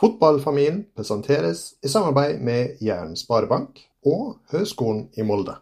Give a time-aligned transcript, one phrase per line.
[0.00, 5.54] Fotballfamilien presenteres i samarbeid med Jæren Sparebank og Høgskolen i Molde.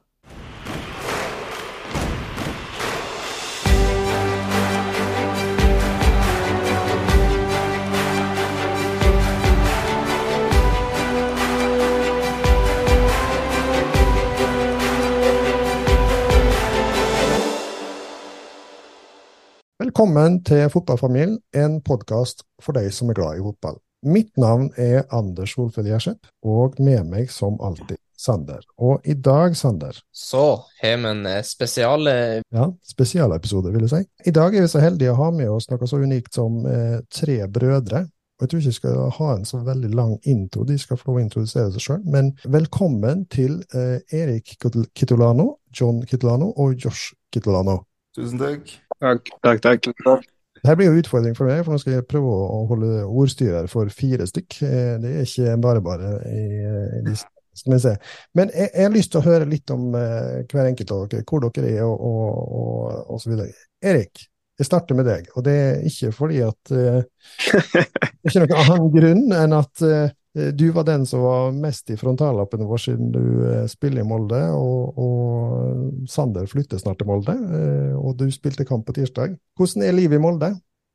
[19.79, 23.79] Velkommen til Fotballfamilien, en podkast for deg som er glad i fotball.
[24.05, 28.61] Mitt navn er Anders Holfeld Gjerseth, og med meg som alltid Sander.
[28.79, 30.43] Og i dag, Sander Så
[30.81, 34.03] har vi en eh, spesial Ja, spesialepisode, vil jeg si.
[34.29, 37.01] I dag er vi så heldige å ha med oss noe så unikt som eh,
[37.13, 38.05] tre brødre.
[38.35, 41.13] Og jeg tror ikke vi skal ha en så veldig lang intro, de skal få
[41.13, 42.05] lov introdusere seg sjøl.
[42.05, 44.57] Men velkommen til eh, Erik
[44.95, 47.81] Kitolano, John Kitolano og Josh Kitolano.
[48.17, 48.77] Tusen takk.
[49.01, 50.31] Takk, takk, takk.
[50.65, 53.91] Dette blir jo utfordring for meg, for nå skal jeg prøve å holde ordstyrer for
[53.93, 54.59] fire stykk.
[54.65, 57.13] Eh, det er ikke bare bare i,
[57.53, 57.93] skal vi se.
[58.33, 61.27] Men jeg, jeg, har lyst til å høre litt om uh, hver enkelt av dere,
[61.29, 63.53] hvor dere er og, og, og, og så videre.
[63.85, 64.25] Erik,
[64.57, 68.61] jeg starter med deg, og det er ikke fordi at uh, Det er ikke noen
[68.65, 72.81] annen grunn enn at uh, Eh, du var den som var mest i frontallappen vår
[72.83, 78.17] siden du eh, spiller i Molde, og, og, Sander flytter snart til Molde, eh, og
[78.19, 79.37] du spilte kamp på tirsdag.
[79.55, 80.51] Hvordan er livet i Molde?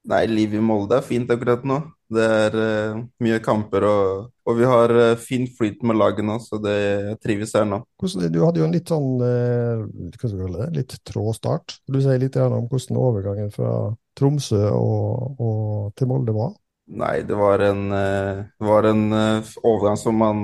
[0.10, 1.80] Nei, livet i Molde er fint akkurat nå.
[2.10, 6.40] Det er uh, mye kamper, og, og vi har uh, fin flyt med laget nå,
[6.42, 6.78] så det
[7.22, 7.84] trives her nå.
[8.02, 11.28] Hvordan, du hadde jo en litt sånn uh, hva skal vi kalle det, litt trå
[11.38, 11.78] start.
[11.86, 13.76] Du sier litt om hvordan overgangen fra
[14.18, 16.56] Tromsø og, og til Molde var?
[16.90, 20.40] Nei, det var en, eh, var en eh, overgang som man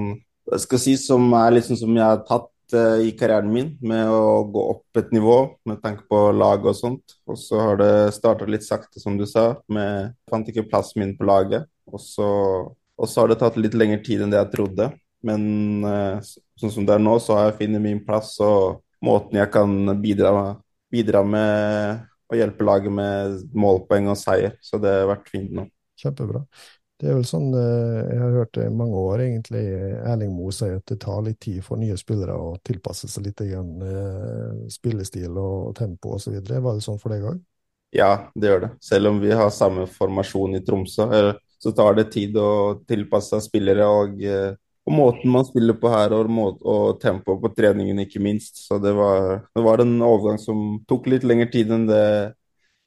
[0.62, 4.44] skal si, som er sånn som jeg har tatt eh, i karrieren min, med å
[4.54, 7.18] gå opp et nivå med tanke på lag og sånt.
[7.26, 9.56] Og så har det starta litt sakte, som du sa.
[9.74, 11.66] Med, fant ikke plassen min på laget.
[11.90, 12.30] Og så,
[12.70, 14.92] og så har det tatt litt lengre tid enn det jeg trodde.
[15.26, 15.82] Men
[16.62, 19.74] sånn som det er nå, så har jeg funnet min plass og måten jeg kan
[19.98, 20.54] bidra,
[20.94, 24.60] bidra med å hjelpe laget med målpoeng og seier.
[24.62, 25.66] Så det har vært fint nå.
[26.00, 26.44] Kjempebra.
[26.96, 29.64] Det er vel sånn eh, jeg har hørt i mange år, egentlig.
[30.08, 33.44] Erling Moe sier at det tar litt tid for nye spillere å tilpasse seg litt
[33.44, 36.38] igjen eh, spillestil og tempo osv.
[36.40, 37.42] Var det sånn for deg òg?
[37.96, 38.70] Ja, det gjør det.
[38.84, 41.08] Selv om vi har samme formasjon i Tromsø,
[41.60, 46.16] så tar det tid å tilpasse spillere og, eh, og måten man spiller på her,
[46.16, 48.64] og, og tempo på treningen, ikke minst.
[48.68, 52.06] Så det var, det var en overgang som tok litt lengre tid enn det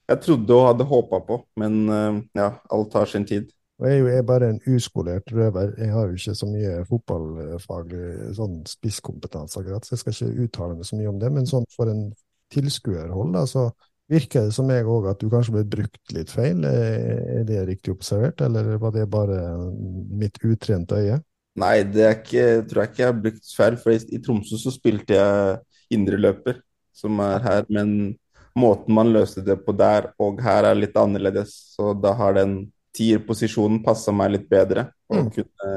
[0.08, 3.50] jeg trodde og hadde håpa på, men eh, ja, alt tar sin tid.
[3.78, 5.74] Jeg er jo jeg bare en uskolert røver.
[5.78, 10.78] Jeg har jo ikke så mye fotballfaglig sånn spisskompetanse, akkurat, så jeg skal ikke uttale
[10.78, 11.30] meg så mye om det.
[11.36, 12.08] Men sånn for en
[12.50, 13.69] tilskuerhold, da, så
[14.10, 16.64] virker det som jeg òg at du kanskje ble brukt litt feil.
[16.66, 19.38] Er det riktig observert, eller var det bare
[19.70, 21.20] mitt utrente øye?
[21.58, 23.78] Nei, det er ikke, tror jeg ikke jeg har brukt feil.
[23.78, 25.58] For i Tromsø så spilte jeg
[25.94, 26.58] indreløper,
[26.96, 27.69] som er her.
[27.70, 28.16] men
[28.58, 31.54] måten man løste det på der og her er litt annerledes.
[31.76, 32.60] Så da har den
[32.96, 34.88] tierposisjonen passa meg litt bedre.
[35.12, 35.32] Og mm.
[35.36, 35.72] kunne,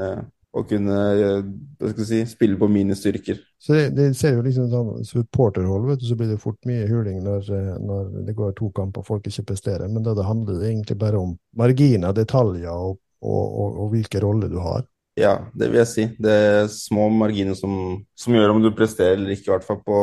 [0.52, 3.40] og kunne si, spille på mine styrker.
[3.62, 6.88] Så det, det ser jo liksom sånn supporterhold, vet du, så blir det fort mye
[6.90, 7.50] huling når,
[7.80, 9.86] når det går to kamper og folk ikke presterer.
[9.88, 14.26] Men da det handler det egentlig bare om marginer, detaljer og, og, og, og hvilken
[14.26, 14.84] rolle du har.
[15.20, 16.04] Ja, det vil jeg si.
[16.24, 19.80] Det er små marginer som, som gjør om du presterer eller ikke, i hvert fall
[19.84, 19.98] på,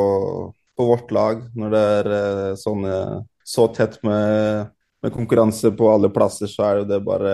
[0.80, 3.00] på vårt lag når det er eh, sånne,
[3.44, 4.70] så tett med,
[5.04, 7.34] med, konkurranse på alle plasser, så er det bare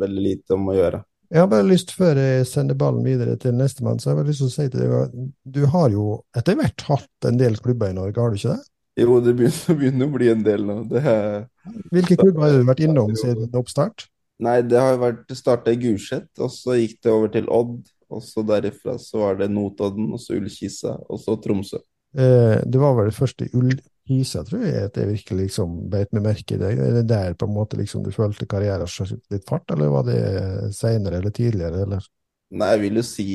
[0.00, 1.02] veldig lite om å gjøre.
[1.28, 4.30] Jeg har bare lyst, før jeg sender ballen videre til nestemann, så jeg har bare
[4.30, 5.18] lyst til å si til deg at
[5.58, 6.06] du har jo
[6.38, 8.70] etter hvert hatt en del klubber i Norge, har du ikke det?
[9.02, 10.78] Jo, det begynner, begynner å bli en del nå.
[10.96, 11.42] Er,
[11.92, 14.06] Hvilke klubber har du vært innom siden oppstart?
[14.46, 17.76] Nei, det har vært starta i Gulset, og så gikk det over til Odd.
[18.06, 21.80] Og så derifra så var det Notodden, og så Ullkisa, og så Tromsø.
[22.16, 26.24] Eh, det var vel det første Ullkisa, tror jeg, at jeg virkelig liksom beit meg
[26.30, 26.72] merke i det.
[26.72, 30.06] Er det der på en måte liksom du følte karrieren skjøt litt fart, eller var
[30.08, 30.20] det
[30.76, 32.06] seinere eller tidligere, eller?
[32.56, 33.30] Nei, jeg vil jo si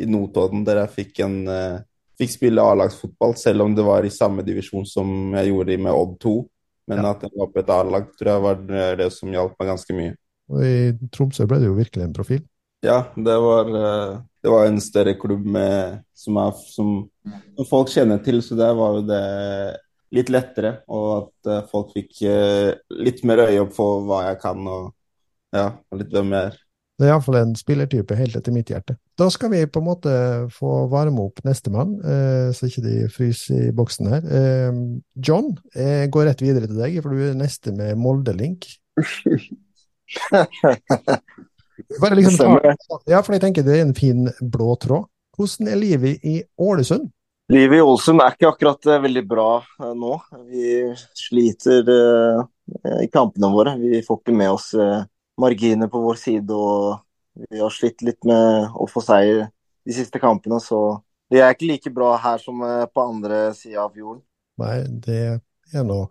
[0.00, 1.80] i Notodden, der jeg fikk en uh,
[2.20, 6.16] fikk spille A-lagsfotball, selv om det var i samme divisjon som jeg gjorde med Odd
[6.22, 6.34] 2.
[6.90, 7.12] Men ja.
[7.14, 8.62] at jeg var på et A-lag, tror jeg var
[8.98, 10.14] det som hjalp meg ganske mye.
[10.50, 12.40] Og I Tromsø ble det jo virkelig en profil?
[12.82, 16.94] Ja, det var, eh, det var en større klubb med, som, er, som,
[17.28, 19.24] som, folk kjenner til, så der var jo det
[20.16, 20.78] litt lettere.
[20.88, 22.72] Og at eh, folk fikk eh,
[23.04, 24.90] litt mer øye opp for hva jeg kan, og
[25.56, 26.60] ja, litt hvem jeg er.
[27.00, 28.98] Det er iallfall en spillertype helt etter mitt hjerte.
[29.16, 30.10] Da skal vi på en måte
[30.52, 34.26] få varme opp nestemann, eh, så ikke de fryser i boksen her.
[34.40, 34.82] Eh,
[35.16, 38.68] John, jeg går rett videre til deg, for du er neste med Molde-link.
[42.00, 42.76] Bare liksom, Stemmer.
[43.10, 45.08] ja, for jeg tenker det er en fin blå tråd.
[45.36, 47.08] Hvordan er livet i Ålesund?
[47.50, 50.16] Livet i Ålesund er ikke akkurat eh, veldig bra eh, nå.
[50.46, 50.74] Vi
[51.18, 52.42] sliter uh,
[53.02, 53.74] i kampene våre.
[53.80, 55.00] Vi får ikke med oss uh,
[55.40, 56.54] marginer på vår side.
[56.54, 59.48] og Vi har slitt litt med å få seier
[59.86, 60.60] de siste kampene.
[60.62, 61.00] Så
[61.30, 64.22] det er ikke like bra her som uh, på andre sida av fjorden.
[64.60, 64.76] Nei,
[65.06, 65.20] det
[65.72, 66.10] er nå eh,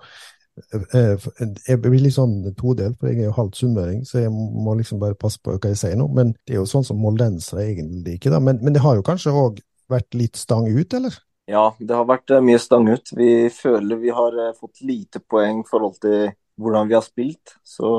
[0.74, 5.02] Jeg blir litt sånn todelt, for jeg er jo halvt sunnmøring, så jeg må liksom
[5.02, 6.10] bare passe på hva jeg sier nå.
[6.16, 8.42] Men det er jo sånn som moldensere egentlig ikke, da.
[8.44, 11.18] Men, men det har jo kanskje òg vært litt stang ut, eller?
[11.50, 13.10] Ja, det har vært eh, mye stang ut.
[13.18, 16.30] Vi føler vi har eh, fått lite poeng i forhold til
[16.60, 17.56] hvordan vi har spilt.
[17.66, 17.90] Så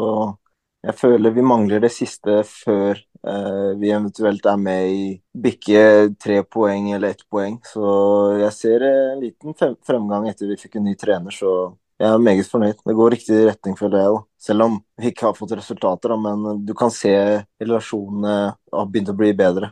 [0.81, 5.03] jeg føler vi mangler det siste før eh, vi eventuelt er med i
[5.45, 5.83] bikke
[6.21, 7.59] tre poeng eller ett poeng.
[7.67, 7.85] Så
[8.41, 12.23] jeg ser eh, en liten fremgang etter vi fikk en ny trener, så jeg er
[12.25, 12.79] meget fornøyd.
[12.87, 14.13] Det går riktig retning, føler jeg.
[14.15, 14.21] da.
[14.41, 17.13] Selv om vi ikke har fått resultater, da, men du kan se
[17.61, 18.37] relasjonene
[18.73, 19.69] har begynt å bli bedre.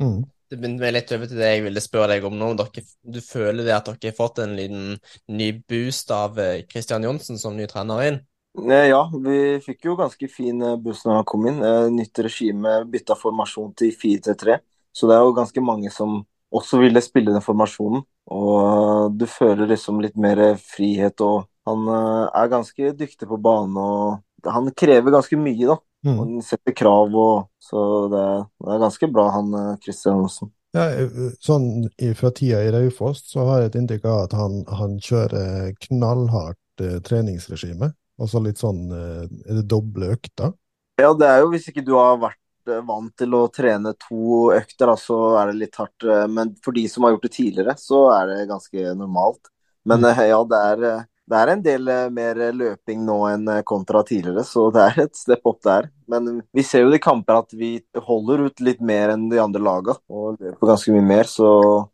[0.00, 0.20] Mm.
[0.50, 2.52] Det begynte meg litt over til det jeg ville spørre deg om nå.
[2.58, 4.96] Dere, du føler det at dere har fått en liten
[5.30, 8.20] ny boost av Kristian Christian Johnsen som ny trener inn?
[8.58, 11.62] Eh, Ja, vi fikk jo ganske fin eh, boost når han kom inn.
[11.62, 14.58] Eh, Nytt regime, bytta formasjon til 4-3.
[14.92, 16.24] Så det er jo ganske mange som
[16.54, 18.02] også ville spille den formasjonen.
[18.30, 23.76] Og du føler liksom litt mer frihet, og han eh, er ganske dyktig på banen.
[23.78, 25.78] Og han krever ganske mye, da.
[26.00, 26.16] Mm.
[26.16, 28.24] han setter krav, og så det,
[28.64, 30.52] det er ganske bra, han eh, Christian Johnsen.
[30.76, 34.60] Ja, eh, sånn fra tida i Raufoss så har jeg et inntrykk av at han,
[34.78, 37.92] han kjører knallhardt eh, treningsregime.
[38.20, 40.52] Og så litt sånn eh, Er det doble økter?
[41.00, 44.50] Ja, det er jo hvis ikke du har vært eh, vant til å trene to
[44.56, 46.04] økter, så er det litt hardt.
[46.04, 49.50] eh, Men for de som har gjort det tidligere, så er det ganske normalt.
[49.84, 50.84] Men eh, ja, det er,
[51.30, 55.46] det er en del mer løping nå enn kontra tidligere, så det er et step
[55.48, 55.90] opp der.
[56.10, 59.62] Men vi ser jo i kamper at vi holder ut litt mer enn de andre
[59.62, 61.30] laga, og løper ganske mye mer.
[61.30, 61.48] Så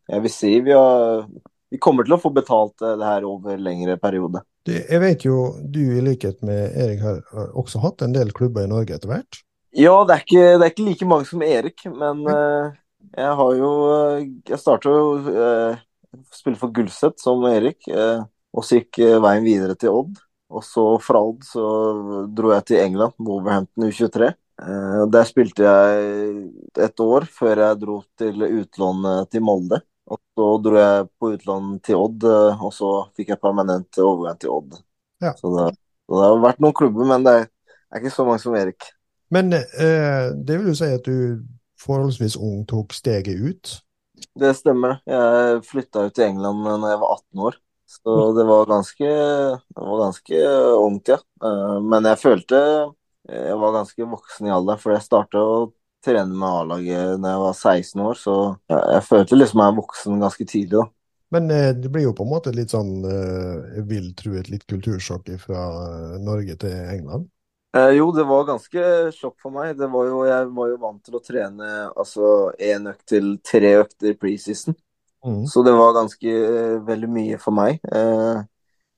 [0.09, 1.27] jeg vil si vi, har,
[1.69, 4.41] vi kommer til å få betalt det her over lengre periode.
[4.67, 8.65] Jeg vet jo du i likhet med Erik har har også hatt en del klubber
[8.65, 9.39] i Norge etter hvert.
[9.75, 12.71] Ja, det er ikke, det er ikke like mange som Erik, men uh,
[13.17, 15.77] jeg har jo eh, Jeg starta jo uh,
[16.33, 18.23] spille for Gullset som Erik, uh,
[18.55, 20.17] og så gikk veien videre til Odd.
[20.47, 21.67] Og så fra Odd så
[22.33, 24.31] dro jeg til England, Wolverhampton U23.
[24.57, 26.47] Eh, der spilte jeg
[26.87, 29.81] et år før jeg dro til utlån eh, til Molde.
[30.07, 32.25] Og så dro jeg på utlån til Odd,
[32.63, 34.77] og så fikk jeg permanent overgang til Odd.
[35.19, 35.33] Ja.
[35.35, 35.65] Så, det,
[36.07, 37.49] det har vært noen klubber, men det er,
[37.91, 38.87] er ikke så mange som Erik.
[39.33, 41.43] Men eh, det vil jo si at du
[41.81, 43.77] forholdsvis ung tok steget ut.
[44.37, 44.99] Det stemmer.
[45.05, 47.57] Jeg flytta ut til England da jeg var 18 år.
[47.87, 50.39] Så det var ganske, det var ganske
[50.83, 51.19] ungt, ja.
[51.43, 52.61] Eh, Men jeg følte
[53.27, 55.55] jeg var ganske voksen i alder, for jeg starta å
[56.05, 58.19] trene med A-laget da jeg var 16 år.
[58.19, 58.35] Så
[58.71, 60.85] jeg følte liksom jeg er voksen ganske tidlig, da.
[61.35, 64.47] Men eh, det blir jo på en måte litt sånn, eh, jeg vil tro et
[64.51, 67.27] litt kultursjokk fra eh, Norge til England.
[67.77, 68.83] Eh, jo, det var ganske
[69.13, 69.75] sjokk for meg.
[69.77, 73.73] Det var jo, jeg var jo vant til å trene altså én økt til tre
[73.83, 74.77] økter preseason.
[75.25, 75.45] Mm.
[75.47, 77.79] Så det var ganske eh, veldig mye for meg.
[77.91, 78.41] Eh,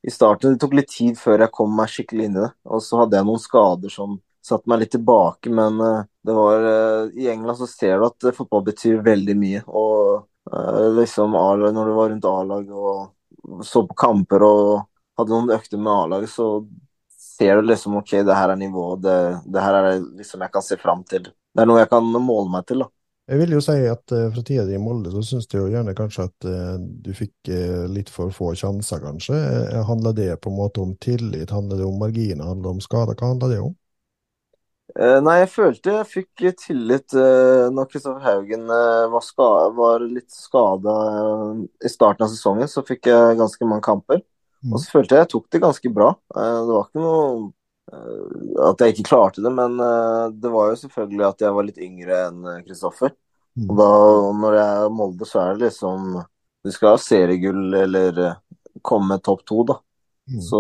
[0.08, 2.52] I starten det tok litt tid før jeg kom meg skikkelig inn i det.
[2.70, 6.68] Og så hadde jeg noen skader som satte meg litt tilbake, men eh, det var
[7.16, 9.64] I England så ser du at fotball betyr veldig mye.
[9.68, 10.28] Og
[10.98, 14.62] liksom A-lag, når du var rundt A-laget og så på kamper og
[15.20, 16.48] hadde noen økter med A-laget, så
[17.40, 19.04] ser du liksom OK, det her er nivået.
[19.08, 19.18] Det,
[19.48, 21.30] det her er liksom jeg kan se fram til.
[21.30, 22.92] Det er noe jeg kan måle meg til, da.
[23.30, 25.70] Jeg vil jo si at uh, fra tida di i Molde, så syns jeg jo
[25.70, 29.38] gjerne kanskje at uh, du fikk uh, litt for få sjanser, kanskje.
[29.86, 31.54] Handler det på en måte om tillit?
[31.54, 32.48] Handler det om marginer?
[32.48, 33.14] Handler det om skader?
[33.20, 33.76] Hva handler det om?
[34.98, 39.28] Nei, jeg følte jeg fikk tillit når Kristoffer Haugen var,
[39.78, 40.96] var litt skada
[41.86, 42.66] i starten av sesongen.
[42.68, 44.24] Så fikk jeg ganske mange kamper.
[44.64, 44.74] Mm.
[44.74, 46.10] Og så følte jeg jeg tok det ganske bra.
[46.36, 47.30] Eh, det var ikke noe
[47.94, 51.68] eh, at jeg ikke klarte det, men eh, det var jo selvfølgelig at jeg var
[51.68, 53.14] litt yngre enn Kristoffer.
[53.60, 53.70] Mm.
[53.70, 53.92] Og da,
[54.44, 56.20] når jeg er Molde, så er det liksom
[56.64, 58.20] Du skal ha seriegull eller
[58.84, 59.80] komme topp to, da.
[60.30, 60.42] Mm.
[60.44, 60.60] Så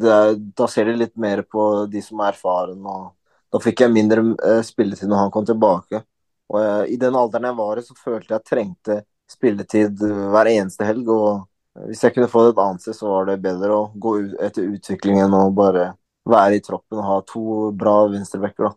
[0.00, 2.80] det er, da ser de litt mer på de som er erfaren.
[2.82, 3.12] og
[3.52, 6.02] Da fikk jeg mindre eh, spilletid når han kom tilbake.
[6.48, 10.88] Og jeg, I den alderen jeg var i, så følte jeg trengte spilletid hver eneste
[10.88, 11.12] helg.
[11.12, 11.46] og
[11.86, 14.36] Hvis jeg kunne få det et annet sted, så var det bedre å gå ut
[14.42, 15.92] etter utviklingen og bare
[16.28, 18.68] være i troppen og ha to bra venstrebacker.
[18.68, 18.74] da.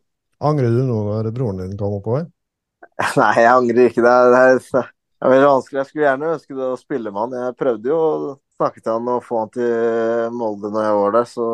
[0.51, 2.27] Angrer du nå når broren din kom oppover?
[3.19, 4.03] Nei, jeg angrer ikke.
[4.05, 4.89] Det er, det er,
[5.21, 5.79] det veldig vanskelig.
[5.81, 7.35] Jeg skulle gjerne ønske det å spille med han.
[7.45, 11.15] Jeg prøvde jo å snakke til han og få han til Molde når jeg var
[11.17, 11.47] der, så,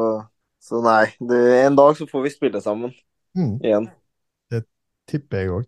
[0.68, 1.04] så nei.
[1.20, 2.96] Det, en dag så får vi spille sammen
[3.38, 3.60] Mm.
[3.62, 3.84] igjen.
[4.50, 4.64] Det
[5.12, 5.66] tipper jeg òg.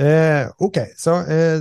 [0.00, 1.58] Eh, OK, så eh,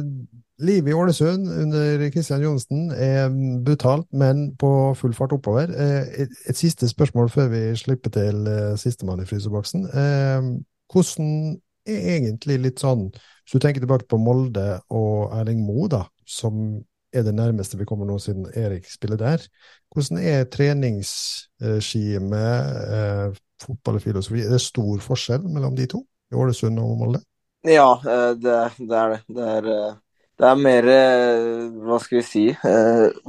[0.58, 3.30] livet i Ålesund under Kristian Johnsen er
[3.66, 5.68] brutalt, men på full fart oppover.
[5.72, 9.86] Eh, et, siste spørsmål før vi slipper til eh, sistemann i fryseboksen.
[9.86, 10.42] Eh,
[10.94, 13.12] hvordan er egentlig litt sånn,
[13.44, 16.54] hvis du tenker tilbake på Molde og Erling Moe, da, som
[17.16, 19.40] er det nærmeste vi kommer nå siden Erik spiller der.
[19.94, 24.42] Hvordan er treningsregimet, fotballfilosofi?
[24.44, 26.00] Er det stor forskjell mellom de to,
[26.32, 27.20] i Ålesund og Molde?
[27.66, 28.00] Ja,
[28.36, 29.22] det, det er det.
[29.32, 29.64] Det er,
[30.36, 32.46] det er mer eh, Hva skal vi si?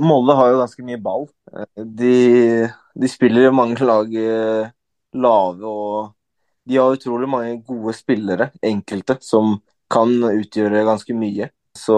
[0.02, 1.28] Molde har jo ganske mye ball.
[1.76, 2.16] De,
[2.98, 4.10] de spiller mange lag
[5.16, 6.12] lave, og
[6.66, 9.56] de har utrolig mange gode spillere, enkelte, som
[9.92, 11.50] kan utgjøre ganske mye.
[11.76, 11.96] Så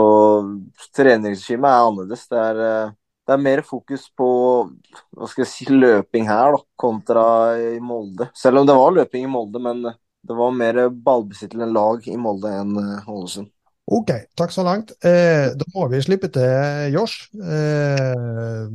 [0.97, 2.27] treningsregimet er annerledes.
[2.29, 2.91] Det er, eh,
[3.29, 4.29] det er, mer fokus på
[4.67, 7.25] hva skal jeg si, løping her da, kontra
[7.61, 8.31] i Molde.
[8.37, 12.53] Selv om det var løping i Molde, men det var mer ballbesittende lag i Molde
[12.61, 13.53] enn eh, Ålesund.
[13.89, 14.93] OK, takk så langt.
[15.01, 17.31] Eh, da må vi slippe til Josh.
[17.41, 18.67] Eh,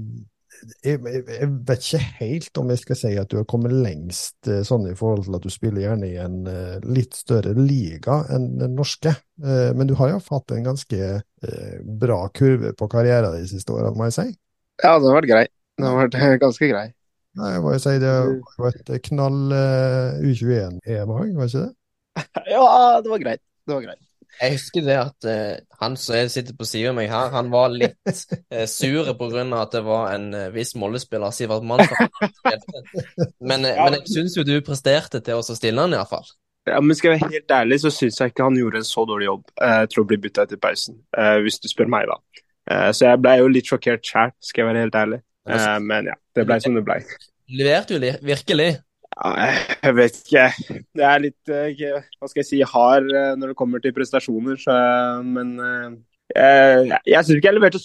[0.83, 4.63] jeg, jeg, vet ikke helt om jeg skal si at du har kommet lengst eh,
[4.65, 8.53] sånn i forhold til at du spiller gjerne i en uh, litt større liga enn
[8.61, 9.13] den norske.
[9.43, 13.75] eh, men du har jo hatt en ganske uh, bra kurve på karrieren de siste
[13.75, 14.27] årene, må jeg si?
[14.83, 15.45] Ja, den har vært grei.
[15.79, 16.87] Den har vært ganske grei.
[17.39, 18.13] Nei, jeg må jo si det
[18.61, 19.39] var et knall
[20.21, 21.71] U21-EM òg, var ikke det?
[22.53, 22.65] ja,
[23.01, 23.41] det var greit.
[23.65, 24.01] Det var greit.
[24.41, 27.73] Jeg husker det at uh, han som sitter på siden av meg her, han var
[27.73, 27.95] litt
[28.53, 29.43] uh, sur pga.
[29.59, 32.09] at det var en uh, viss Molde-spiller, Sivert Mannsson.
[33.39, 33.83] Men, uh, ja.
[33.85, 36.25] men jeg syns jo du presterte til å stille han, iallfall.
[36.69, 39.03] Ja, men skal jeg være helt ærlig, så syns jeg ikke han gjorde en så
[39.07, 40.97] dårlig jobb uh, til å bli bytta etter pausen,
[41.43, 42.93] hvis du spør meg, da.
[42.95, 45.19] så jeg ble jo litt sjokkert sjæl, skal jeg være helt ærlig.
[45.83, 47.01] men ja, det ble som det ble.
[47.51, 48.69] Leverte jo virkelig.
[49.13, 50.47] Jeg vet ikke.
[50.95, 51.83] Det er litt eh,
[52.19, 54.57] hva skal jeg si, hard eh, når det kommer til prestasjoner.
[54.61, 54.73] Så,
[55.27, 55.93] men eh,
[56.33, 57.83] jeg, jeg syns ikke jeg leverte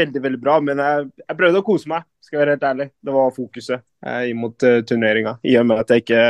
[0.00, 2.88] veldig veldig bra, men jeg, jeg, prøvde å kose meg, skal jeg være helt ærlig.
[3.04, 3.86] Det var fokuset
[4.30, 6.22] imot mot turneringa, i og med at jeg ikke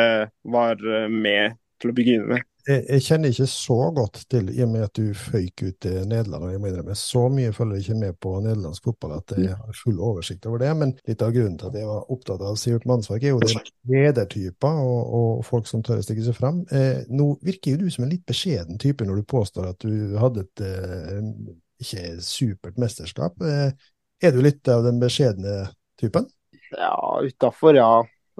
[0.50, 0.82] var
[1.14, 4.84] med til å begynne med jeg, jeg, kjenner ikke så godt til, i og med
[4.86, 6.44] at du føyk ut til Nederland.
[6.46, 9.56] og jeg må innrømme, Så mye følger jeg ikke med på nederlandsk fotball at jeg
[9.56, 10.70] har full oversikt over det.
[10.76, 13.64] Men litt av grunnen til at jeg var opptatt av Sivert Mannsverk, er jo det
[13.90, 16.62] ledertyper og, og, folk som tør å stikke seg fram.
[16.70, 20.18] Eh, nå virker jo du som en litt beskjeden type når du påstår at du
[20.20, 21.24] hadde et eh,
[21.80, 23.40] ikke supert mesterskap.
[23.42, 23.72] Eh,
[24.20, 26.28] er du litt av den beskjedne typen?
[26.76, 27.92] Ja, utafor, ja.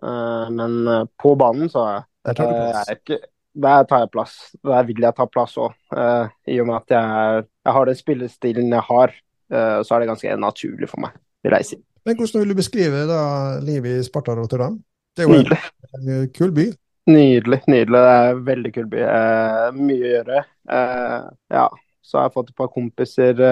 [0.03, 3.21] Eh, men eh, på banen så er jeg, jeg er ikke
[3.55, 4.35] der tar jeg plass.
[4.65, 5.75] Der vil jeg ta plass òg.
[5.93, 9.15] Uh, eh, I og med at jeg, jeg har den spillestilen jeg har,
[9.55, 11.81] uh, så er det ganske naturlig for meg, vil jeg si.
[12.07, 13.23] Men hvordan vil du beskrive da
[13.65, 14.79] livet i Sparta Rotterdam?
[15.17, 15.59] Det er jo nydelig.
[15.99, 16.67] en kul by?
[17.11, 17.61] Nydelig.
[17.67, 18.01] nydelig.
[18.01, 19.05] Det er en veldig kul by.
[19.05, 20.43] Uh, mye å gjøre.
[20.71, 21.69] ja,
[22.07, 23.51] så har jeg fått et par kompiser det,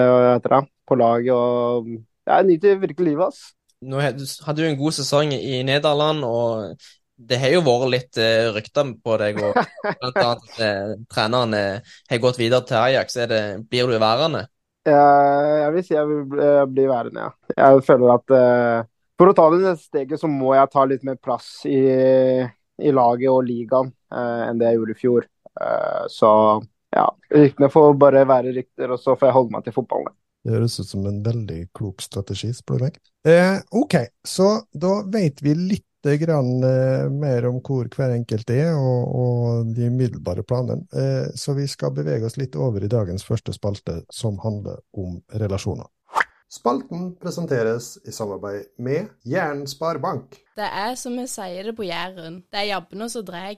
[0.87, 1.89] på laget, og
[2.29, 3.27] jeg nyter virkelig livet.
[3.27, 3.53] ass.
[3.79, 6.75] Nå hadde du en god sesong i Nederland, og
[7.19, 9.57] det har jo vært litt uh, rykter på deg, og
[9.99, 13.19] blant annet at uh, treneren uh, har gått videre til Ajax.
[13.29, 14.47] Det, blir du værende?
[14.89, 17.57] jeg vil si jeg vil bli, bli værende, ja.
[17.59, 18.31] Jeg føler at
[19.19, 21.81] for å ta det neste steget, så må jeg ta litt mer plass i,
[22.81, 25.27] i laget og ligaen enn det jeg gjorde i fjor.
[26.09, 26.31] så
[26.95, 30.15] ja, ryktene får bare være rykter, og så får jeg holde meg til fotballen.
[30.43, 32.99] Det høres ut som en veldig klok strategi, spør du meg.
[33.27, 33.95] Eh, OK,
[34.25, 39.71] så da vet vi litt grann eh, mer om hvor hver enkelt er, og, og
[39.75, 40.85] de umiddelbare planene.
[40.93, 45.19] Eh, så vi skal bevege oss litt over i dagens første spalte, som handler om
[45.41, 45.87] relasjoner.
[46.49, 50.39] Spalten presenteres i samarbeid med Jæren Sparebank.
[50.57, 53.53] Det er som vi sier det på Jæren, det er jabbene som drar.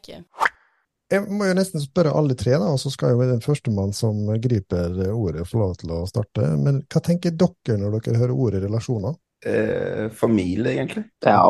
[1.11, 4.27] Jeg må jo nesten spørre alle tre, da, og så skal jo den førstemann som
[4.43, 6.53] griper ordet, få lov til å starte.
[6.59, 9.15] Men hva tenker dere når dere hører ordet relasjoner?
[9.45, 11.05] Eh, familie, egentlig?
[11.25, 11.43] Ja,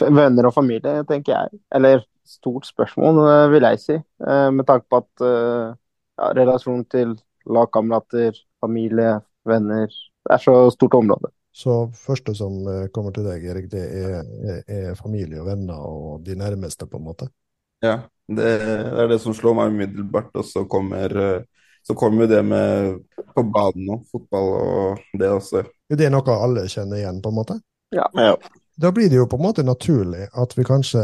[0.00, 1.60] venner og familie, tenker jeg.
[1.74, 3.96] Eller stort spørsmål, eh, vil jeg si.
[4.28, 5.72] Eh, med tanke på at eh,
[6.18, 7.16] ja, relasjonen til
[7.48, 11.30] lagkamerater, familie, venner Det er så stort område.
[11.54, 12.52] Så første som
[12.92, 14.18] kommer til deg, Erik, det er,
[14.68, 17.30] er, familie og venner og de nærmeste, på en måte?
[17.82, 20.28] Ja, det er det som slår meg umiddelbart.
[20.36, 21.14] Og så kommer,
[21.80, 23.00] så kommer det med
[23.32, 25.64] på banen og fotball og det også.
[25.88, 27.60] Det er noe alle kjenner igjen, på en måte?
[27.94, 28.08] Ja.
[28.14, 28.34] ja.
[28.78, 31.00] Da blir det jo på en måte naturlig at vi kanskje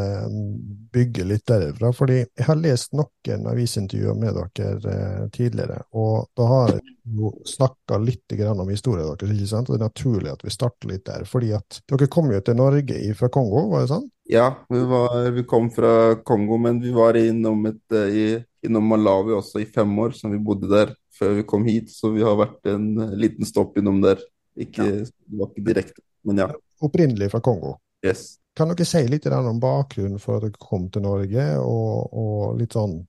[0.94, 1.90] bygger litt derifra.
[1.92, 7.32] fordi jeg har lest noen avisintervjuer med dere eh, tidligere, og da har jeg jo
[7.48, 9.34] snakka litt om historien deres.
[9.34, 9.70] ikke sant?
[9.70, 11.24] Og det er naturlig at vi starter litt der.
[11.24, 14.06] fordi at dere kom jo til Norge fra Kongo, var det sånn?
[14.30, 18.26] Ja, vi, var, vi kom fra Kongo, men vi var innom et, eh, i,
[18.62, 21.90] innom Malawi også i fem år, som vi bodde der før vi kom hit.
[21.90, 24.22] Så vi har vært en eh, liten stopp innom der.
[24.56, 26.48] Ikke, Det var ikke direkte, men ja.
[26.84, 27.76] Opprinnelig fra Kongo.
[28.04, 28.36] Yes.
[28.54, 32.76] Kan dere si litt om bakgrunnen for at dere kom til Norge, og, og litt
[32.76, 33.00] sånn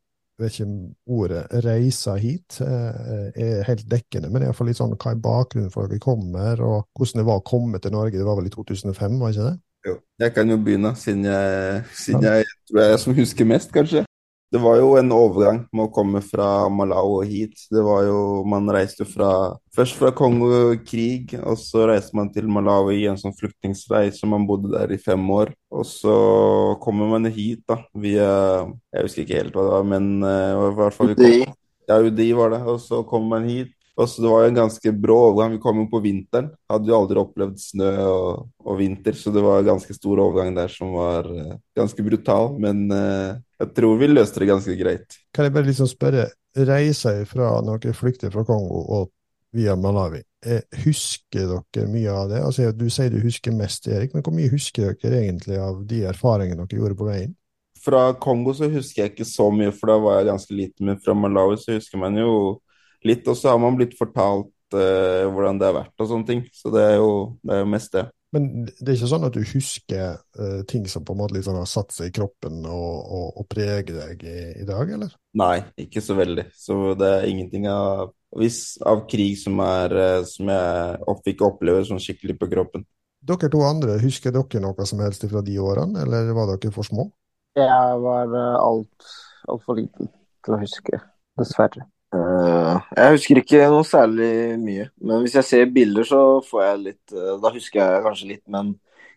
[0.41, 5.13] vet ikke om ordet 'reisa hit' eh, er helt dekkende, men iallfall litt sånn hva
[5.13, 8.17] er bakgrunnen for at dere kommer, og hvordan det var å komme til Norge?
[8.17, 9.55] Det var vel i 2005, var ikke det?
[9.85, 9.95] Jo.
[10.19, 14.03] Jeg kan jo begynne, siden jeg, siden jeg tror jeg er som husker mest, kanskje.
[14.55, 17.65] Det var jo en overgang med å komme fra Malawi og hit.
[17.67, 19.31] Det var jo, Man reiste jo fra
[19.75, 20.47] Først fra Kongo
[20.88, 24.29] krig, og så reiste man til Malawi i en sånn flyktningreise.
[24.31, 25.51] Man bodde der i fem år.
[25.75, 26.13] Og så
[26.79, 28.29] kommer man hit, da, via
[28.95, 31.41] Jeg husker ikke helt hva det var, men uh, i hvert fall UDI.
[31.89, 32.62] Ja, UDI var det.
[32.71, 33.74] Og så kommer man hit.
[34.00, 35.57] Og så Det var jo en ganske brå overgang.
[35.57, 36.47] Vi kom jo på vinteren.
[36.71, 40.55] Hadde jo aldri opplevd snø og, og vinter, så det var en ganske stor overgang
[40.55, 42.55] der som var uh, ganske brutal.
[42.63, 45.19] Men eh, jeg tror vi løste det ganske greit.
[45.33, 49.12] Kan jeg bare liksom spørre, reiser fra når dere flykter fra Kongo og
[49.55, 52.41] via Malawi, eh, husker dere mye av det?
[52.43, 56.03] Altså, du sier du husker mest, Erik, men hvor mye husker dere egentlig av de
[56.09, 57.35] erfaringene dere gjorde på veien?
[57.85, 60.89] Fra Kongo så husker jeg ikke så mye, for da var jeg ganske liten.
[60.89, 62.33] Men fra Malawi så husker man jo
[63.05, 66.43] litt, og så har man blitt fortalt eh, hvordan det har vært og sånne ting.
[66.51, 67.12] Så det er jo,
[67.45, 68.07] det er jo mest det.
[68.35, 71.55] Men det er ikke sånn at du husker uh, ting som på en måte liksom
[71.55, 75.13] har satt seg i kroppen og, og, og preger deg i, i dag, eller?
[75.39, 76.49] Nei, ikke så veldig.
[76.51, 81.45] Så det er ingenting av, hvis, av krig som, er, eh, som jeg opp, fikk
[81.47, 82.83] oppleve sånn skikkelig på kroppen.
[83.25, 86.87] Dere to andre, husker dere noe som helst fra de årene, eller var dere for
[86.87, 87.07] små?
[87.55, 89.11] Jeg var uh, alt
[89.63, 90.11] for liten
[90.43, 90.99] til å huske,
[91.39, 91.87] dessverre.
[92.13, 94.31] Eh, jeg husker ikke noe særlig
[94.62, 98.31] mye, men hvis jeg ser bilder, så får jeg litt eh, Da husker jeg kanskje
[98.33, 98.75] litt, men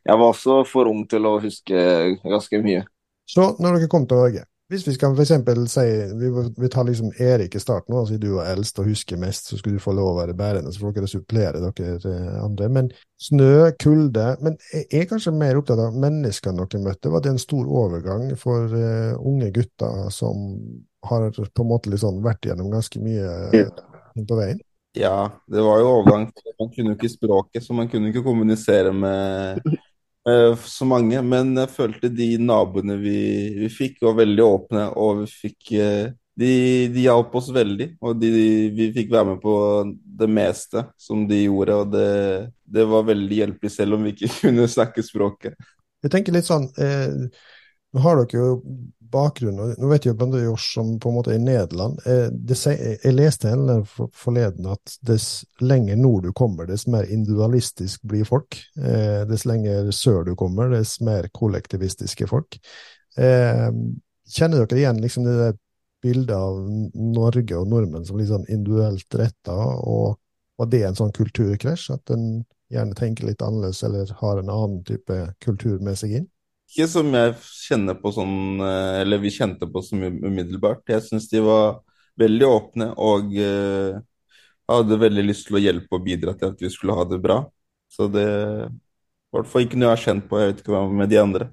[0.09, 1.83] jeg var også for ung til å huske
[2.25, 2.87] ganske mye.
[3.29, 5.85] Så når dere kom til Norge, hvis vi skal eksempel si
[6.21, 9.49] Vi, vi tar liksom Erik i starten, og siden du er eldst og husker mest,
[9.49, 12.69] så skulle du få lov å være bærende, så får dere supplere dere andre.
[12.73, 17.13] Men snø, kulde Men jeg er kanskje mer opptatt av menneskene dere møtte.
[17.13, 20.45] Var det en stor overgang for uh, unge gutter som
[21.07, 24.63] har på en måte liksom vært gjennom ganske mye uh, på veien?
[24.99, 26.31] Ja, det var jo overgang.
[26.59, 29.63] Man kunne jo ikke språket, så man kunne ikke kommunisere med
[30.61, 33.21] så mange, men jeg følte de naboene vi,
[33.63, 35.71] vi fikk, var veldig åpne, og vi fikk
[36.39, 36.51] de,
[36.95, 38.29] de hjalp oss veldig, og de,
[38.75, 39.55] vi fikk være med på
[40.21, 41.79] det meste som de gjorde.
[41.83, 42.11] Og det,
[42.63, 45.59] det var veldig hjelpelig, selv om vi ikke kunne snakke språket.
[46.05, 47.27] Jeg tenker litt sånn eh,
[47.99, 48.51] har dere jo
[49.13, 52.01] bakgrunn, nå vet jeg blant Josh som på en måte er i Nederland.
[52.05, 53.81] Jeg leste henne
[54.17, 58.59] forleden at dess lenger nord du kommer, dess mer individualistisk blir folk.
[58.79, 62.61] Eh, dess lenger sør du kommer, dess mer kollektivistiske folk.
[63.19, 63.71] Eh,
[64.29, 65.59] kjenner dere igjen liksom det der
[66.03, 66.61] bildet av
[66.95, 70.19] Norge og nordmenn som litt sånn individuelt retta, og
[70.59, 71.91] var det en sånn kulturkrasj?
[71.95, 76.29] At en gjerne tenker litt annerledes, eller har en annen type kultur med seg inn?
[76.69, 80.83] Ikke som jeg kjenner på sånn, eller vi kjente på som umiddelbart.
[80.93, 81.79] Jeg syns de var
[82.19, 83.99] veldig åpne og uh,
[84.69, 87.39] hadde veldig lyst til å hjelpe og bidra til at vi skulle ha det bra.
[87.89, 90.41] Så det i hvert fall ikke noe jeg har kjent på.
[90.41, 91.51] Jeg vet ikke hva med de andre.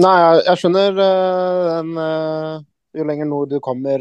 [0.00, 2.54] Nei, jeg, jeg skjønner uh, den uh,
[2.96, 3.98] Jo lenger nord du kommer,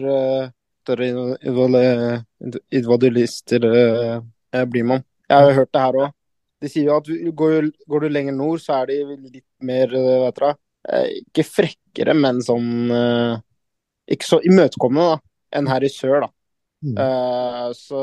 [0.86, 1.08] større
[2.72, 3.66] individualister
[4.72, 5.02] blir man.
[5.28, 6.14] Jeg har hørt det her òg.
[6.64, 10.40] De sier jo at går, går, du lenger nord, så er de litt mer vet
[10.40, 10.54] dere,
[11.20, 12.94] Ikke frekkere, men sånn
[14.12, 15.20] Ikke så imøtekommende da,
[15.60, 16.32] enn her i sør, da.
[16.86, 16.98] Mm.
[17.00, 18.02] Uh, så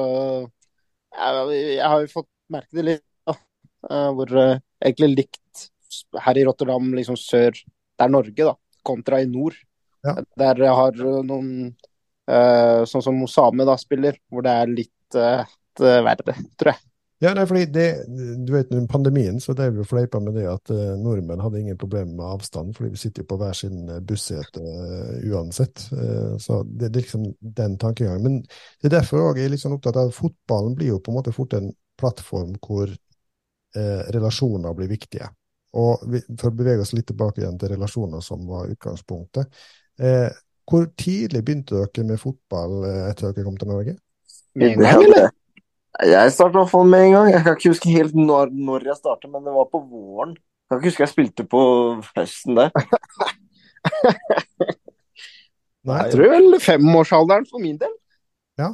[1.12, 3.36] jeg, jeg, har jo fått merke det litt, da.
[3.86, 5.66] Uh, hvor uh, egentlig likt
[6.24, 9.56] her i Rotterdam, liksom sør Det er Norge, da, kontra i nord.
[10.02, 10.16] Ja.
[10.40, 11.72] Der jeg har noen
[12.22, 15.16] Sånn som Osame da spiller, hvor det er litt
[15.74, 16.78] verre, tror jeg.
[17.22, 17.86] Ja, nei, fordi det,
[18.46, 21.78] du vet, Under pandemien så drev vi fleipa med det at uh, nordmenn hadde ingen
[21.78, 25.84] problemer med avstand, fordi vi sitter jo på hver sin bussete uh, uansett.
[25.92, 27.28] Uh, så det, det, er liksom
[27.60, 28.24] den tankegangen.
[28.26, 31.12] Men det er derfor jeg er litt sånn opptatt av at fotballen blir jo på
[31.12, 32.90] en måte fort en plattform hvor
[33.72, 35.30] relasjoner blir viktige.
[35.80, 39.62] Og vi, For å bevege oss litt tilbake igjen til relasjoner, som var utgangspunktet.
[40.68, 43.96] hvor tidlig begynte dere med fotball etter dere kom til Norge?
[44.60, 45.32] Med en gang?
[46.00, 47.30] Jeg starta i hvert fall med en gang.
[47.34, 50.32] Jeg kan ikke huske helt når, når jeg starta, men det var på våren.
[50.36, 51.62] Jeg kan ikke huske jeg spilte på
[52.16, 52.70] høsten der.
[55.82, 57.92] Nei, jeg tror vel femårsalderen for min del.
[58.60, 58.70] Ja.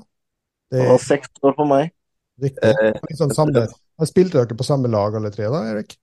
[0.68, 1.90] Det, det var seks år for meg.
[2.38, 3.16] Riktig.
[3.18, 3.64] Sånn samme,
[4.06, 5.96] spilte dere på samme lag alle tre da, Erik?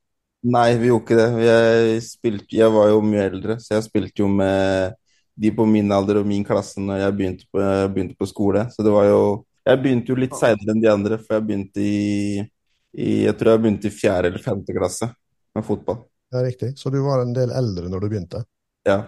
[0.45, 1.29] Nei, vi gjorde ikke det.
[1.45, 4.97] Jeg, spilte, jeg var jo mye eldre, så jeg spilte jo med
[5.35, 7.61] de på min alder og min klasse når jeg begynte på,
[7.93, 8.67] begynte på skole.
[8.73, 9.21] Så det var jo
[9.65, 12.43] Jeg begynte jo litt seinere enn de andre, for jeg begynte i,
[13.01, 15.09] i Jeg tror jeg begynte i fjerde eller femte klasse
[15.55, 16.03] med fotball.
[16.33, 16.73] Ja, riktig.
[16.77, 18.43] Så du var en del eldre når du begynte.
[18.85, 18.99] Ja.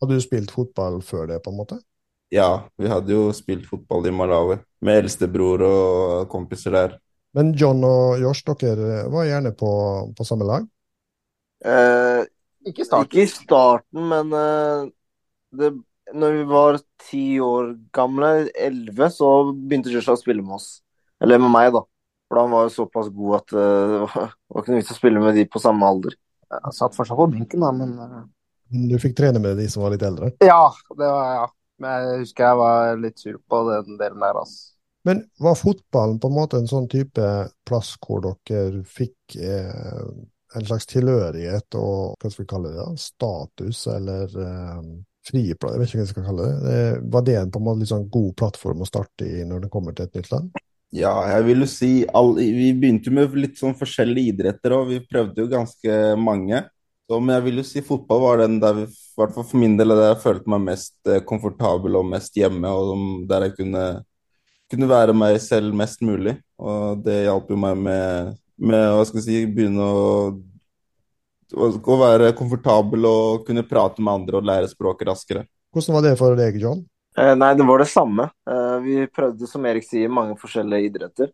[0.00, 1.78] Hadde du spilt fotball før det, på en måte?
[2.32, 6.96] Ja, vi hadde jo spilt fotball i Malawi med eldstebror og kompiser der.
[7.36, 9.68] Men John og Josh, dere var gjerne på,
[10.16, 10.64] på samme lag?
[11.64, 12.24] Eh,
[12.66, 13.06] Ikke i starten.
[13.06, 14.88] ikke i starten, men eh,
[15.60, 15.70] det,
[16.16, 20.70] når vi var ti år gamle, elleve, så begynte Joshua å spille med oss.
[21.22, 21.82] Eller med meg, da.
[22.26, 24.98] For han var jo såpass god at eh, det var var ikke noe vits å
[24.98, 26.16] spille med de på samme alder.
[26.56, 28.24] Jeg satt fortsatt på benken, da, men eh,
[28.90, 30.32] Du fikk trene med de som var litt eldre?
[30.44, 31.46] Ja, det var ja.
[31.82, 34.72] Men jeg husker jeg var litt sur på den delen der, altså.
[35.06, 37.26] Men var fotballen på en måte en sånn type
[37.68, 40.00] plass hvor dere fikk eh,
[40.56, 42.96] en slags tilhørighet og hva skal vi kalle det, da?
[42.98, 44.80] status eller eh,
[45.26, 46.76] friplass, jeg vet ikke hva jeg skal kalle det.
[46.76, 49.72] Eh, var det en på en måte sånn god plattform å starte i når det
[49.74, 50.54] kommer til et nytt land?
[50.94, 54.88] Ja, jeg vil jo si all, Vi begynte jo med litt sånn forskjellige idretter, og
[54.92, 56.62] vi prøvde jo ganske mange.
[57.06, 58.86] Så, men jeg vil jo si fotball var den der, vi-
[59.18, 62.70] hvert fall for min del, der jeg følte meg mest eh, komfortabel og mest hjemme,
[62.70, 63.84] og der jeg kunne,
[64.72, 66.36] kunne være meg selv mest mulig.
[66.58, 70.06] Og det hjalp jo meg med, med hva skal jeg si, begynne å,
[71.54, 75.46] å, være komfortabel og kunne prate med andre og lære språket raskere.
[75.74, 76.84] Hvordan var det for deg, John?
[77.16, 78.28] Eh, nei, det var det samme.
[78.48, 81.32] Eh, vi prøvde, som Erik sier, mange forskjellige idretter.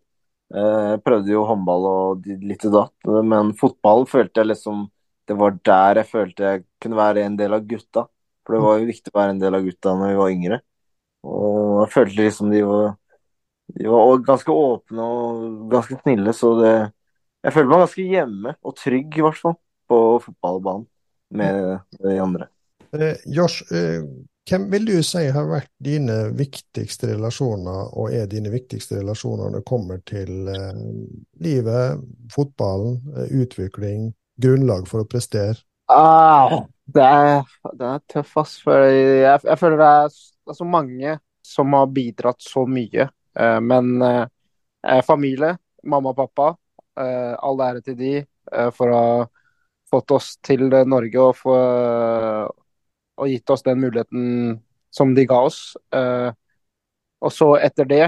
[0.52, 4.90] Eh, prøvde jo håndball og litt og datt, men fotball følte jeg liksom
[5.24, 8.02] Det var der jeg følte jeg kunne være en del av gutta.
[8.42, 10.58] For det var jo viktig å være en del av gutta når vi var yngre.
[11.22, 12.96] Og jeg følte liksom de var
[13.72, 16.74] De var ganske åpne og ganske snille, så det
[17.44, 19.56] Jeg følte meg ganske hjemme, og trygg i hvert fall,
[19.92, 20.86] på fotballbanen
[21.36, 22.48] med de andre.
[22.96, 24.04] Eh, Josh, eh,
[24.50, 29.60] hvem vil du si har vært dine viktigste relasjoner, og er dine viktigste relasjoner når
[29.60, 30.80] det kommer til eh,
[31.44, 32.02] livet,
[32.34, 34.10] fotballen, eh, utvikling,
[34.42, 35.60] grunnlag for å prestere?
[35.92, 37.44] Ah, det er,
[37.78, 38.56] det er tøff, ass.
[38.64, 43.06] For jeg, jeg føler det er, det er så mange som har bidratt så mye.
[43.38, 45.54] Eh, men eh, familie,
[45.86, 46.50] mamma og pappa,
[47.00, 48.16] eh, all ære til de
[48.74, 49.20] for å ha
[49.92, 51.56] fått oss til eh, Norge og, få,
[53.20, 54.56] og gitt oss den muligheten
[54.92, 55.60] som de ga oss.
[55.94, 56.30] Eh,
[57.22, 58.04] og så etter det,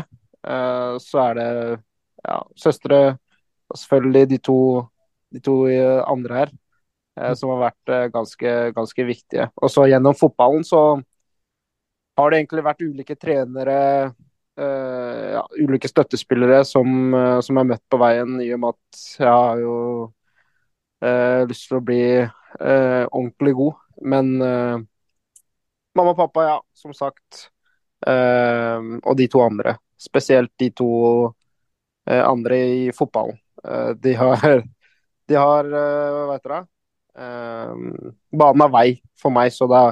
[0.46, 1.48] eh, så er det
[2.24, 3.00] ja, søstre
[3.70, 4.58] og selvfølgelig de to,
[5.32, 6.52] de to eh, andre her
[7.20, 9.48] eh, som har vært eh, ganske, ganske viktige.
[9.60, 10.84] Og så gjennom fotballen så
[12.18, 13.78] har det egentlig vært ulike trenere,
[14.60, 19.00] uh, ja, ulike støttespillere som, uh, som er møtt på veien, i og med at
[19.18, 19.74] jeg har jo
[21.04, 23.80] eh, lyst til å bli eh, ordentlig god.
[24.12, 24.76] Men eh,
[25.94, 27.48] mamma og pappa, ja, som sagt.
[28.04, 29.78] Og de to andre.
[29.96, 30.88] Spesielt de to
[32.04, 33.38] andre i fotballen.
[33.96, 34.42] De har,
[35.30, 36.58] de har hva heter det?
[38.42, 39.86] Banen vei for meg, så da,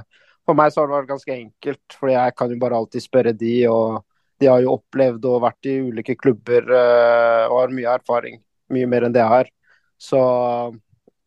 [0.45, 1.97] for meg så har det vært ganske enkelt.
[1.97, 4.03] For jeg kan jo bare alltid spørre de, og
[4.45, 8.43] de har jo opplevd og vært i ulike klubber og har mye erfaring.
[8.77, 9.53] Mye mer enn det jeg har.
[9.97, 10.21] Så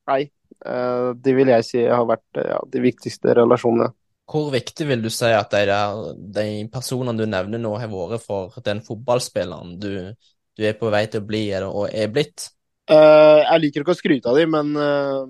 [0.10, 0.22] nei,
[0.66, 3.92] eh, det vil jeg si har vært eh, ja, de viktigste relasjonene.
[4.26, 6.00] Hvor viktig vil du si at de, der,
[6.40, 9.92] de personene du nevner nå, har vært for den fotballspilleren du,
[10.58, 12.50] du er på vei til å bli eller, og er blitt?
[12.90, 15.26] Uh, jeg liker ikke å skryte av dem, men, uh,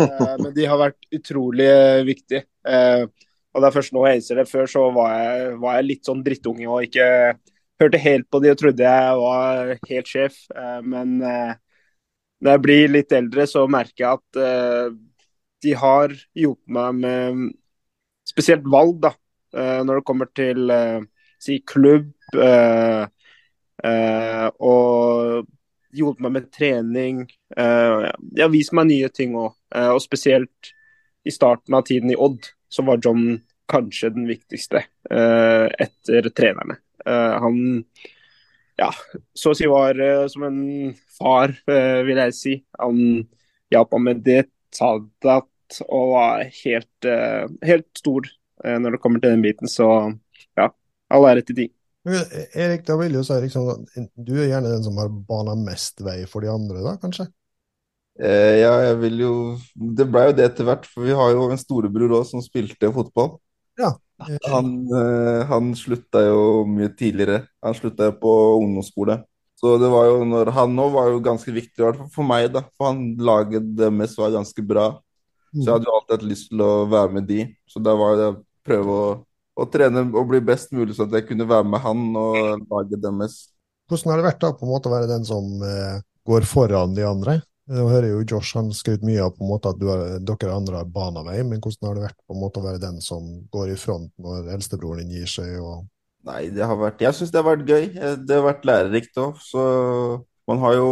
[0.00, 1.68] uh, men de har vært utrolig
[2.08, 2.44] viktige.
[2.66, 4.48] Og det er først nå jeg innser det.
[4.50, 7.06] Før så var jeg, var jeg litt sånn drittunge og ikke
[7.80, 10.42] hørte helt på de og trodde jeg var helt sjef.
[10.84, 11.14] Men
[12.42, 14.88] når jeg blir litt eldre, så merker jeg at eh,
[15.64, 17.44] de har hjulpet meg med
[18.28, 19.12] spesielt valg, da.
[19.56, 21.00] Eh, når det kommer til eh,
[21.40, 23.04] si klubb eh,
[23.86, 25.46] eh, og
[25.96, 27.20] hjulpet meg med trening.
[27.56, 29.54] Uh, de har vist meg nye ting òg,
[29.94, 30.74] og spesielt
[31.24, 33.38] i starten av tiden i Odd, så var John
[33.70, 36.78] kanskje den viktigste eh, etter trenerne.
[37.06, 37.58] Eh, han
[38.80, 38.90] ja,
[39.36, 40.60] så å si var eh, som en
[41.16, 42.56] far, eh, vil jeg si.
[42.80, 42.98] Han
[43.72, 44.42] hjalp meg med det
[44.74, 45.40] sa det
[45.86, 48.28] og var helt, eh, helt stor
[48.66, 49.68] når det kommer til den biten.
[49.68, 49.86] Så
[50.56, 50.70] ja,
[51.12, 51.66] all ære til de.
[52.06, 53.82] Erik, da vil jo si liksom,
[54.14, 57.26] du er gjerne den som har bana mest vei for de andre, da, kanskje?
[58.16, 59.32] Eh, ja, jeg vil jo
[59.76, 62.88] Det ble jo det etter hvert, for vi har jo en storebror òg som spilte
[62.94, 63.36] fotball.
[63.80, 63.92] Ja.
[64.50, 67.42] Han, eh, han slutta jo mye tidligere.
[67.64, 69.20] Han slutta jo på ungdomsskole.
[69.56, 72.28] Så det var jo når Han nå var jo ganske viktig, i hvert fall for
[72.28, 72.64] meg, da.
[72.76, 74.90] For han laget deres var ganske bra.
[75.56, 77.46] Så jeg hadde jo alltid hatt lyst til å være med de.
[77.70, 79.10] Så da var det å prøve å,
[79.56, 83.00] å trene og bli best mulig, så at jeg kunne være med han og lage
[83.00, 83.38] deres.
[83.88, 86.96] Hvordan har det vært da på en måte å være den som eh, går foran
[86.96, 87.38] de andre?
[87.66, 90.54] Nå hører jo Josh han skryt mye av på en måte at du har, dere
[90.54, 93.00] andre har bana vei, men hvordan har det vært på en måte å være den
[93.02, 95.56] som går i front når eldstebroren din gir seg?
[95.58, 95.84] og
[96.26, 97.84] Nei, det har vært Jeg syns det har vært gøy.
[97.94, 99.36] Eh, Det har vært lærerikt òg.
[99.42, 99.66] Så
[100.48, 100.88] man har jo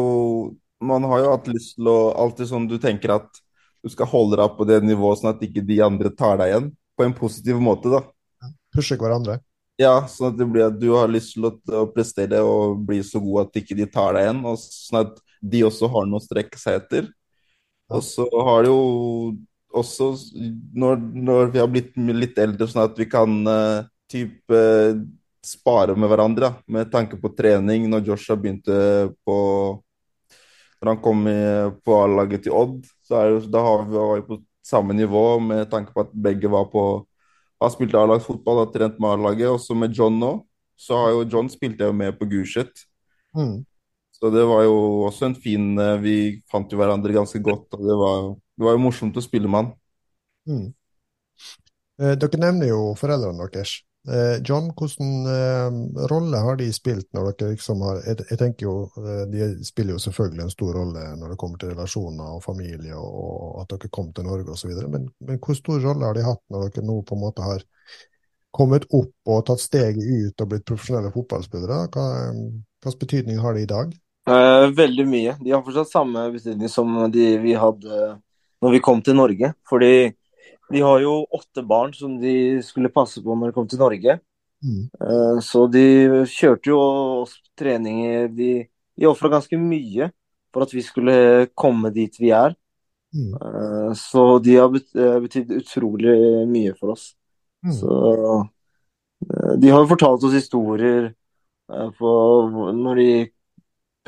[0.84, 3.40] Man har jo hatt lyst til å Alltid sånn du tenker at
[3.84, 6.68] du skal holde deg på det nivået, sånn at ikke de andre tar deg igjen.
[6.96, 8.00] På en positiv måte, da.
[8.72, 9.38] Pushe hverandre?
[9.76, 13.02] Ja, sånn at det blir at du har lyst til å, å prestere og bli
[13.04, 14.40] så god at ikke de tar deg igjen.
[14.48, 17.10] Og sånn at de også har noe å strekke seg etter.
[17.92, 18.84] Og så har det jo
[19.74, 20.12] også
[20.78, 25.02] når, når vi har blitt litt eldre, sånn at vi kan uh, type uh,
[25.44, 27.88] spare med hverandre, da, med tanke på trening.
[27.90, 28.76] Når Joshua begynte
[29.26, 29.38] på
[30.80, 31.40] Når han kom i,
[31.84, 35.38] på A-laget til Odd, så er det, da har vi, var vi på samme nivå
[35.40, 36.82] med tanke på at begge var på
[37.64, 39.48] har spilt A-lagsfotball, har trent med A-laget.
[39.48, 40.32] Også med John nå,
[40.76, 42.84] så har jo John spilte jo med på Gulset.
[43.36, 43.64] Mm.
[44.24, 46.16] Så det var jo også en fin eh, Vi
[46.48, 49.60] fant jo hverandre ganske godt, og det var, det var jo morsomt å spille med
[49.60, 49.74] han.
[50.48, 50.68] Mm.
[52.00, 53.74] Eh, dere nevner jo foreldrene deres.
[54.08, 58.66] Eh, John, hvilken eh, rolle har de spilt når dere liksom har jeg, jeg tenker
[58.66, 62.42] jo eh, De spiller jo selvfølgelig en stor rolle når det kommer til relasjoner og
[62.44, 66.16] familie og, og at dere kom til Norge osv., men, men hvor stor rolle har
[66.16, 67.64] de hatt når dere nå på en måte har
[68.56, 71.80] kommet opp og tatt steget ut og blitt profesjonelle fotballspillere?
[71.92, 72.08] Hva,
[72.84, 73.96] hvilken betydning har de i dag?
[74.24, 75.36] Eh, veldig mye.
[75.40, 78.14] De har fortsatt samme betydning som de vi hadde
[78.64, 79.52] når vi kom til Norge.
[79.68, 80.14] Fordi
[80.72, 84.18] de har jo åtte barn som de skulle passe på når de kom til Norge.
[84.64, 84.84] Mm.
[84.96, 85.86] Eh, så de
[86.30, 88.52] kjørte jo oss treninger De,
[88.96, 90.08] de ofra ganske mye
[90.54, 92.54] for at vi skulle komme dit vi er.
[93.14, 93.34] Mm.
[93.36, 96.16] Eh, Så de har eh, betydd utrolig
[96.48, 97.10] mye for oss.
[97.66, 97.76] Mm.
[97.76, 97.98] Så
[99.28, 101.12] eh, de har jo fortalt oss historier
[101.72, 102.10] eh, på
[102.72, 103.10] når de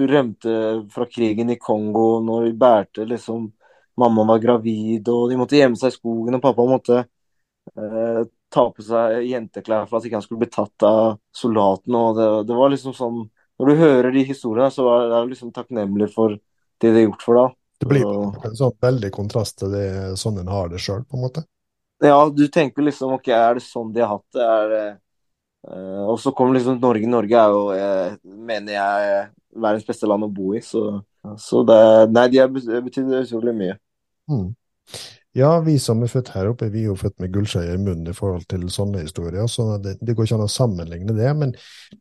[0.04, 0.56] rømte
[0.92, 3.52] fra krigen i Kongo, når de bærte liksom
[3.96, 8.18] Mamma var gravid, og de måtte gjemme seg i skogen, og pappa måtte eh,
[8.52, 12.02] ta på seg jenteklær for at ikke han skulle bli tatt av soldatene.
[12.02, 13.22] og det, det var liksom sånn
[13.56, 17.22] Når du hører de historiene, så er du liksom takknemlig for det de har gjort
[17.24, 17.54] for deg.
[17.80, 19.88] Det blir en sånn veldig kontrast til det,
[20.20, 21.46] sånn en har det sjøl, på en måte.
[22.04, 24.44] Ja, du tenker liksom ok, er det sånn de har hatt det?
[24.44, 24.84] Er det
[26.06, 27.08] og så kommer liksom Norge.
[27.10, 29.26] Norge er jo, eh, mener jeg,
[29.56, 30.62] verdens beste land å bo i.
[30.62, 30.84] Så,
[31.42, 31.80] så det
[32.12, 33.78] Nei, de betydd utrolig mye.
[34.30, 34.48] Mm.
[35.36, 38.08] Ja, vi som er født her oppe, vi er jo født med gullskjeer i munnen
[38.08, 41.32] i forhold til sånne historier, så det, det går ikke an å sammenligne det.
[41.36, 41.52] Men,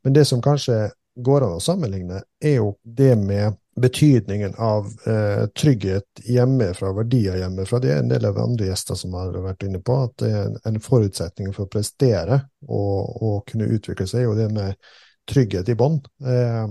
[0.05, 0.85] men det som kanskje
[1.25, 7.79] går an å sammenligne, er jo det med betydningen av eh, trygghet hjemmefra, verdier hjemmefra.
[7.79, 10.55] Det er en del av andre gjester som har vært inne på, at det er
[10.69, 14.79] en, forutsetning for å prestere og, og kunne utvikle seg, og det med
[15.27, 16.07] trygghet i bånd.
[16.23, 16.65] Eh,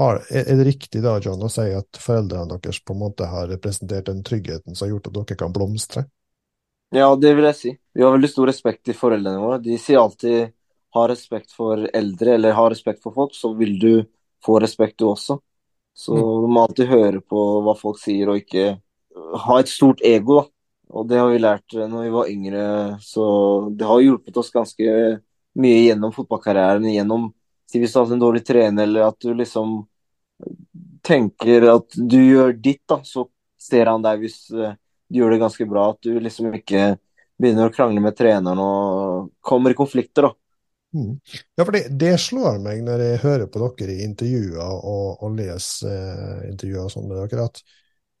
[0.00, 4.08] er det riktig da, John, å si at foreldrene deres på en måte har representert
[4.08, 6.08] den tryggheten som har gjort at dere kan blomstre?
[6.94, 7.70] Ja, det vil jeg si.
[7.94, 9.60] Vi har veldig stor respekt til foreldrene våre.
[9.62, 10.54] De sier alltid
[10.94, 13.92] ha respekt for eldre, eller ha respekt for folk, så vil du
[14.44, 15.40] få respekt du også.
[15.94, 18.74] Så du må alltid høre på hva folk sier, og ikke
[19.44, 20.50] ha et stort ego, da.
[20.94, 22.64] Og det har vi lært eh, når vi var yngre,
[23.02, 23.24] så
[23.74, 24.90] det har hjulpet oss ganske
[25.58, 26.86] mye gjennom fotballkarrieren.
[26.90, 27.30] Gjennom
[27.74, 29.80] hvis du har en dårlig trener, eller at du liksom
[31.02, 33.26] tenker at du gjør ditt, da, så
[33.60, 34.62] ser han deg hvis du
[35.14, 35.88] gjør det ganske bra.
[35.94, 36.94] At du liksom ikke
[37.40, 40.34] begynner å krangle med treneren og kommer i konflikter, da.
[40.94, 41.16] Mm.
[41.56, 45.32] Ja, for det, det slår meg når jeg hører på dere i intervjuer og, og
[45.34, 47.58] leser eh, intervjuer og sånn dere, at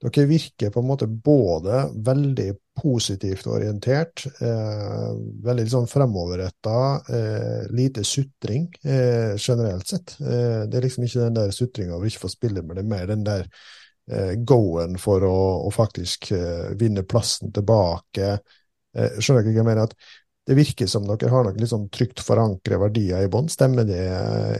[0.02, 2.48] dere virker på en måte både veldig
[2.82, 5.12] positivt orientert, eh,
[5.46, 6.80] veldig liksom fremoverretta,
[7.14, 10.16] eh, lite sutring eh, generelt sett.
[10.18, 12.90] Eh, det er liksom ikke den der sutringa over ikke få spille, men det er
[12.90, 13.46] mer den der
[14.10, 15.38] eh, go-en for å,
[15.70, 16.32] å faktisk
[16.80, 18.34] vinne plassen tilbake.
[18.94, 19.88] Skjønner dere hva jeg mener?
[19.88, 19.96] At
[20.44, 23.48] det virker som dere har noen liksom trygt forankre verdier i bånn.
[23.52, 24.02] Stemmer det,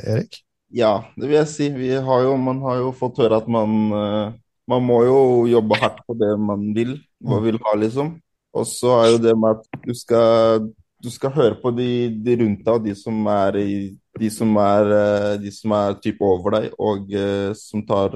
[0.09, 0.41] Erik?
[0.75, 1.69] Ja, det vil jeg si.
[2.07, 4.33] Har jo, man har jo fått høre at man, eh,
[4.71, 5.19] man må jo
[5.51, 8.17] jobbe hardt på det man vil, hva vil ha, liksom.
[8.55, 10.67] Og så er jo det med at du skal,
[11.03, 11.91] du skal høre på de,
[12.25, 13.77] de rundt deg, og de som er i
[14.15, 18.15] de som er, eh, de som er type over deg, og eh, som tar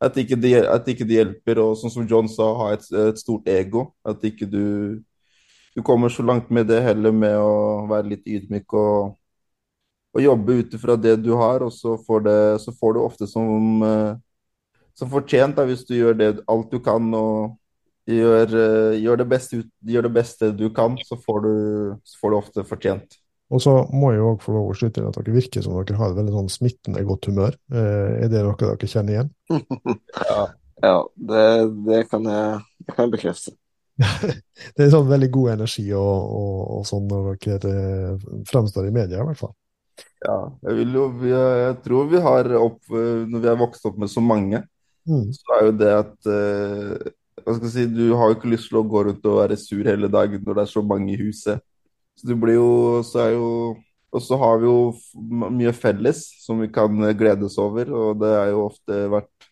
[0.00, 0.54] at ikke, det,
[0.88, 3.90] ikke de hjelper, og sånn som John sa, ha et, et stort ego.
[4.06, 4.62] At ikke du
[5.76, 9.14] du kommer så langt med det heller med å være litt ydmyk og,
[10.16, 13.30] og jobbe ut ifra det du har, og så får, det, så får du ofte
[13.30, 14.12] som, eh,
[14.98, 17.56] som fortjent da, hvis du gjør det alt du kan og,
[18.10, 21.54] gjør, eh, gjør, det beste, gjør det beste du kan, så får du,
[22.04, 23.18] så får du ofte fortjent.
[23.50, 25.74] Og så må jeg òg også få lov å slutte inn at dere virker som
[25.74, 27.56] dere har et veldig sånn smittende godt humør.
[27.74, 29.36] Eh, er det noe dere kjenner igjen?
[30.80, 31.40] Ja, det,
[31.84, 33.52] det, kan jeg, jeg kan bekrefte.
[34.76, 38.92] Det er sånn veldig god energi og, og, og sånn når dere eh, fremstår i
[38.94, 39.54] media, i hvert fall.
[40.24, 40.36] Ja,
[40.68, 44.22] jeg vil jo, jeg tror vi har opp, når vi har vokst opp med så
[44.24, 44.62] mange,
[45.08, 45.30] Mm.
[45.32, 47.06] så er jo det at eh,
[47.40, 49.56] hva skal jeg si, Du har jo ikke lyst til å gå rundt og være
[49.58, 51.62] sur hele dagen når det er så mange i huset.
[52.20, 53.46] Så du blir jo, så er jo
[54.12, 54.92] Og så har vi jo
[55.56, 59.48] mye felles som vi kan eh, gledes over, og det er jo ofte vært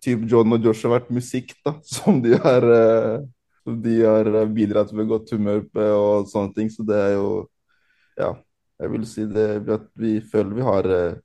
[0.00, 3.18] Typ John og Josh har vært musikk, da, som de har, eh,
[3.64, 6.70] de har eh, bidratt med godt humør og sånne ting.
[6.72, 7.32] Så det er jo
[8.20, 8.34] Ja,
[8.80, 11.18] jeg vil si det at vi føler vi har eh,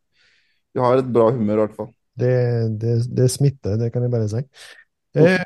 [0.76, 1.92] Vi har et bra humør, i hvert fall.
[2.16, 2.36] Det,
[2.80, 4.42] det, det smitter, det kan jeg bare si.
[5.16, 5.44] Eh,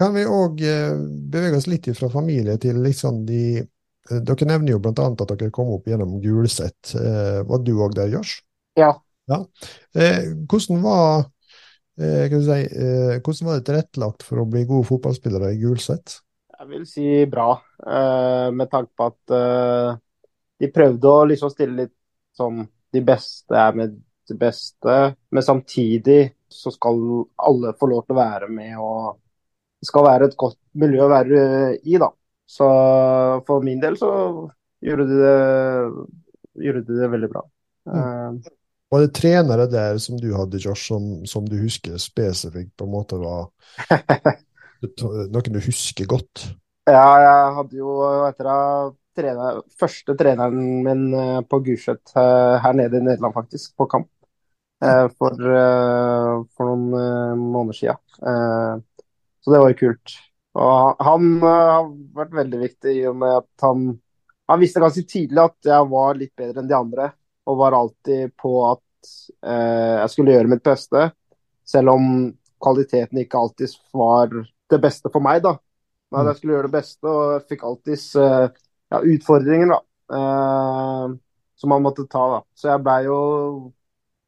[0.00, 0.96] kan vi òg eh,
[1.32, 3.66] bevege oss litt fra familie til liksom de
[4.10, 5.04] Dere nevner jo bl.a.
[5.06, 6.96] at dere kom opp gjennom Gulset.
[6.98, 8.40] Eh, var du òg der, Josh?
[9.30, 9.44] Ja.
[9.94, 11.28] Eh, hvordan var
[12.00, 15.60] eh, kan du si, eh, hvordan var det tilrettelagt for å bli gode fotballspillere i
[15.62, 16.16] Gulset?
[16.60, 17.54] Jeg vil si bra,
[17.88, 19.94] eh, med tanke på at eh,
[20.60, 21.94] de prøvde å liksom stille litt
[22.36, 23.94] sånn De beste er med
[24.28, 24.96] de beste,
[25.30, 26.98] men samtidig så skal
[27.38, 29.16] alle få lov til å være med, og
[29.80, 31.42] det skal være et godt miljø å være
[31.80, 32.10] i, da.
[32.50, 32.66] Så
[33.46, 34.10] for min del så
[34.82, 35.36] gjorde de det,
[36.66, 37.44] gjorde de det veldig bra.
[37.94, 38.52] Eh,
[38.90, 42.94] Var det trenere der som du hadde, Josh, som, som du husker spesifikt på en
[42.98, 43.48] måte var
[44.82, 46.50] noen du husker godt?
[46.88, 52.76] Ja, jeg hadde jo etter det, trener, første treneren min eh, på Gulset eh, her
[52.78, 54.08] nede i Nederland, faktisk, på kamp.
[54.84, 55.36] eh, For,
[56.56, 58.84] for noen måneder siden.
[59.40, 60.14] Så det var jo kult.
[60.60, 63.84] Og han har vært veldig viktig i og med at han,
[64.50, 67.10] han visste ganske tidlig at jeg var litt bedre enn de andre,
[67.46, 69.12] og var alltid på at
[69.46, 71.06] jeg skulle gjøre mitt beste,
[71.64, 72.08] selv om
[72.60, 74.34] kvaliteten ikke alltid var
[74.70, 75.56] det beste for meg, da.
[76.10, 78.46] Men at jeg skulle gjøre det beste, og jeg fikk alltid eh,
[78.90, 79.80] ja, utfordringer, da.
[80.18, 81.12] eh,
[81.60, 82.40] som man måtte ta, da.
[82.58, 83.20] Så jeg blei jo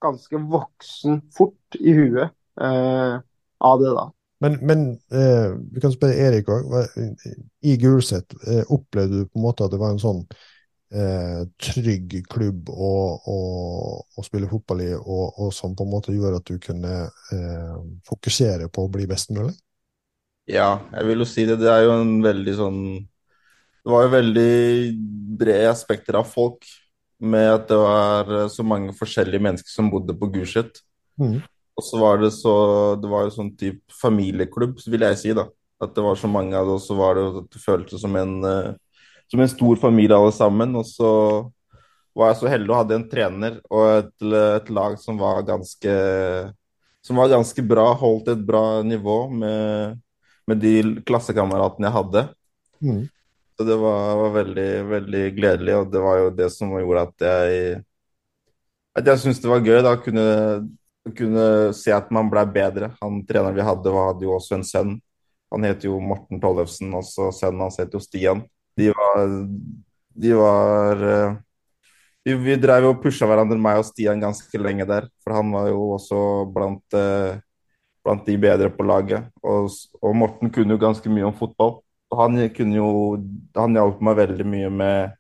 [0.03, 2.29] ganske voksen fort i huet
[2.63, 3.17] eh,
[3.63, 4.07] av det, da.
[4.43, 4.81] Men, men
[5.15, 6.73] eh, vi kan spørre Erik òg.
[7.63, 10.25] I Gulset, eh, opplevde du på en måte at det var en sånn
[10.91, 12.93] eh, trygg klubb å,
[13.31, 13.37] å,
[14.03, 16.97] å spille fotball i, og, og som på en måte gjorde at du kunne
[17.35, 17.77] eh,
[18.09, 19.55] fokusere på å bli best mulig?
[20.51, 21.61] Ja, jeg vil jo si det.
[21.63, 22.81] Det er jo en veldig sånn
[23.83, 24.53] Det var jo veldig
[25.39, 26.67] brede aspekter av folk,
[27.23, 30.83] med at det var eh, så mange forskjellige mennesker som bodde på Gulset.
[31.19, 31.41] Mm.
[31.79, 32.55] Og så var det så
[33.01, 35.49] Det var jo sånn type familieklubb, vil jeg si, da.
[35.83, 38.17] At det var så mange av det, og så var det at det føltes som
[38.19, 38.73] en eh,
[39.33, 40.75] som en stor familie alle sammen.
[40.77, 41.11] Og så
[42.15, 45.95] var jeg så heldig å ha en trener og et, et lag som var ganske
[47.03, 49.97] som var ganske bra, holdt et bra nivå med,
[50.51, 50.75] med de
[51.07, 52.23] klassekameratene jeg hadde.
[52.83, 53.03] Mm.
[53.59, 57.27] Så det var, var veldig, veldig gledelig, og det var jo det som gjorde at
[57.29, 57.83] jeg
[58.99, 60.25] at jeg syntes det var gøy da, å kunne,
[61.17, 61.45] kunne
[61.77, 62.91] se at man ble bedre.
[63.01, 64.91] Han treneren vi hadde, var- hadde jo også en sønn.
[65.53, 68.43] Han heter jo Morten Tollefsen, og så sønnen hans heter jo Stian.
[68.77, 69.23] De var,
[70.25, 71.35] de var eh,
[72.25, 75.09] vi, vi drev og pusha hverandre, meg og Stian, ganske lenge der.
[75.25, 76.21] For han var jo også
[76.53, 77.41] blant, eh,
[78.05, 79.29] blant de bedre på laget.
[79.43, 79.71] Og,
[80.03, 81.81] og Morten kunne jo ganske mye om fotball.
[82.13, 82.89] Han kunne jo
[83.57, 85.15] Han hjalp meg veldig mye med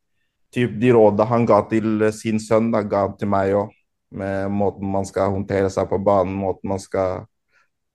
[0.52, 3.70] typ de rådene han ga til sin sønn, da ga han til meg òg.
[4.12, 7.24] Med måten man skal håndtere seg på banen, måten man skal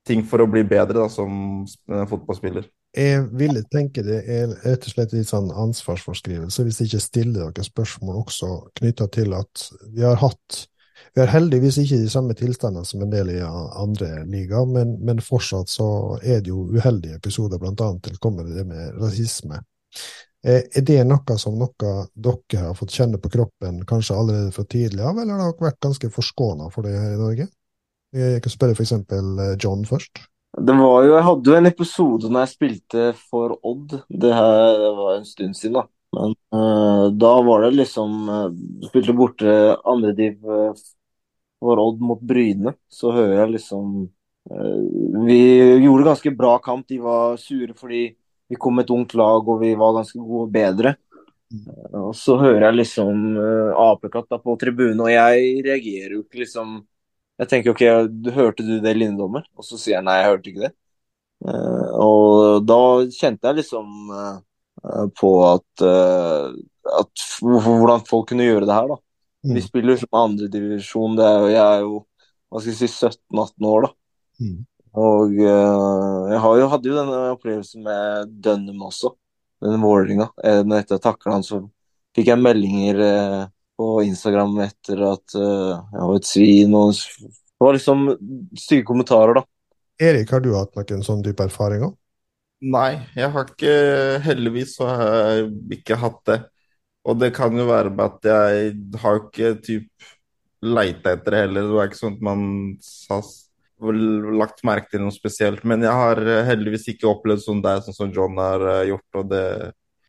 [0.08, 2.64] Ting for å bli bedre da, som fotballspiller.
[2.96, 7.50] Jeg ville tenke det er rett og slett litt sånn ansvarsforskrivelse, hvis jeg ikke stiller
[7.50, 8.48] dere spørsmål også
[8.80, 10.62] knytta til at vi har hatt
[11.18, 15.18] Vi har heldigvis ikke de samme tilstandene som en del i andre ligaer, men, men
[15.18, 15.86] fortsatt så
[16.22, 19.58] er det jo uheldige episoder, blant annet til det med rasisme.
[20.46, 24.62] Eh, Er det noe som noe dere har fått kjenne på kroppen kanskje allerede fra
[24.62, 27.46] tidlig av, eller har dere vært ganske forskåna for det her i Norge?
[28.14, 28.94] Jeg kan spørre f.eks.
[29.58, 30.22] John først.
[30.54, 34.04] Det var jo, Jeg hadde jo en episode når jeg spilte for Odd.
[34.06, 35.84] Det her var en stund siden, da.
[36.14, 38.46] Men uh, da var det liksom uh,
[38.86, 40.70] Spilte borte andrediv uh,
[41.60, 42.74] for Odd mot Bryne.
[42.88, 44.04] Så hører jeg liksom
[44.50, 45.38] eh, Vi
[45.84, 46.86] gjorde ganske bra kamp.
[46.88, 48.06] De var sure fordi
[48.48, 50.94] vi kom med et ungt lag og vi var ganske gode bedre.
[51.54, 53.24] Eh, og så hører jeg liksom
[53.88, 56.78] apekatta på tribunen, og jeg reagerer jo ikke liksom
[57.38, 57.82] jeg tenker ok,
[58.34, 59.44] hørte du det, linjedommer?
[59.54, 60.72] Og så sier jeg nei, jeg hørte ikke det.
[61.46, 62.78] Eh, Og da
[63.14, 66.48] kjente jeg liksom eh, på at, eh,
[67.00, 68.98] at hvordan folk kunne gjøre det her, da.
[69.48, 69.56] Mm.
[69.56, 71.16] Vi spiller jo som andredivisjon.
[71.24, 72.02] Jeg er jo
[72.48, 73.90] hva skal jeg si, 17-18 år, da.
[74.44, 74.58] Mm.
[74.98, 79.12] Og uh, jeg har jo, hadde jo denne opplevelsen med Dønnum også,
[79.64, 80.30] den Vålerenga.
[80.40, 81.60] Eh, etter jeg takla han, så
[82.16, 83.42] fikk jeg meldinger uh,
[83.78, 86.76] på Instagram etter at uh, jeg var et svin.
[86.78, 88.08] og Det var liksom
[88.58, 89.44] stygge kommentarer, da.
[90.08, 91.92] Erik, har du hatt noen sånn type erfaringer?
[92.58, 93.74] Nei, jeg har ikke
[94.24, 96.38] Heldigvis så har jeg ikke hatt det.
[97.06, 98.72] Og det kan jo være med at jeg
[99.02, 100.08] har ikke typ
[100.64, 101.68] leita etter det heller.
[101.68, 102.42] Det var ikke sånn at man
[103.08, 103.28] har
[104.38, 105.64] lagt merke til noe spesielt.
[105.68, 109.08] Men jeg har eh, heldigvis ikke opplevd sånn deg, sånn som John har eh, gjort,
[109.20, 109.44] og det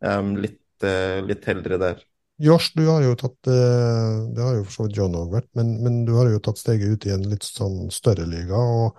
[0.09, 2.05] er litt, eh, litt heldigere der.
[2.39, 5.73] Josh, du har jo tatt Det har jo for så vidt John òg vært, men,
[5.83, 8.55] men du har jo tatt steget ut i en litt sånn større liga.
[8.55, 8.95] Og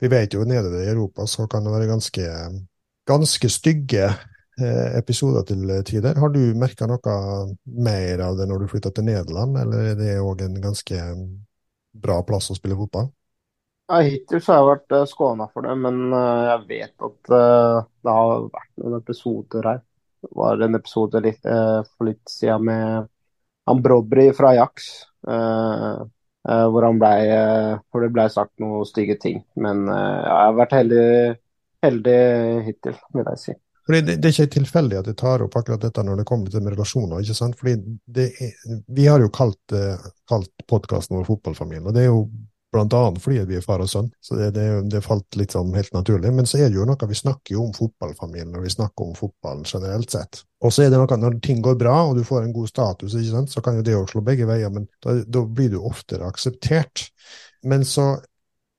[0.00, 2.24] vi vet jo nede i Europa så kan det være ganske,
[3.10, 4.08] ganske stygge
[4.98, 6.18] episoder til tider.
[6.18, 7.18] Har du merka noe
[7.64, 11.02] mer av det når du flytta til Nederland, eller er det òg en ganske
[11.98, 13.10] bra plass å spille fotball?
[13.88, 17.30] Ja, hittil så har jeg vært uh, skåna for det, men eh, jeg vet at
[17.32, 19.78] eh, det har vært noen episoder her.
[20.20, 23.08] Det var en episode litt, eh, for litt siden med
[23.68, 24.90] han Brobry fra Ajax,
[25.28, 26.02] eh,
[26.50, 29.40] eh, hvor, han ble, eh, hvor det ble sagt noen stygge ting.
[29.56, 31.08] Men eh, jeg har vært heldig,
[31.88, 32.20] heldig
[32.68, 33.56] hittil, vil jeg si.
[33.88, 36.52] Fordi det, det er ikke tilfeldig at jeg tar opp akkurat dette når det kommer
[36.52, 37.22] til relasjoner.
[37.24, 37.56] ikke sant?
[37.56, 37.78] Fordi
[38.20, 38.52] er,
[38.84, 42.26] Vi har jo kalt, eh, kalt podkasten vår Fotballfamilien, og det er jo
[42.72, 44.10] blant annet fordi vi er far og sønn.
[44.20, 46.34] så det, det, det falt litt sånn helt naturlig.
[46.36, 49.16] Men så er det jo noe vi snakker jo om fotballfamilien når vi snakker om
[49.16, 50.42] fotballen generelt sett.
[50.60, 53.14] Og så er det noe når ting går bra og du får en god status,
[53.16, 53.54] ikke sant?
[53.54, 57.08] så kan jo det jo slå begge veier, men da, da blir du oftere akseptert.
[57.64, 58.18] Men så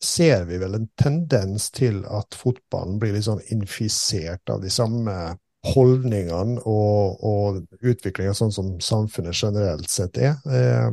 [0.03, 5.15] ser vi vel en tendens til at fotballen blir litt sånn infisert av de samme
[5.67, 10.37] holdningene og, og utviklinga sånn som samfunnet generelt sett er.
[10.47, 10.87] Eh,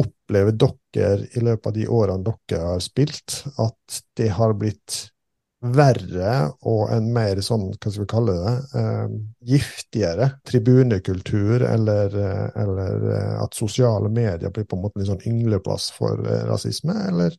[0.00, 5.10] opplever dere i løpet av de årene dere har spilt, at det har blitt
[5.58, 9.14] verre og en mer sånn, hva skal vi kalle det, eh,
[9.52, 15.26] giftigere tribunekultur, eller, eh, eller eh, at sosiale medier blir på en måte en sånn
[15.26, 17.34] yngleplass for eh, rasisme, eller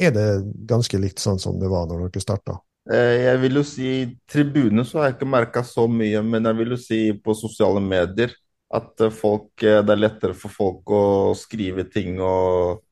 [0.00, 0.28] er det
[0.68, 2.58] ganske likt sånn som det var når dere starta?
[2.90, 3.90] Eh, Jeg vil jo si
[4.30, 7.82] tribune så har jeg ikke merka så mye, men jeg vil jo si på sosiale
[7.84, 8.32] medier
[8.74, 11.02] at eh, folk, eh, det er lettere for folk å
[11.38, 12.82] skrive ting og,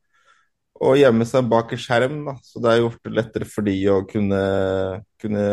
[0.80, 2.20] og gjemme seg bak en skjerm.
[2.28, 2.36] Da.
[2.44, 4.44] Så det er gjort lettere for de å kunne,
[5.20, 5.46] kunne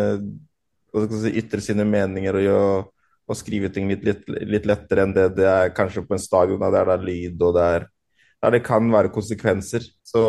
[1.23, 2.85] si, ytre sine meninger og, gjøre,
[3.27, 6.61] og skrive ting litt, litt, litt lettere enn det det er kanskje på en stadion,
[6.61, 7.87] der det er lyd og det er
[8.43, 9.85] der det kan være konsekvenser.
[10.05, 10.21] Så,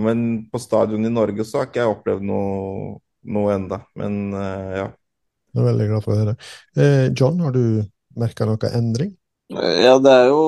[0.00, 3.82] men på stadion i Norge så har ikke jeg opplevd noe, noe enda.
[3.98, 4.86] Men uh, ja.
[5.52, 6.36] Jeg er veldig glad for å høre.
[6.80, 7.82] Eh, John, har du
[8.16, 9.10] merka noe endring?
[9.52, 10.40] Ja, det er jo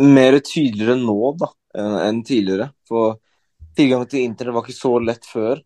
[0.00, 2.70] mer tydeligere nå da, enn enn tidligere.
[2.88, 3.18] For
[3.76, 5.60] tilgang til internett var ikke så lett før,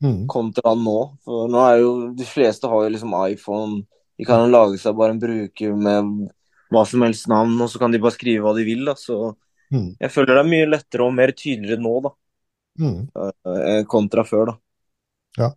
[0.00, 0.22] Mm.
[0.32, 0.98] kontra nå.
[1.28, 3.82] For nå er jo de fleste har jo liksom iPhone.
[4.16, 6.30] De kan lage seg bare en bruker med
[6.72, 8.86] hva som helst navn, og så kan de bare skrive hva de vil.
[8.88, 9.34] da, så
[9.70, 9.96] Mm.
[10.00, 12.10] jeg føler det er mye lettere og mer tydeligere nå da,
[12.80, 13.08] Mm.
[13.14, 14.46] eh, kontra før.
[14.46, 14.54] da.
[15.38, 15.50] Ja.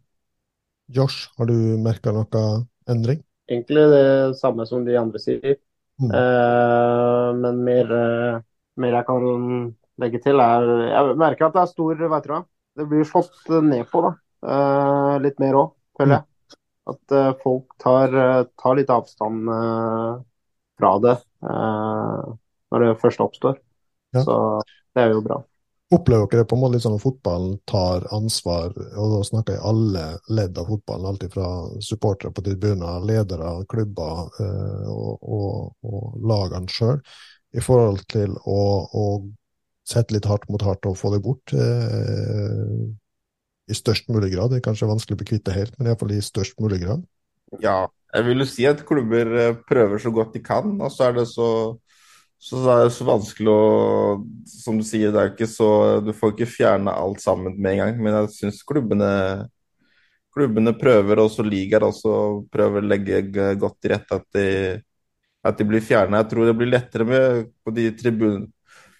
[0.90, 3.24] Josh, har du merka noe endring?
[3.50, 5.56] Egentlig det samme som de andre sier.
[6.02, 6.12] Mm.
[6.12, 8.42] Eh, men mer, eh,
[8.78, 12.46] mer jeg kan legge til, er Jeg merker at det er stor vet du hva,
[12.76, 14.14] Det blir slått ned på, da.
[14.44, 16.24] Eh, litt mer òg, føler jeg.
[16.90, 20.24] At eh, folk tar, eh, tar litt avstand eh,
[20.80, 22.34] fra det eh,
[22.74, 23.60] når det først oppstår.
[24.14, 24.24] Ja.
[24.24, 24.38] Så
[24.94, 25.42] det er jo bra.
[25.94, 29.66] Opplever dere på en måte litt sånn at fotballen tar ansvar, og da snakker jeg
[29.70, 31.50] alle ledd av fotballen, alt fra
[31.86, 36.98] supportere på tribuner, ledere, klubber eh, og, og, og lagene sjøl,
[37.54, 39.06] i forhold til å, å
[39.86, 42.78] sette litt hardt mot hardt og få det bort eh,
[43.70, 44.50] i størst mulig grad.
[44.50, 47.04] Det er kanskje vanskelig å bli kvitt det helt, men iallfall i størst mulig grad.
[47.62, 47.84] Ja,
[48.16, 51.20] jeg vil jo si at klubber eh, prøver så godt de kan, og så er
[51.20, 51.50] det så,
[52.44, 53.60] så det er så vanskelig å
[54.50, 55.70] Som du sier, det er ikke så
[56.04, 59.12] Du får ikke fjerne alt sammen med en gang, men jeg syns klubbene
[60.34, 62.14] klubbene prøver, og så ligaen også
[62.54, 63.22] prøver å legge
[63.62, 64.46] godt til rette at de,
[65.46, 66.24] at de blir fjerna.
[66.24, 68.48] Jeg tror det blir lettere med på de tribun,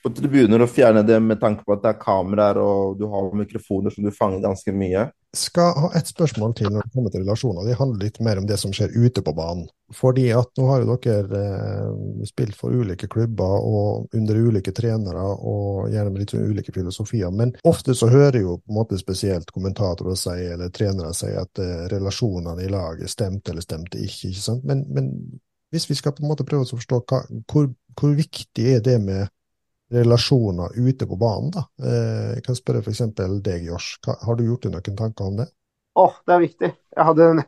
[0.04, 3.30] på tribuner og fjerne det med tanke på at det er kameraer og du har
[3.40, 5.06] mikrofoner som du fanger ganske mye.
[5.34, 7.66] Skal ha et spørsmål til når det kommer til relasjoner.
[7.66, 9.66] Det handler litt mer om det som skjer ute på banen.
[9.94, 15.24] Fordi at nå har jo dere eh, spilt for ulike klubber og under ulike trenere
[15.24, 17.32] og gjerne med litt sånn ulike filosofier.
[17.34, 21.64] Men ofte så hører jo på en måte spesielt kommentatorer si, eller trenere si at
[21.64, 24.34] eh, relasjonene i laget stemte eller stemte ikke.
[24.34, 24.68] ikke sant?
[24.68, 25.14] Men, men
[25.74, 29.00] hvis vi skal på en måte prøve å forstå hva, hvor, hvor viktig er det
[29.02, 29.32] med
[29.94, 31.52] relasjoner ute på banen.
[31.54, 31.66] da.
[31.84, 33.04] Eh, jeg kan spørre f.eks.
[33.16, 34.00] deg, Josh.
[34.08, 35.48] Har du gjort deg noen tanker om det?
[35.94, 36.72] Å, oh, det er viktig.
[36.98, 37.44] Jeg hadde en,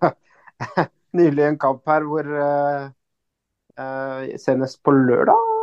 [1.19, 2.83] nylig en kamp her hvor uh,
[3.81, 5.53] uh, Senest på lørdag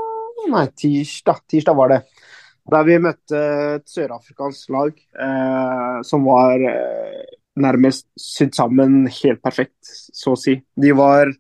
[0.50, 1.44] Nei, tirsdag.
[1.46, 2.00] Tirsdag var det.
[2.72, 3.42] Der vi møtte
[3.76, 6.64] et sørafrikansk lag uh, som var
[7.62, 10.56] nærmest sydd sammen helt perfekt, så å si.
[10.74, 11.30] De var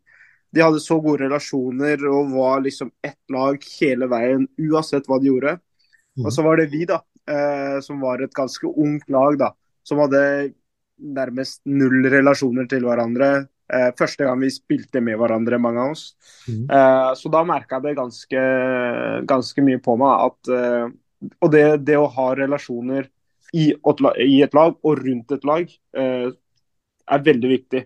[0.52, 5.30] de hadde så gode relasjoner og var liksom ett lag hele veien, uansett hva de
[5.30, 5.56] gjorde.
[6.18, 6.26] Mm.
[6.26, 9.52] Og så var det vi, da, eh, som var et ganske ungt lag, da,
[9.86, 10.52] som hadde
[11.02, 13.32] nærmest null relasjoner til hverandre.
[13.72, 16.04] Eh, første gang vi spilte med hverandre, mange av oss.
[16.44, 16.66] Mm.
[16.68, 18.44] Eh, så da merka jeg det ganske,
[19.32, 20.86] ganske, mye på meg at eh,
[21.38, 23.06] Og det, det, å ha relasjoner
[23.54, 26.28] i, i, et lag og rundt et lag eh,
[27.14, 27.82] er veldig viktig.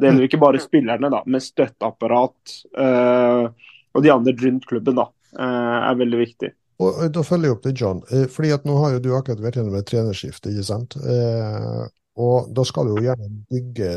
[0.00, 3.50] Det gjelder ikke bare spillerne, da, men støtteapparat uh,
[3.92, 6.52] og de andre rundt klubben da, uh, er veldig viktig.
[6.80, 8.02] Og Da følger jeg opp til John.
[8.08, 10.52] Eh, fordi at Nå har jo du akkurat vært gjennom et trenerskifte.
[10.52, 10.96] ikke sant?
[10.96, 11.82] Eh,
[12.16, 13.90] og Da skal jo gjerne bygge,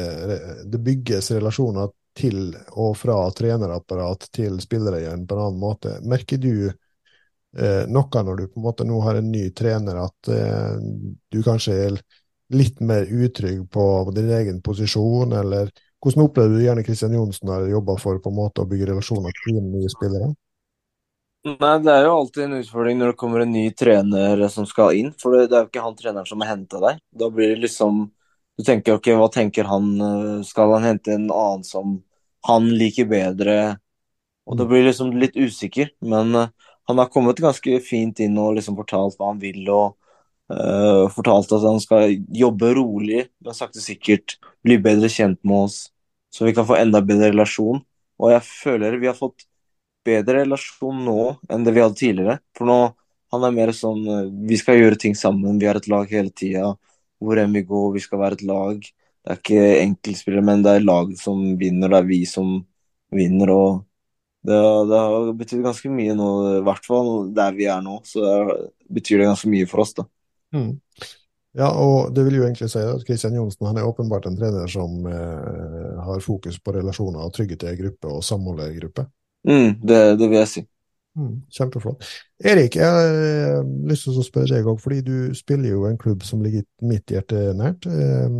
[0.67, 5.95] det bygges relasjoner til og fra trenerapparat til spillere igjen på en annen måte.
[6.03, 6.71] Merker du
[7.53, 10.29] noe når du på en måte nå har en ny trener, at
[11.29, 11.97] du kanskje er
[12.53, 13.85] litt mer utrygg på
[14.15, 15.69] din egen posisjon, eller
[16.03, 19.35] hvordan opplevde du gjerne Kristian Johnsen har jobba for på en måte å bygge relasjoner
[19.43, 20.33] til nye spillere?
[21.43, 24.95] Nei, Det er jo alltid en utfordring når det kommer en ny trener som skal
[24.99, 25.13] inn.
[25.19, 26.99] For det, er jo ikke han treneren som har henta deg.
[27.11, 28.05] Da blir det liksom
[28.53, 29.87] Du tenker ok, hva tenker han?
[30.45, 31.95] Skal han hente en annen som
[32.45, 33.79] han liker bedre?
[34.45, 35.89] Og da blir det liksom litt usikker.
[36.05, 36.51] Men uh,
[36.85, 39.63] han har kommet ganske fint inn og liksom fortalt hva han vil.
[39.71, 39.95] og
[40.53, 45.79] uh, fortalt at han skal jobbe rolig, men sakte sikkert bli bedre kjent med oss
[46.33, 47.83] så vi kan få enda bedre relasjon.
[48.21, 49.45] Og jeg føler vi har fått
[50.05, 51.19] bedre relasjon nå
[51.51, 52.39] enn det vi hadde tidligere.
[52.57, 52.79] For nå
[53.33, 56.33] han er mer sånn eh, Vi skal gjøre ting sammen, vi er et lag hele
[56.33, 56.73] tida.
[57.23, 58.83] Hvor enn vi går, vi skal være et lag.
[58.83, 62.57] Det er ikke enkeltspillere, men det er laget som vinner, det er vi som
[63.13, 63.53] vinner.
[63.53, 63.83] og
[64.43, 64.57] det,
[64.89, 66.29] det har betydd ganske mye nå,
[66.59, 68.01] i hvert fall der vi er nå.
[68.07, 68.57] Så det
[68.99, 70.05] betyr det ganske mye for oss, da.
[70.53, 70.73] Mm.
[71.53, 74.69] Ja, og det vil jo egentlig si at Kristian Johnsen han er åpenbart en trener
[74.71, 79.05] som eh, har fokus på relasjoner og trygghet i gruppe og samholdet i gruppe.
[79.45, 80.63] Mm, det, det, vil jeg si.
[81.19, 82.07] Mm, kjempeflott.
[82.41, 85.99] Erik, jeg har eh, lyst til å spørre deg òg, fordi du spiller jo en
[86.01, 87.85] klubb som ligger mitt hjerte nært.
[87.85, 88.39] Eh,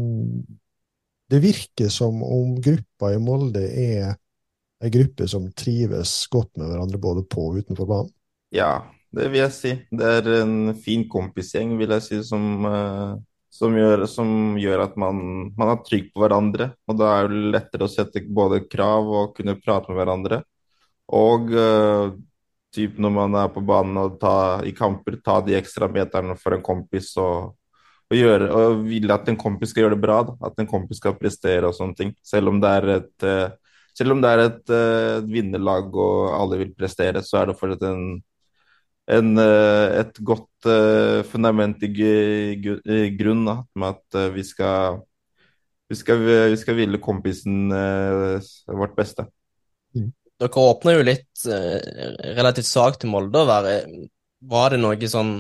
[1.30, 4.16] det virker som om gruppa i Molde er
[4.84, 8.12] ei gruppe som trives godt med hverandre både på og utenfor banen?
[8.54, 8.74] Ja,
[9.14, 9.72] det vil jeg si.
[9.94, 13.14] Det er en fin kompisgjeng, vil jeg si, som, uh,
[13.54, 15.20] som, gjør, som gjør, at man,
[15.58, 16.72] man, er trygg på hverandre.
[16.90, 20.42] Og da er det lettere å sette både krav og kunne prate med hverandre.
[21.14, 22.16] Og uh,
[22.74, 24.36] typ når man er på banen og ta,
[24.66, 27.54] i kamper, ta de ekstra meterne for en kompis og,
[28.10, 30.20] og, gjøre, og ville at en kompis skal gjøre det bra.
[30.26, 30.38] Da.
[30.50, 32.18] At en kompis skal prestere og sånne ting.
[32.26, 37.22] Selv om det er et, uh, det er et, et vinnerlag og alle vil prestere,
[37.22, 38.16] så er det fortsatt en
[39.12, 45.02] en, eh, et godt uh, fundament i, i grunn da, med at vi skal
[45.92, 49.28] vi skal, vi skal ville kompisen vårt beste.
[49.94, 50.08] Mm.
[50.42, 51.44] Dere åpner jo litt
[52.34, 53.44] relativt svakt til Molde.
[53.46, 55.36] Var det noe sånn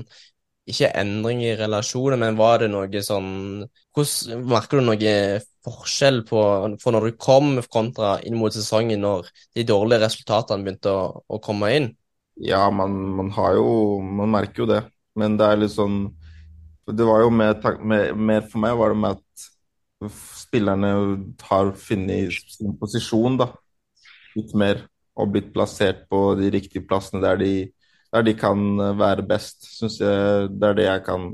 [0.69, 3.63] Ikke endring i relasjoner, men var det noe sånn
[3.95, 5.15] Hvordan Merker du noe
[5.65, 6.43] forskjell på
[6.83, 11.41] for når du kom kontra inn mot sesongen, når de dårlige resultatene begynte å, å
[11.41, 11.89] komme inn?
[12.35, 14.81] Ja, man, man, har jo Man merker jo det.
[15.15, 16.07] Men det er litt sånn
[16.89, 17.59] Det var jo mer,
[18.17, 19.49] mer for meg var det med at
[20.43, 20.89] spillerne
[21.47, 23.47] har funnet sin posisjon, da.
[24.35, 24.81] Litt mer.
[25.15, 27.53] Og blitt plassert på de riktige plassene der de,
[28.11, 28.59] der de kan
[28.99, 29.63] være best.
[29.77, 31.29] Syns jeg det er det jeg kan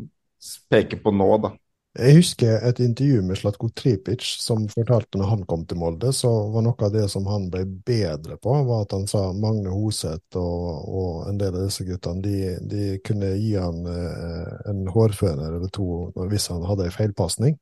[0.70, 1.54] peke på nå, da.
[1.98, 6.30] Jeg husker et intervju med Slatko Tripic som fortalte når han kom til Molde, så
[6.54, 10.38] var noe av det som han ble bedre på, var at han sa Magne Hoseth
[10.38, 12.36] og, og en del av disse guttene de,
[12.70, 15.90] de kunne gi han eh, en hårføner eller to
[16.30, 17.58] hvis han hadde en feilpasning.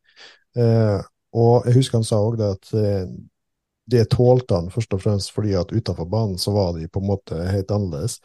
[0.59, 0.99] Eh,
[1.39, 3.07] og jeg husker han sa òg det at eh,
[3.87, 7.11] det tålte han først og fremst fordi at utenfor banen så var de på en
[7.13, 8.19] måte helt annerledes.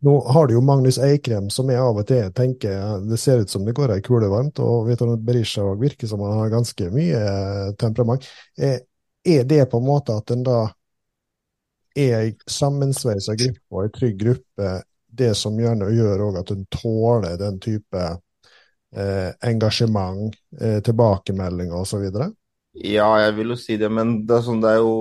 [0.00, 3.50] Nå har du jo Magnus Eikrem, som jeg av og til tenker det ser ut
[3.50, 7.18] som det går ei kule varmt, og du, Berisha virker som han har ganske mye
[7.18, 8.28] eh, temperament.
[8.54, 8.78] Er,
[9.26, 10.60] er det på en måte at en da
[11.98, 14.70] er ei sammensveisa gruppe og ei trygg gruppe,
[15.18, 18.02] det som gjerne gjør òg at en tåler den type
[18.94, 22.06] eh, engasjement, eh, tilbakemeldinger osv.?
[22.78, 24.94] Ja, jeg vil jo si det, men det er sånn, det er jo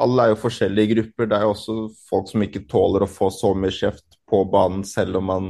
[0.00, 1.28] alle er jo forskjellige grupper.
[1.28, 1.74] Det er jo også
[2.08, 5.48] folk som ikke tåler å få så mye kjeft på banen, selv om man,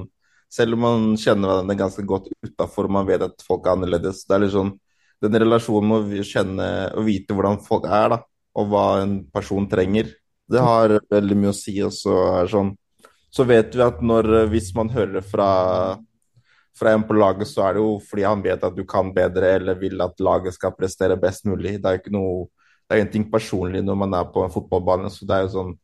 [0.50, 4.24] selv om man kjenner hverandre ganske godt utafor og man vet at folk er annerledes.
[4.26, 4.76] Det er litt sånn,
[5.20, 6.66] Den relasjonen med å kjenne
[6.96, 8.22] og vite hvordan folk er, da,
[8.56, 10.14] og hva en person trenger,
[10.50, 11.74] det har veldig mye å si.
[11.84, 12.70] Og så, er sånn,
[13.28, 15.50] så vet vi at når, hvis man hører fra,
[16.72, 19.52] fra en på laget, så er det jo fordi han vet at du kan bedre
[19.58, 21.76] eller vil at laget skal prestere best mulig.
[21.76, 22.48] Det er jo ikke noe
[22.90, 25.10] det er ingenting personlig når man er på en fotballbane.
[25.14, 25.74] så det er jo sånn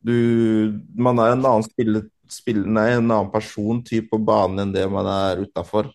[0.00, 4.74] du, Man er en annen spiller, spiller, nei, en annen person typ på banen enn
[4.74, 5.90] det man er utafor.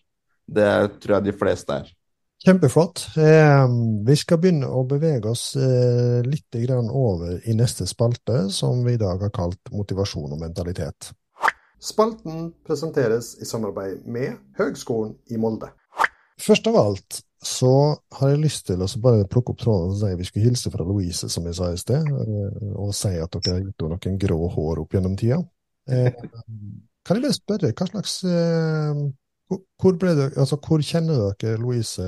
[0.46, 0.70] Det
[1.02, 1.92] tror jeg de fleste er.
[2.46, 3.06] Kjempeflott.
[3.18, 3.68] Eh,
[4.06, 6.54] vi skal begynne å bevege oss eh, litt
[6.92, 11.10] over i neste spalte, som vi i dag har kalt motivasjon og mentalitet.
[11.82, 15.72] Spalten presenteres i samarbeid med Høgskolen i Molde.
[16.40, 20.08] Først av alt så har jeg lyst til å bare plukke opp tråden og si
[20.08, 23.36] at vi skulle hilse fra Louise, som jeg sa i sted, eh, og si at
[23.36, 25.42] dere har gitt henne noen grå hår opp gjennom tida.
[25.86, 26.08] Eh,
[27.06, 29.02] kan jeg bare spørre, hva slags eh,
[29.52, 32.02] hvor, dere, altså, hvor, kjenner dere Louise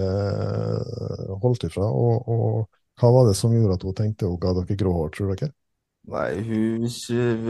[1.44, 4.78] holdt ifra, og, og, hva var det som gjorde at hun tenkte hun ga dere
[4.80, 5.52] grå hår, tror dere?
[6.08, 6.88] Nei, hun,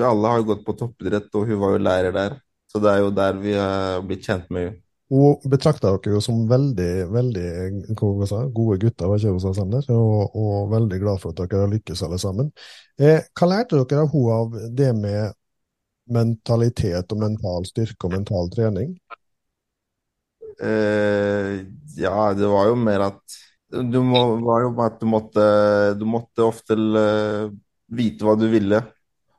[0.02, 2.36] alle har jo gått på toppidrett, og hun var jo lærer der.
[2.68, 4.82] Så det er jo der vi har blitt kjent med henne.
[5.08, 7.44] Hun betrakta dere jo som veldig veldig
[8.28, 11.72] sa, gode gutter, var ikke hun sa, og, og, veldig glad for at dere har
[11.72, 12.50] lykkes alle sammen.
[13.00, 15.38] Eh, hva lærte dere av henne av det med
[16.12, 18.92] mentalitet og mental styrke og mental trening?
[20.60, 21.64] Eh,
[21.96, 25.48] ja, det var jo mer at du må, var jo at du måtte,
[26.00, 27.50] du måtte ofte uh,
[27.92, 28.80] vite hva du ville,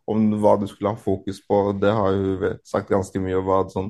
[0.10, 1.62] om hva du skulle ha fokus på.
[1.82, 3.42] Det har hun sagt ganske mye.
[3.42, 3.90] om sånn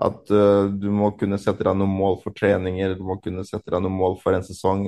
[0.00, 3.68] at uh, du må kunne sette deg noen mål for treninger, du må kunne sette
[3.68, 4.86] deg noen mål for en sesong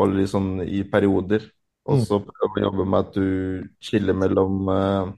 [0.00, 1.44] og liksom i perioder.
[1.88, 2.04] Og mm.
[2.06, 3.26] så prøve å jobbe med at du
[3.82, 5.10] skiller mellom uh,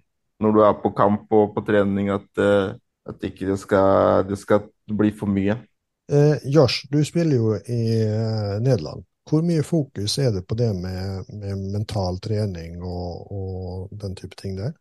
[0.42, 2.74] når du er på kamp og på trening, at, uh,
[3.08, 5.58] at ikke det skal, det skal bli for mye.
[6.12, 7.82] Eh, Josh, du spiller jo i
[8.60, 9.06] Nederland.
[9.30, 14.36] Hvor mye fokus er det på det med, med mental trening og, og, den type
[14.36, 14.74] ting der?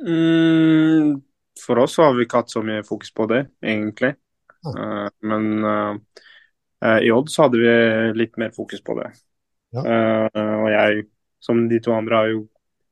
[0.00, 1.18] Mm,
[1.62, 4.14] for oss har vi ikke hatt så mye fokus på det, egentlig.
[4.66, 5.94] Uh, men uh,
[7.00, 7.74] i Odd så hadde vi
[8.18, 9.10] litt mer fokus på det.
[9.76, 9.84] Ja.
[9.84, 11.06] Uh, og jeg,
[11.42, 12.42] som de to andre, har jo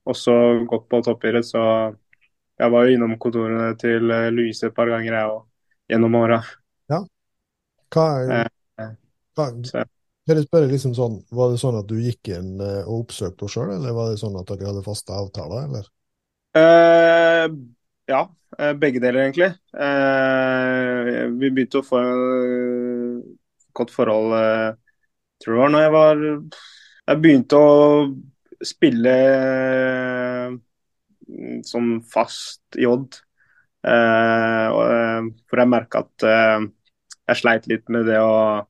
[0.08, 0.34] også
[0.68, 1.62] gått på toppidrett, så
[2.58, 5.44] jeg var jo innom kontorene til Louise et par ganger, jeg òg,
[5.92, 6.40] gjennom åra.
[6.90, 7.02] Ja.
[7.92, 8.06] Hva,
[9.36, 9.46] hva
[10.28, 13.70] jeg spørre liksom sånn, Var det sånn at du gikk inn og oppsøkte henne sjøl,
[13.76, 15.86] eller var det sånn at dere hadde faste avtaler, eller?
[18.08, 18.24] Ja,
[18.56, 19.52] Eh, begge deler, egentlig.
[19.76, 23.28] Eh, vi begynte å få et
[23.76, 24.72] godt forhold, eh,
[25.42, 26.16] tror jeg var når jeg var
[27.08, 28.14] Jeg begynte å
[28.60, 29.12] spille
[31.64, 33.14] som fast i Odd.
[33.80, 38.60] For jeg merka at jeg sleit litt med det å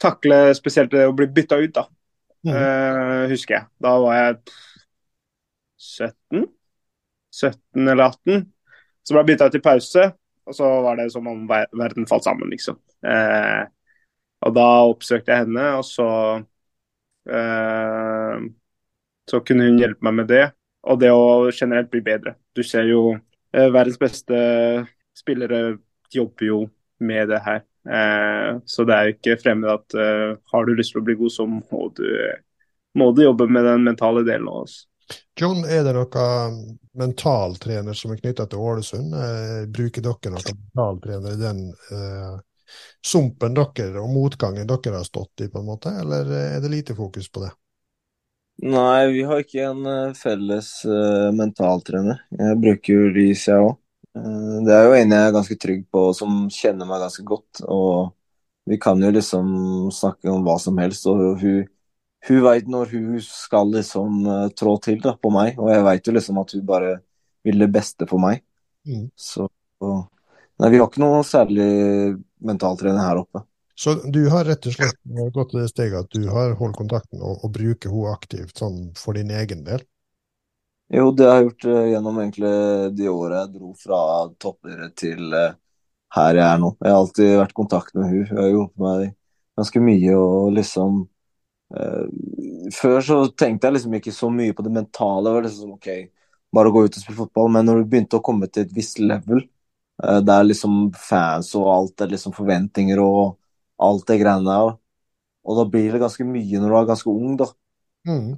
[0.00, 1.84] takle spesielt det å bli bytta ut, da.
[2.40, 3.28] Mm.
[3.28, 3.68] husker jeg.
[3.84, 4.54] Da var jeg
[5.80, 6.46] 17.
[7.34, 8.46] 17 eller 18.
[9.02, 10.06] Så ble jeg bytta ut i pause,
[10.46, 12.78] og så var det som om verden falt sammen, liksom.
[13.06, 13.62] Eh,
[14.44, 16.08] og da oppsøkte jeg henne, og så
[17.28, 18.38] eh,
[19.30, 20.44] Så kunne hun hjelpe meg med det,
[20.90, 22.34] og det å generelt bli bedre.
[22.56, 24.40] Du ser jo eh, verdens beste
[25.16, 25.78] spillere
[26.10, 26.60] jobber jo
[26.98, 27.62] med det her.
[27.88, 31.16] Eh, så det er jo ikke fremmed at eh, har du lyst til å bli
[31.20, 32.06] god, så må du,
[32.98, 34.80] må du jobbe med den mentale delen av oss.
[35.40, 36.60] John, er det noen
[37.00, 39.14] mentaltrener som er knytta til Ålesund?
[39.16, 42.36] Eh, bruker dere noen mentaltrener i den eh,
[43.02, 46.98] sumpen dere og motgangen dere har stått i, på en måte, eller er det lite
[46.98, 47.54] fokus på det?
[48.60, 52.18] Nei, vi har ikke en uh, felles uh, mentaltrener.
[52.36, 53.78] Jeg bruker jo Lys, jeg òg.
[54.12, 57.62] Uh, det er jo en jeg er ganske trygg på, som kjenner meg ganske godt.
[57.64, 58.10] Og
[58.68, 59.48] vi kan jo liksom
[59.96, 61.08] snakke om hva som helst.
[61.08, 61.64] Og hun
[62.28, 66.08] hun veit når hun skal liksom uh, trå til da, på meg, og jeg veit
[66.08, 66.96] jo liksom at hun bare
[67.46, 68.42] vil det beste for meg.
[68.88, 69.08] Mm.
[69.16, 69.48] Så
[70.60, 71.66] Nei, vi har ikke noe særlig
[72.44, 73.40] mentaltrener her oppe.
[73.80, 74.98] Så du har rett og slett
[75.32, 78.90] gått til det steget at du har holdt kontakten og, og bruker henne aktivt sånn
[78.98, 79.80] for din egen del?
[80.92, 82.52] Jo, det har jeg gjort uh, gjennom egentlig
[82.98, 84.00] de åra jeg dro fra
[84.42, 85.54] toppidrett til uh,
[86.16, 86.74] her jeg er nå.
[86.82, 88.26] Jeg har alltid vært i kontakt med hun.
[88.28, 89.14] Hun har hjulpet meg
[89.60, 91.08] ganske mye og liksom eh,
[92.74, 95.28] Før så tenkte jeg liksom ikke så mye på det mentale.
[95.28, 95.88] Det var liksom OK,
[96.54, 97.50] bare gå ut og spille fotball.
[97.54, 99.44] Men når du begynte å komme til et visst level,
[100.02, 103.36] eh, der liksom fans og alt er liksom forventninger og
[103.80, 104.74] alt det greiene der,
[105.40, 107.46] og da blir det ganske mye når du er ganske ung, da.
[108.08, 108.34] Mm.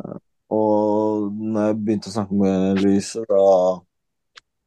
[0.52, 3.42] Og når jeg begynte å snakke med Louise, da,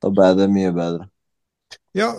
[0.03, 1.07] da ble det mye bedre.
[1.95, 2.11] Ja,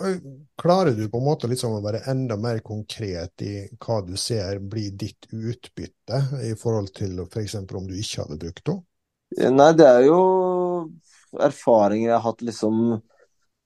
[0.61, 3.53] klarer du på en måte liksom å være enda mer konkret i
[3.85, 7.55] hva du ser blir ditt utbytte, i forhold til f.eks.
[7.61, 8.83] om du ikke hadde brukt henne?
[9.57, 10.17] Nei, det er jo
[11.43, 12.77] erfaringer jeg har hatt, liksom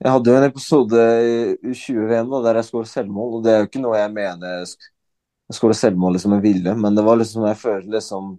[0.01, 1.33] Jeg hadde jo en episode i
[1.71, 4.69] U20-VM da, der jeg skåret selvmål, og det er jo ikke noe jeg mener jeg
[4.73, 4.89] sk-
[5.57, 8.31] skåret selvmål liksom med vilje, men det var liksom jeg følte liksom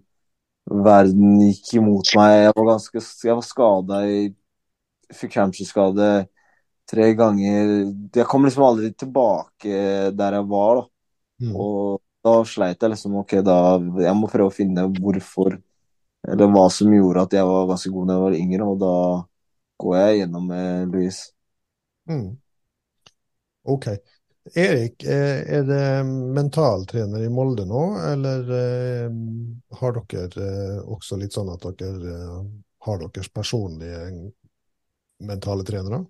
[0.86, 2.34] verden gikk imot meg.
[2.46, 4.20] Jeg var ganske Jeg var skada i
[5.12, 6.08] Fikk hamstringskade
[6.92, 7.74] tre ganger.
[8.14, 9.82] Jeg kom liksom aldri tilbake
[10.16, 10.88] der jeg var, da.
[11.42, 11.54] Mm.
[11.58, 13.56] Og da sleit jeg liksom OK, da
[14.04, 15.56] Jeg må prøve å finne hvorfor,
[16.28, 18.96] eller hva som gjorde at jeg var ganske god da jeg var yngre, og da
[19.82, 21.32] går jeg gjennom med Louise.
[22.10, 22.28] Mm.
[23.72, 23.88] OK.
[24.54, 25.82] Erik, eh, er det
[26.34, 29.12] mentaltrener i Molde nå, eller eh,
[29.78, 32.16] har dere eh, også litt sånn at dere
[32.82, 34.32] har deres personlige
[35.22, 36.02] mentale trenere?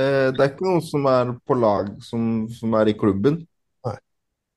[0.00, 2.22] Eh, det er ikke noen som er på lag som,
[2.54, 3.40] som er i klubben.
[3.86, 3.96] Nei.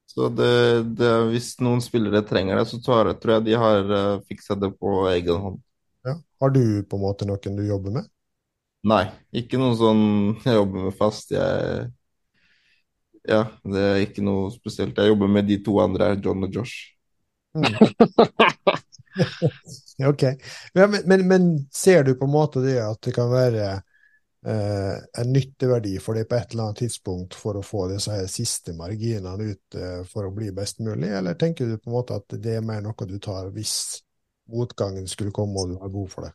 [0.10, 0.54] Så det,
[1.00, 4.72] det, hvis noen spillere trenger det, så jeg, tror jeg de har uh, fiksa det
[4.78, 5.62] på egen hånd.
[6.08, 6.18] Ja.
[6.44, 8.10] Har du på en måte noen du jobber med?
[8.84, 10.06] Nei, ikke noen sånn
[10.44, 11.32] jeg jobber med fast.
[11.32, 11.86] Jeg,
[13.24, 15.00] ja, det er ikke noe spesielt.
[15.00, 16.91] Jeg jobber med de to andre, John og Josh.
[17.56, 17.72] Mm.
[20.10, 20.24] OK.
[20.74, 23.82] Ja, men, men, men ser du på en måte det at det kan være eh,
[24.44, 28.74] en nytteverdi for deg på et eller annet tidspunkt for å få disse her siste
[28.76, 32.36] marginene ut eh, for å bli best mulig, eller tenker du på en måte at
[32.44, 34.02] det er mer noe du tar hvis
[34.52, 36.34] motgangen skulle komme og du har behov for det?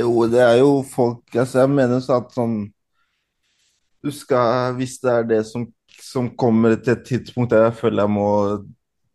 [0.00, 2.58] Jo, det er jo folk Altså, jeg mener så at sånn
[4.04, 5.64] Du skal Hvis det er det som,
[5.96, 8.26] som kommer til et tidspunkt der jeg føler jeg må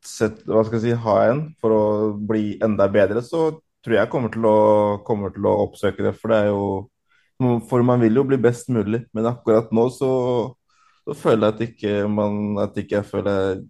[0.04, 1.84] sette, hva skal jeg si, ha en for å
[2.18, 3.52] bli enda bedre, så
[3.84, 4.58] tror jeg jeg kommer til å,
[5.08, 6.12] kommer til å oppsøke det.
[6.20, 6.66] For det er jo
[7.70, 10.10] For man vil jo bli best mulig, men akkurat nå så,
[11.04, 13.64] så føler jeg at ikke man At ikke jeg føler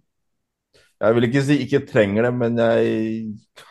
[1.00, 3.24] Jeg vil ikke si ikke trenger det, men jeg,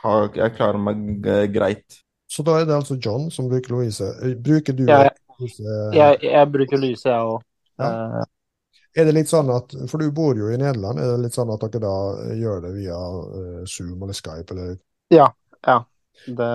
[0.04, 2.02] har, jeg klarer meg eh, greit.
[2.28, 4.06] Så da er det altså John som bruker Louise.
[4.26, 5.06] Eh, Bruker du Ja,
[5.40, 5.78] Louise?
[5.96, 7.42] Jeg, jeg bruker Louise, jeg òg.
[7.82, 8.26] Ja.
[8.94, 11.50] Er det litt sånn at, For du bor jo i Nederland, er det litt sånn
[11.54, 11.94] at dere da
[12.38, 12.98] gjør det via
[13.40, 14.76] eh, Zoom eller Skype, eller
[15.14, 15.30] ja,
[15.66, 15.80] ja.
[16.28, 16.50] Det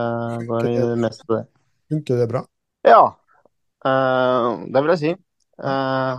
[0.47, 1.47] går i det meste på det.
[1.91, 2.45] funker det bra?
[2.86, 3.03] Ja,
[3.87, 5.12] eh, det vil jeg si.
[5.59, 6.18] Uh,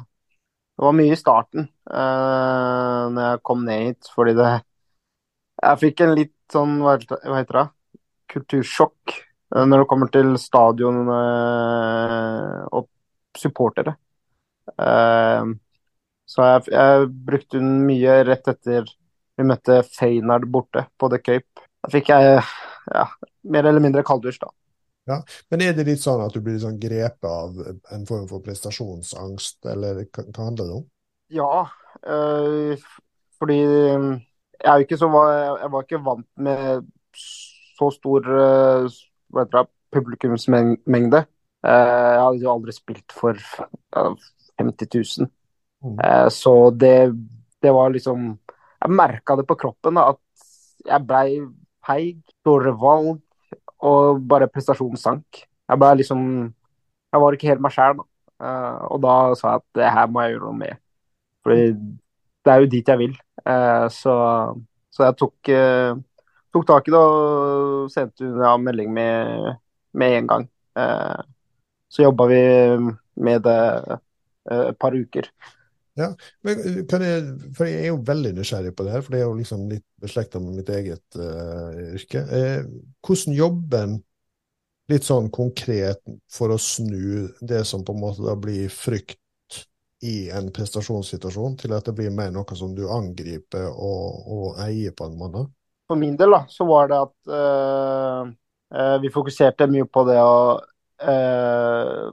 [0.76, 4.50] det var mye i starten uh, når jeg kom ned hit, fordi det
[5.60, 7.66] Jeg fikk en litt sånn, hva heter det,
[8.32, 9.16] kultursjokk
[9.56, 12.88] uh, når det kommer til stadion og
[13.38, 13.96] supportere.
[16.30, 18.88] Så jeg, jeg brukte mye rett etter
[19.40, 21.68] vi møtte Feynard borte på The Cape.
[21.84, 23.06] Da fikk jeg ja,
[23.48, 24.52] mer eller mindre kalddusj, da.
[25.52, 27.58] Men er det litt sånn at du blir sånn grepet av
[27.96, 30.86] en form for prestasjonsangst, eller hva, handler det om?
[31.34, 31.66] Ja,
[32.10, 32.88] øh,
[33.40, 38.88] fordi jeg er jo ikke så Jeg var ikke vant med så stor øh,
[39.30, 41.24] hva heter det, publikumsmengde.
[41.66, 43.38] Eh, Jeg hadde jo aldri spilt for
[44.60, 44.90] 50
[45.20, 45.30] 000.
[45.80, 46.00] Mm.
[46.30, 47.16] Så det,
[47.64, 48.34] det var liksom
[48.84, 51.40] Jeg merka det på kroppen, da, at jeg blei
[51.86, 53.22] feig, dårligere valg,
[53.80, 55.44] og bare prestasjonen sank.
[55.70, 56.24] Jeg ble liksom
[57.10, 58.04] Jeg var ikke helt meg sjæl, da.
[58.40, 60.78] Uh, Og da sa jeg at det her må jeg gjøre noe med.
[61.44, 61.64] Fordi
[62.46, 63.16] det er jo dit jeg vil.
[63.46, 64.14] Uh, Så,
[64.92, 65.98] så jeg tok, uh,
[66.54, 69.56] tok tak i det og sendte unna melding med,
[69.94, 70.48] med en gang.
[71.90, 72.42] Så jobba vi
[73.20, 73.62] med det
[74.54, 75.26] et par uker.
[76.48, 77.24] Men kan jeg,
[77.58, 79.86] for jeg er jo veldig nysgjerrig på det her, for det er jo liksom litt
[80.00, 82.24] beslekta med mitt eget uh, yrke.
[82.36, 82.62] Eh,
[83.06, 83.98] hvordan jobber en
[84.90, 89.20] litt sånn konkret for å snu det som på en måte da blir frykt
[90.06, 94.96] i en prestasjonssituasjon, til at det blir mer noe som du angriper og, og eier
[94.96, 95.44] på en måte?
[95.90, 98.32] For min del da, så var det at eh,
[98.78, 100.40] eh, vi fokuserte mye på det å
[101.02, 102.04] eh,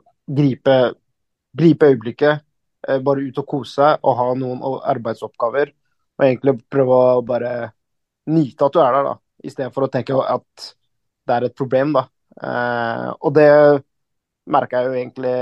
[0.40, 0.76] gripe,
[1.56, 2.45] gripe øyeblikket, eh,
[3.04, 4.62] bare ut og kose seg og ha noen
[4.92, 5.72] arbeidsoppgaver.
[6.16, 7.52] Og egentlig prøve å bare
[8.32, 9.14] nyte at du er der, da,
[9.46, 10.70] istedenfor å tenke at
[11.26, 12.06] det er et problem, da.
[12.36, 13.50] Eh, og det
[14.46, 15.34] merka jeg jo egentlig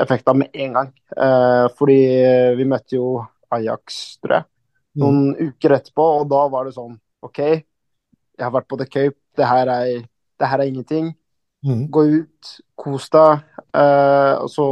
[0.00, 0.92] effekt med en gang.
[1.16, 2.00] Eh, fordi
[2.58, 3.20] vi møtte jo
[3.52, 4.48] Ajax, tror jeg,
[5.02, 6.94] noen uker etterpå, og da var det sånn
[7.26, 10.04] OK, jeg har vært på The Cape, det her er,
[10.40, 11.10] det her er ingenting.
[11.66, 11.82] Mm.
[11.92, 13.42] Gå ut, kos deg,
[13.76, 14.66] eh, og så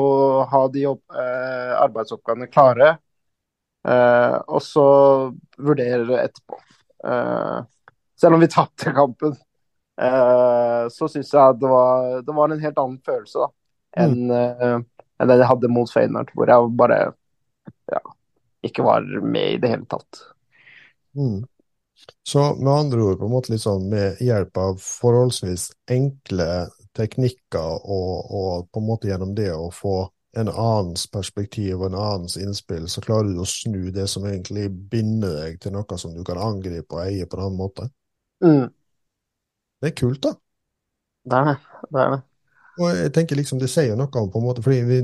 [0.49, 2.95] ha de eh, arbeidsoppgavene klare.
[3.89, 4.87] Eh, og så
[5.61, 6.61] vurdere det etterpå.
[7.05, 7.59] Eh,
[8.21, 9.37] selv om vi tapte kampen,
[10.01, 13.51] eh, så syns jeg at det var, det var en helt annen følelse da,
[14.05, 14.81] enn eh,
[15.19, 16.99] en den jeg hadde mot Feyenoord, hvor jeg bare
[17.91, 18.03] ja,
[18.65, 20.21] ikke var med i det hele tatt.
[21.19, 21.43] Mm.
[22.23, 26.69] Så med andre ord, på en måte litt sånn med hjelp av forholdsvis enkle
[26.99, 30.01] teknikker, og, og på en måte gjennom det å få
[30.39, 34.69] en annens perspektiv og en annens innspill, så klarer du å snu det som egentlig
[34.93, 37.89] binder deg til noe som du kan angripe og eie på en annen måte.
[38.45, 38.69] Mm,
[39.81, 40.35] Det er kult, da.
[41.25, 41.57] det er det.
[41.95, 42.23] det er det.
[42.79, 44.99] Og jeg tenker liksom, Det sier jo noe om på en måte, fordi vi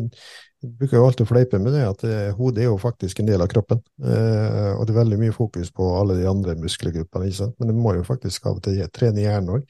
[0.79, 3.51] bruker jo alltid fleipe med det, at eh, hodet er jo faktisk en del av
[3.53, 3.83] kroppen.
[4.01, 7.57] Eh, og det er veldig mye fokus på alle de andre muskelgruppene, ikke sant?
[7.59, 9.67] men det må jo faktisk av og til trene hjernen òg.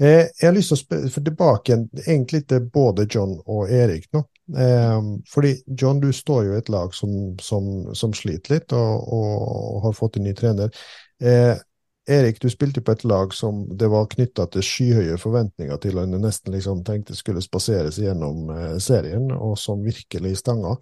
[0.00, 1.76] Eh, jeg har lyst til å tilbake
[2.06, 4.22] egentlig til både John og Erik nå.
[4.56, 9.10] Eh, fordi John, du står jo i et lag som, som, som sliter litt, og,
[9.12, 10.72] og har fått en ny trener.
[11.20, 11.52] Eh,
[12.10, 16.08] Erik, du spilte på et lag som det var knytta til skyhøye forventninger til, og
[16.08, 18.48] en nesten liksom tenkte skulle spaseres gjennom
[18.80, 20.78] serien, og som virkelig stanga.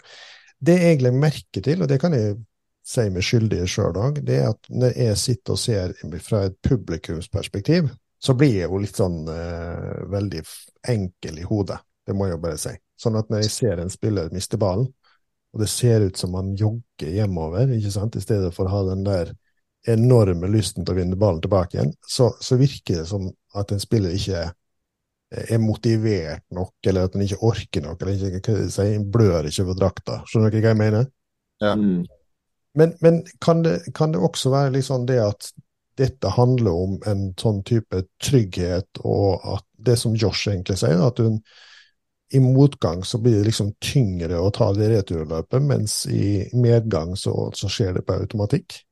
[0.62, 2.38] Det jeg egentlig merker til, og det kan jeg
[2.86, 6.46] si meg skyldig i sjøl òg, det er at når jeg sitter og ser fra
[6.46, 10.42] et publikumsperspektiv, så blir jeg jo litt sånn eh, veldig
[10.90, 11.78] enkel i hodet.
[12.06, 12.72] Det må jeg jo bare si.
[12.98, 14.88] Sånn at når jeg ser en spiller miste ballen,
[15.54, 18.82] og det ser ut som han jogger hjemover, ikke sant, i stedet for å ha
[18.90, 19.32] den der
[19.88, 23.80] enorme lysten til å vinne ballen tilbake igjen, så, så virker det som at en
[23.80, 24.48] spiller ikke
[25.28, 29.48] er motivert nok, eller at han ikke orker nok, eller ikke, hva jeg si, blør
[29.48, 30.20] ikke over drakta.
[30.28, 31.10] Skjønner dere hva jeg mener?
[31.62, 31.74] Ja.
[31.76, 32.06] Mm.
[32.78, 35.50] Men, men kan, det, kan det også være litt sånn det at
[35.98, 41.18] dette handler om en sånn type trygghet, og at det som Josh egentlig sier, at
[41.22, 41.40] hun
[42.34, 47.48] i motgang så blir det liksom tyngre å ta det returløpet, mens i medgang så,
[47.56, 48.82] så skjer det på automatikk?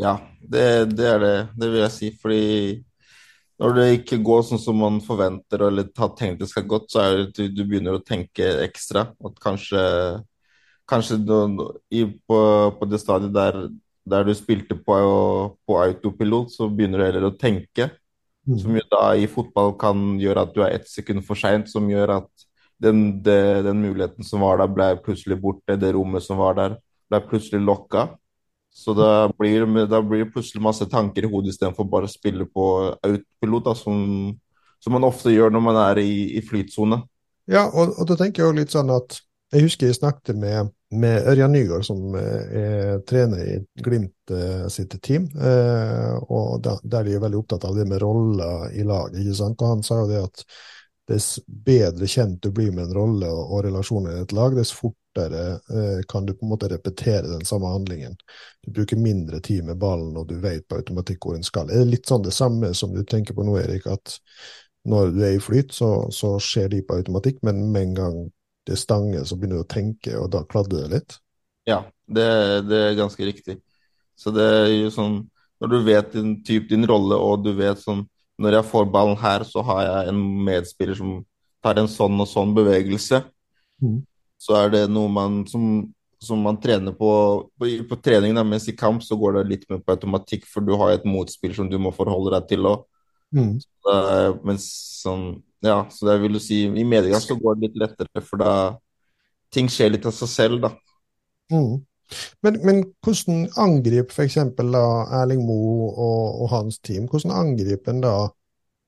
[0.00, 1.36] Ja, det, det er det.
[1.58, 2.10] Det vil jeg si.
[2.22, 2.44] Fordi
[3.60, 7.04] når det ikke går sånn som man forventer eller har tenkt det skal gått, så
[7.04, 9.04] er det at du, du begynner å tenke ekstra.
[9.12, 9.82] At kanskje,
[10.88, 11.36] kanskje du,
[11.92, 12.40] i, på,
[12.78, 13.66] på det stadiet der,
[14.08, 14.94] der du spilte på,
[15.66, 17.90] på autopilot, så begynner du heller å tenke.
[18.42, 21.86] Som jo da i fotball kan gjøre at du er ett sekund for seint, som
[21.90, 22.46] gjør at
[22.82, 25.78] den, det, den muligheten som var der, ble plutselig borte.
[25.78, 26.74] Det rommet som var der,
[27.12, 28.08] ble plutselig lokka.
[28.74, 32.48] Så da blir, da blir det plutselig masse tanker i hodet istedenfor bare å spille
[32.48, 33.98] på autopilot, da, som,
[34.82, 37.02] som man ofte gjør når man er i, i flytsone.
[37.52, 39.20] Ja, og, og da tenker jeg jo litt sånn at
[39.52, 44.64] jeg husker jeg snakket med, med Ørjan Nygaard, som eh, er trener i Glimt eh,
[44.72, 49.20] sitt team, eh, og der de er veldig opptatt av det med roller i laget.
[49.20, 49.60] ikke sant?
[49.60, 50.44] Og han sa jo det at
[51.12, 54.72] dess bedre kjent du blir med en rolle og, og relasjoner i et lag, dess
[54.72, 55.46] fortere
[56.08, 58.14] kan du på en måte repetere den samme handlingen.
[58.64, 61.68] Du bruker mindre tid med ballen, og du vet på automatikk hvor den skal.
[61.68, 64.16] Er det litt sånn det samme som du tenker på nå, Erik, at
[64.88, 68.16] når du er i flyt, så, så skjer de på automatikk, men med en gang
[68.68, 71.18] det stanger, så begynner du å tenke, og da kladder det litt?
[71.68, 72.26] Ja, det,
[72.68, 73.58] det er ganske riktig.
[74.18, 75.14] Så det er jo sånn
[75.62, 78.02] Når du vet din typ, din rolle, og du vet sånn
[78.42, 81.20] Når jeg får ballen her, så har jeg en medspiller som
[81.62, 83.20] tar en sånn og sånn bevegelse.
[83.82, 84.00] Mm.
[84.42, 85.84] Så er det noe man som,
[86.18, 87.10] som man trener på
[87.54, 90.66] på, på trening, da, mens i kamp så går det litt mer på automatikk, for
[90.66, 92.82] du har et motspill som du må forholde deg til òg.
[93.30, 93.54] Mm.
[94.42, 94.66] Mens
[95.04, 95.28] sånn
[95.62, 98.52] Ja, så det vil du si I medgang så går det litt lettere, for da
[99.52, 100.72] ting skjer litt av seg selv, da.
[101.52, 101.82] Mm.
[102.44, 104.36] Men, men hvordan angriper f.eks.
[104.36, 108.16] Erling Moe og, og hans team hvordan angriper en da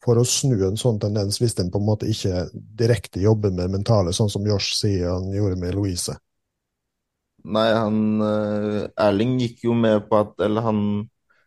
[0.04, 3.72] for å snu en sånn tendens, hvis en på en måte ikke direkte jobber med
[3.72, 6.18] mentale, sånn som Josh sier han gjorde med Louise?
[7.44, 10.78] Nei, han eh, Erling gikk jo med på at Eller han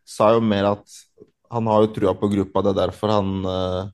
[0.06, 0.98] sa jo mer at
[1.50, 3.90] han har jo trua på gruppa, det er derfor han, eh,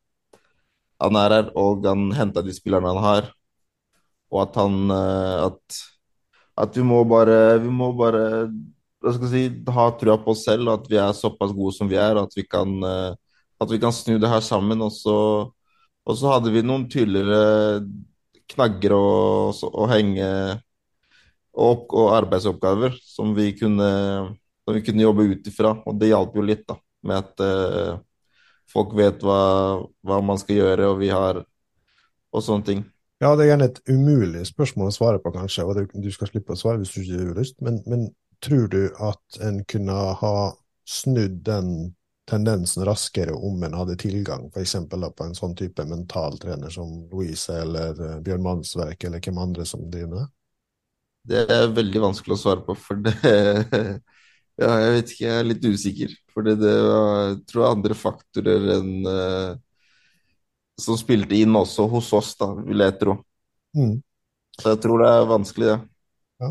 [1.01, 3.31] han er her, og han henta de spillerne han har.
[4.33, 5.81] Og at han eh, At,
[6.63, 8.23] at vi må bare Vi må bare
[9.03, 9.41] hva skal si,
[9.75, 12.37] ha trua på oss selv, at vi er såpass gode som vi er, og at
[12.37, 13.11] vi kan, eh,
[13.59, 14.79] at vi kan snu det her sammen.
[14.79, 15.15] Og så,
[16.07, 17.83] og så hadde vi noen tydeligere
[18.53, 20.29] knagger å henge
[21.53, 23.89] og, og arbeidsoppgaver som vi kunne,
[24.63, 25.75] som vi kunne jobbe ut ifra.
[25.83, 26.79] Og det hjalp jo litt, da.
[27.03, 27.93] Med at, eh,
[28.71, 31.43] folk vet hva, hva man skal gjøre, og vi har
[32.33, 32.79] Og sånne ting.
[33.21, 36.31] Ja, det er gjerne et umulig spørsmål å svare på, kanskje, og det, du skal
[36.31, 38.07] slippe å svare hvis du ikke har lyst, men, men
[38.41, 40.37] tror du at en kunne ha
[40.89, 41.93] snudd den
[42.25, 44.75] tendensen raskere om en hadde tilgang, f.eks.
[44.89, 49.85] på en sånn type mentaltrener som Louise eller uh, Bjørn Mannsverk, eller hvem andre som
[49.91, 50.29] driver med det?
[51.23, 53.13] Det er veldig vanskelig å svare på, for det
[54.63, 56.15] Ja, jeg vet ikke, jeg er litt usikker.
[56.33, 59.53] For det, det var, jeg tror andre faktorer enn uh,
[60.81, 63.19] som spilte inn også hos oss, da, vil jeg tro.
[63.77, 63.99] Mm.
[64.57, 65.79] Så jeg tror det er vanskelig, det.
[66.43, 66.49] Ja.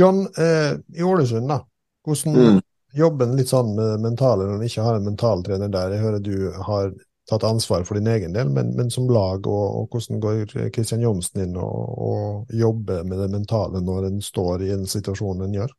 [0.00, 1.60] John, eh, i Ålesund, da.
[2.06, 2.62] Hvordan Mm.
[2.96, 5.92] jobber en litt sånn med mentale når en ikke har en mentaltrener der?
[5.94, 6.34] Jeg hører du
[6.66, 6.90] har
[7.30, 11.04] tatt ansvar for din egen del, men, men som lag, og, og hvordan går Kristian
[11.04, 15.54] Johnsen inn og, og jobber med det mentale når en står i en situasjon en
[15.60, 15.76] gjør?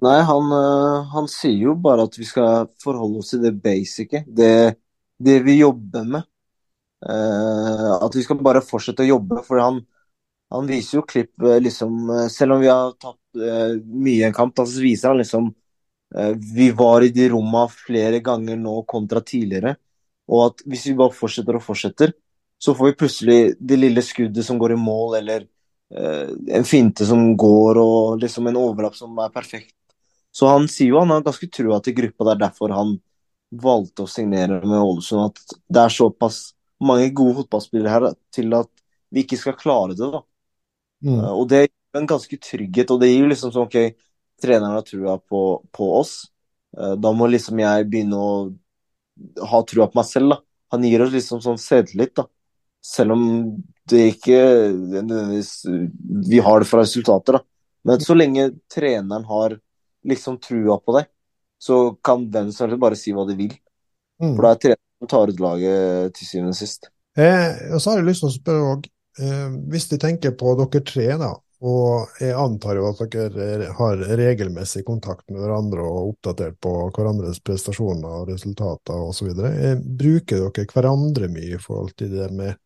[0.00, 4.22] Nei, han, øh, han sier jo bare at vi skal forholde oss til det basice.
[4.26, 4.52] Det,
[5.20, 6.22] det vi jobber med.
[7.08, 9.42] Eh, at vi skal bare fortsette å jobbe.
[9.46, 9.80] For han,
[10.54, 13.76] han viser jo klipp eh, liksom eh, Selv om vi har tatt eh,
[14.06, 15.50] mye en kamp, så altså viser han liksom
[16.16, 19.76] eh, Vi var i de romma flere ganger nå kontra tidligere.
[20.30, 22.14] Og at hvis vi bare fortsetter og fortsetter,
[22.60, 25.44] så får vi plutselig det lille skuddet som går i mål, eller
[25.96, 29.74] eh, en finte som går, og liksom en overlapp som er perfekt.
[30.32, 32.24] Så han sier jo han har ganske trua til gruppa.
[32.28, 32.96] Det er derfor han
[33.50, 35.30] valgte å signere med Ålesund.
[35.32, 36.40] At det er såpass
[36.80, 38.70] mange gode fotballspillere her til at
[39.10, 40.06] vi ikke skal klare det.
[40.12, 40.22] da.
[41.04, 41.18] Mm.
[41.18, 42.90] Eh, Og det gir en ganske trygghet.
[42.94, 43.78] Og det gir liksom sånn OK,
[44.40, 45.42] treneren har trua på,
[45.74, 46.14] på oss.
[46.78, 48.34] Eh, Da må liksom jeg begynne å
[49.50, 50.30] ha trua på meg selv.
[50.36, 50.40] da.
[50.76, 52.26] Han gir oss liksom sånn selvtillit, da.
[52.80, 53.24] Selv om
[53.90, 54.36] det ikke
[54.70, 55.50] nødvendigvis
[56.30, 57.42] vi har det fra resultater, da.
[57.84, 59.58] Men så lenge treneren har
[60.06, 61.10] liksom trua på deg,
[61.60, 63.52] så kan hvem som helst bare si hva de vil.
[64.20, 64.34] Mm.
[64.36, 66.90] For det er treneren som tar ut laget til syvende og sist.
[67.18, 68.90] Eh, og så har jeg lyst til å spørre òg,
[69.20, 73.72] eh, hvis de tenker på dere tre, da, og jeg antar jo at dere er-
[73.76, 80.48] har regelmessig kontakt med hverandre og oppdatert på hverandres prestasjoner og resultater osv., eh, bruker
[80.48, 82.56] dere hverandre mye i forhold til det med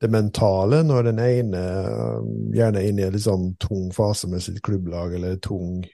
[0.00, 2.24] det mentale, når den ene eh,
[2.58, 5.84] gjerne er inne i en sånn tung fase med sitt klubblag, eller tung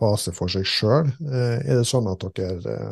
[0.00, 1.12] fase for seg sjøl?
[1.20, 2.90] Eh, er det sånn at dere eh,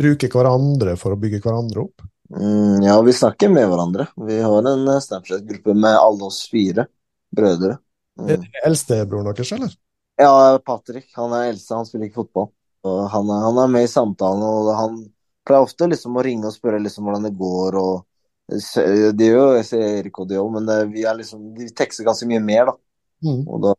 [0.00, 2.06] bruker hverandre for å bygge hverandre opp?
[2.30, 4.06] Mm, ja, vi snakker med hverandre.
[4.26, 6.86] Vi har en eh, Snapchat-gruppe med alle oss fire
[7.34, 7.78] brødre.
[8.20, 8.42] Er Mm.
[8.42, 9.70] det eldstebroren deres, eller?
[10.20, 11.06] Ja, Patrick.
[11.16, 12.50] Han er eldste, han spiller ikke fotball.
[12.84, 14.98] Han, er, han er med i samtalen, og han
[15.46, 17.78] pleier ofte liksom å ringe og spørre liksom hvordan det går.
[17.80, 18.06] og
[18.50, 22.04] gjør jo jeg ser Erik og de òg, men det, vi er liksom, de tekster
[22.04, 22.76] ganske mye mer, da.
[23.24, 23.42] Mm.
[23.48, 23.74] Og da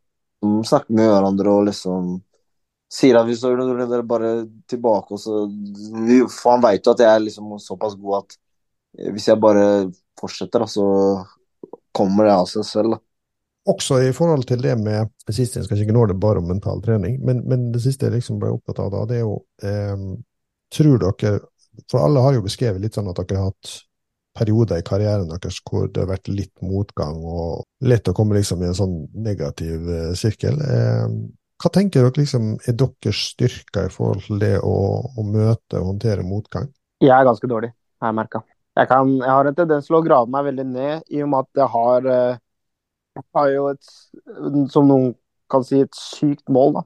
[0.66, 2.12] snakker vi med hverandre og liksom
[2.92, 4.32] sier at hvis dere bare
[4.68, 5.46] tilbake, så
[6.32, 8.36] For han veit jo at jeg er liksom såpass god at
[9.12, 9.64] hvis jeg bare
[10.20, 10.84] fortsetter, så
[11.96, 12.96] kommer det av seg selv.
[12.96, 13.00] da.
[13.72, 16.48] Også i forhold til det med det siste, jeg skal ikke nå det bare om
[16.50, 19.38] mental trening, men, men det siste jeg liksom ble opptatt av da, det er jo
[19.62, 20.04] eh,
[20.72, 21.34] Tror dere
[21.92, 23.72] For alle har jo beskrevet litt sånn at dere har hatt
[24.32, 28.62] perioder i karrieren deres hvor det har vært litt motgang og lett å komme liksom
[28.64, 30.56] i en sånn negativ eh, sirkel.
[30.56, 31.06] Eh,
[31.62, 34.74] hva tenker dere liksom er deres styrker i forhold til det å,
[35.18, 36.68] å møte og håndtere motgang?
[37.02, 38.42] Jeg er ganske dårlig, har jeg merka.
[38.78, 41.44] Jeg, kan- jeg har en tendens til å grave meg veldig ned, i og med
[41.46, 42.36] at jeg har, eh,
[43.18, 43.92] jeg har jo et,
[44.72, 45.10] som noen
[45.52, 46.82] kan si, et sykt mål da,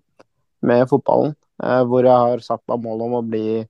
[0.66, 1.36] med fotballen.
[1.62, 3.64] eh, Hvor jeg har satt meg mål om å bli,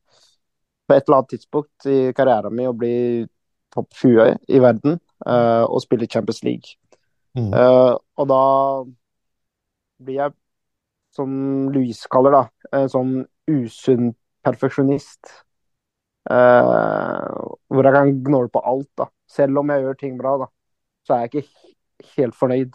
[0.86, 3.26] på et eller annet tidspunkt i karrieren min, å bli
[3.74, 6.76] topp 20 i verden eh, og spille Champions League.
[7.36, 7.52] Mm.
[7.52, 8.40] Og da
[9.98, 10.32] blir jeg,
[11.16, 11.32] som
[11.72, 12.44] Louise kaller det,
[12.76, 13.12] en sånn
[13.50, 14.12] usunn
[14.46, 15.32] perfeksjonist.
[16.30, 17.26] Eh,
[17.70, 18.90] hvor jeg kan gnåle på alt.
[18.98, 19.08] da.
[19.30, 20.50] Selv om jeg gjør ting bra, da,
[21.06, 22.74] så er jeg ikke helt fornøyd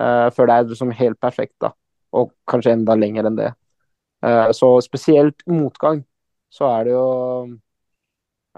[0.00, 1.56] eh, før det er liksom helt perfekt.
[1.60, 1.72] da.
[2.12, 3.50] Og kanskje enda lenger enn det.
[4.26, 6.04] Eh, så spesielt motgang,
[6.52, 7.08] så er det jo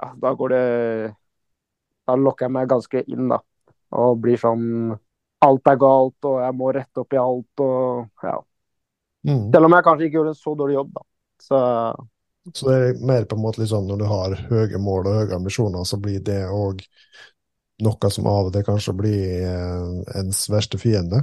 [0.00, 0.62] Ja, da går det
[2.09, 3.38] Da lokker jeg meg ganske inn, da.
[3.92, 4.96] Og blir sånn
[5.42, 8.36] Alt er galt, og jeg må rette opp i alt, og ja.
[9.28, 9.52] Mm.
[9.54, 11.04] Selv om jeg kanskje ikke gjorde en så dårlig jobb, da.
[11.42, 11.58] Så
[12.54, 15.36] Så det er mer på en måte liksom når du har høye mål og høye
[15.36, 16.82] ambisjoner, så blir det òg
[17.82, 21.22] noe som av og til kanskje blir eh, ens verste fiende.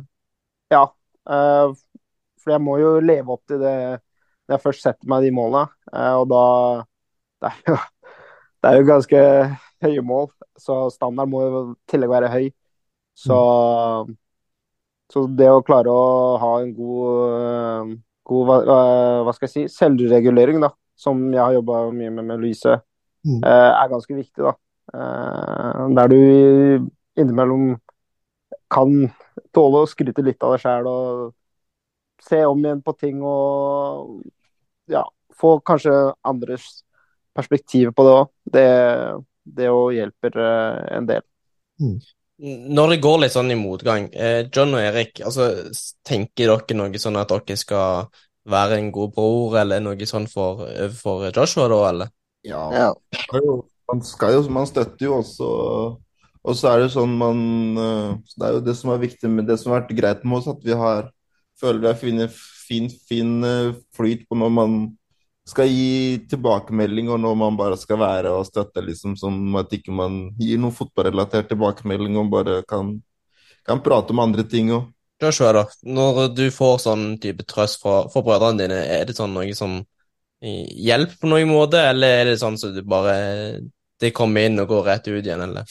[0.72, 0.86] Ja,
[1.30, 1.72] eh,
[2.40, 3.76] for jeg må jo leve opp til det
[4.50, 5.68] når jeg først setter meg de målene.
[5.94, 6.44] eh, og da
[7.40, 7.78] det er, jo,
[8.60, 9.22] det er jo ganske
[9.86, 12.50] høye mål, så standarden må jo i tillegg være høy.
[13.20, 13.38] Så,
[15.10, 17.96] så det å klare å ha en god, eh,
[18.30, 22.82] god hva, skal jeg si, selvregulering, da, som jeg har jobba mye med med Louise,
[23.26, 23.42] Mm.
[23.44, 24.54] eh, er ganske viktig, da.
[24.96, 26.90] Eh, der du
[27.20, 27.74] innimellom
[28.72, 29.12] kan
[29.52, 31.34] tåle å skryte litt av deg sjæl og
[32.24, 34.22] se om igjen på ting og
[34.88, 35.04] ja,
[35.36, 36.84] få kanskje andres
[37.36, 38.30] perspektiv på det òg.
[38.56, 38.68] Det,
[39.60, 40.40] det hjelper
[40.96, 41.22] en del.
[42.40, 45.50] Når det går litt sånn i motgang, eh, John og Erik, altså,
[46.08, 48.08] tenker dere noe sånn at dere skal
[48.50, 50.64] være en god bror, eller noe sånn for,
[50.96, 52.14] for Joshua, da, eller?
[52.48, 52.94] Ja, Ja.
[53.92, 55.48] man skal jo, man støtter jo også
[56.48, 57.40] Og så er det sånn man
[57.78, 60.24] eh, så Det er jo det som er viktig med det som har vært greit
[60.24, 61.10] med oss, at vi har
[61.60, 62.38] føler vi har funnet
[62.70, 64.78] fin, fin eh, flyt på når man
[65.50, 70.22] skal gi tilbakemeldinger når man bare skal være og støtte, liksom, som at ikke man
[70.40, 72.96] gir noen fotballrelatert tilbakemelding og bare kan,
[73.68, 74.88] kan prate om andre ting og
[75.20, 79.34] Joshua, da, når du får sånn type trøst fra, fra brødrene dine, er det sånn
[79.36, 83.60] noe som eh, hjelper på noen måte, eller er det sånn som du bare
[84.00, 85.68] Det kommer inn og går rett ut igjen, eller?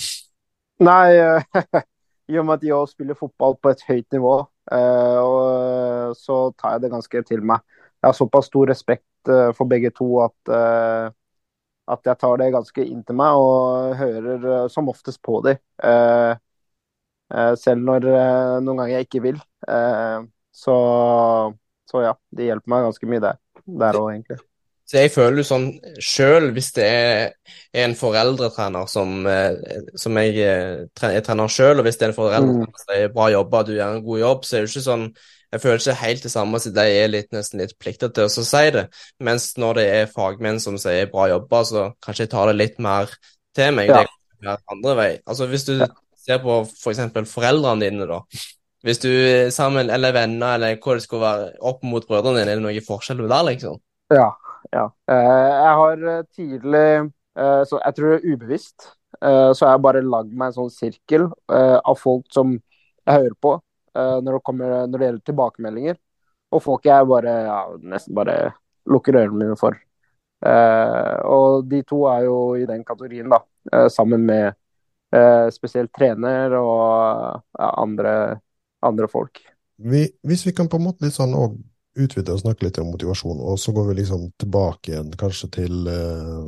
[0.85, 1.81] Nei, eh,
[2.29, 4.35] i og med at de òg spiller fotball på et høyt nivå,
[4.69, 7.65] eh, og, så tar jeg det ganske til meg.
[7.99, 9.07] Jeg har såpass stor respekt
[9.57, 11.09] for begge to at, eh,
[11.89, 15.61] at jeg tar det ganske inn til meg og hører eh, som oftest på dem.
[15.83, 16.35] Eh,
[17.35, 19.41] eh, selv når eh, noen ganger jeg ikke vil.
[19.69, 20.19] Eh,
[20.59, 20.77] så,
[21.89, 23.41] så ja, det hjelper meg ganske mye der.
[23.69, 24.39] Der òg, egentlig.
[24.89, 25.67] Så jeg føler jo sånn
[26.01, 29.59] sjøl, hvis det er en foreldretrener som, eh,
[30.01, 33.27] som jeg, eh, jeg trener sjøl, og hvis det er en foreldretrener som sier 'bra
[33.35, 35.05] jobba, du gjør en god jobb', så er det jo ikke sånn
[35.53, 38.45] Jeg føler ikke helt det samme, så de er litt, nesten litt plikta til å
[38.45, 38.85] si det.
[39.25, 42.79] Mens når det er fagmenn som sier 'bra jobba', så kanskje jeg tar det litt
[42.79, 43.09] mer
[43.57, 43.89] til meg.
[43.89, 44.05] Ja.
[44.05, 45.11] Det være andre vei.
[45.27, 45.75] Altså hvis du
[46.17, 48.21] ser på for eksempel foreldrene dine, da.
[48.87, 49.11] Hvis du
[49.51, 52.85] sammen, eller venner, eller hva det skulle være, opp mot brødrene dine, er det noe
[52.87, 53.81] forskjell der, liksom?
[54.15, 54.29] Ja.
[54.73, 54.85] ja.
[55.11, 56.89] Eh, jeg har eh, tidlig,
[57.41, 60.71] eh, så jeg tror det er ubevisst, så har jeg bare lagd meg en sånn
[60.71, 63.55] sirkel av folk som jeg hører på
[63.95, 65.99] når, det kommer, når det gjelder tilbakemeldinger.
[66.55, 67.61] Og folk jeg bare ja,
[67.93, 68.39] nesten bare
[68.89, 69.77] lukker ørene mine for.
[70.47, 73.43] Eh, og de to er jo i den kategorien, da.
[73.73, 74.53] eh, sammen med
[75.15, 78.13] eh, spesielt trener og andre,
[78.83, 79.43] andre folk.
[79.79, 81.59] Vi, hvis vi kan på en måte litt sånn og
[81.99, 85.91] utvide og snakke litt om motivasjon, og så går vi liksom tilbake igjen kanskje til
[85.91, 86.45] eh,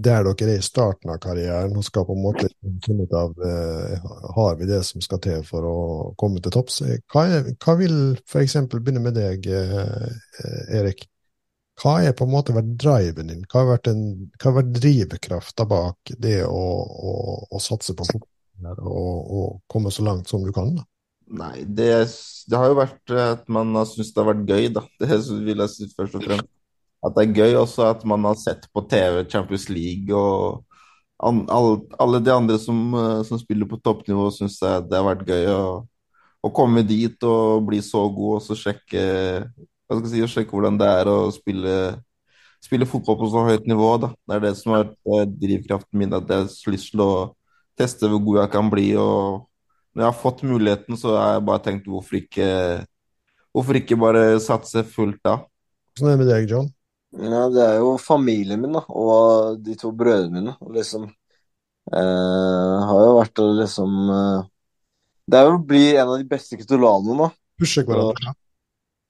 [0.00, 2.48] der dere er i starten av karrieren og skal på en måte
[2.84, 5.78] finne ut av eh, har vi det som skal til for å
[6.20, 6.80] komme til topps.
[7.12, 7.96] Hva, er, hva vil
[8.40, 11.06] eksempel begynne med deg, eh, Erik?
[11.80, 13.44] Hva er på en måte vært driven din?
[13.48, 14.04] Hva har vært, en,
[14.44, 17.14] vært drivkrafta bak det å, å,
[17.48, 20.74] å satse på fotball og, og komme så langt som du kan?
[20.76, 20.84] da?
[21.30, 21.92] Nei, det,
[22.50, 24.82] det har jo vært at man har syntes det har vært gøy, da.
[25.00, 26.50] Det vil jeg si først og fremst.
[27.00, 30.64] At det er gøy også at man har sett på TV Champions League og
[31.24, 35.26] an, alle, alle de andre som, eh, som spiller på toppnivå, syns det har vært
[35.28, 35.64] gøy å,
[36.44, 39.02] å komme dit og bli så god og så sjekke,
[40.08, 41.76] si, sjekke hvordan det er å spille,
[42.64, 43.92] spille fotball på så høyt nivå.
[44.04, 44.14] Da.
[44.28, 47.12] Det er det som har vært eh, drivkraften min, at jeg har lyst til å
[47.80, 48.90] teste hvor god jeg kan bli.
[49.00, 49.46] og
[49.90, 52.50] når jeg har fått muligheten, så har jeg bare tenkt hvorfor ikke,
[53.50, 55.40] hvorfor ikke bare satse fullt da?
[55.96, 56.68] Hvordan er det med deg, John?
[57.10, 60.54] Ja, det er jo familien min, da, og de to brødrene mine.
[60.62, 64.44] Og liksom eh, Har jo vært og liksom eh,
[65.26, 67.30] Det er jo å bli en av de beste katolanene, da.
[67.60, 68.34] Pushe hverandre?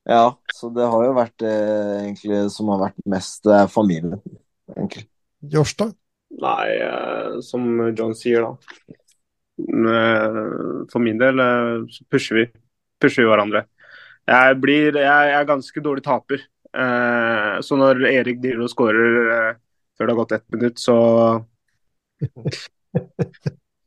[0.08, 0.24] Ja,
[0.56, 1.54] så det har jo vært det
[2.00, 4.16] egentlig som har vært mest Det er familien,
[4.72, 5.04] egentlig.
[5.52, 5.90] Josh, da?
[6.40, 8.96] Nei, eh, som John sier, da.
[9.60, 10.40] Eh,
[10.90, 12.46] For min del eh, så pusher vi,
[13.00, 13.66] pusher vi hverandre.
[14.30, 16.44] Jeg, blir, jeg, jeg er ganske dårlig taper.
[16.76, 19.54] Eh, Så når Erik driver og scorer eh,
[19.98, 20.96] før det har gått ett minutt, så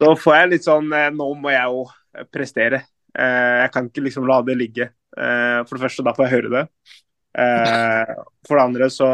[0.04, 1.86] Da får jeg litt sånn eh, Nå må jeg jo
[2.34, 2.84] prestere.
[3.14, 4.88] Jeg kan ikke liksom la det ligge.
[5.14, 6.62] For det første, da får jeg høre det.
[8.48, 9.10] For det andre så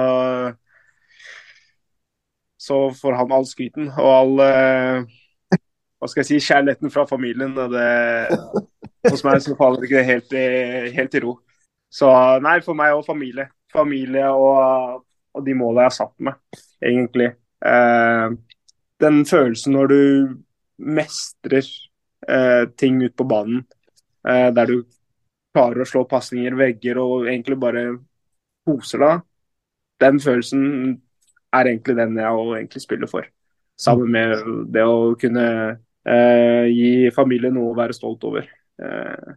[2.60, 5.20] så får han all skryten og all eh,
[6.00, 7.56] hva skal jeg si, kjærligheten fra familien.
[7.60, 7.88] Og det,
[9.10, 10.36] hos meg så faller ikke det helt,
[10.96, 11.34] helt i ro.
[11.92, 12.10] Så
[12.44, 13.48] nei, for meg og familie.
[13.74, 15.04] Familie og,
[15.36, 17.32] og de målene jeg har satt meg, egentlig.
[17.66, 18.28] Eh,
[19.04, 20.02] den følelsen når du
[21.00, 21.66] mestrer
[22.28, 23.66] eh, ting ut på banen,
[24.28, 24.78] eh, der du
[25.54, 27.84] klarer å slå pasninger, vegger og egentlig bare
[28.68, 29.28] koser deg,
[30.00, 30.64] den følelsen
[31.56, 33.28] er egentlig den jeg egentlig spiller for.
[33.80, 34.34] Sammen med
[34.74, 35.46] det å kunne
[36.04, 38.48] eh, gi familien noe å være stolt over.
[38.80, 39.30] Eh,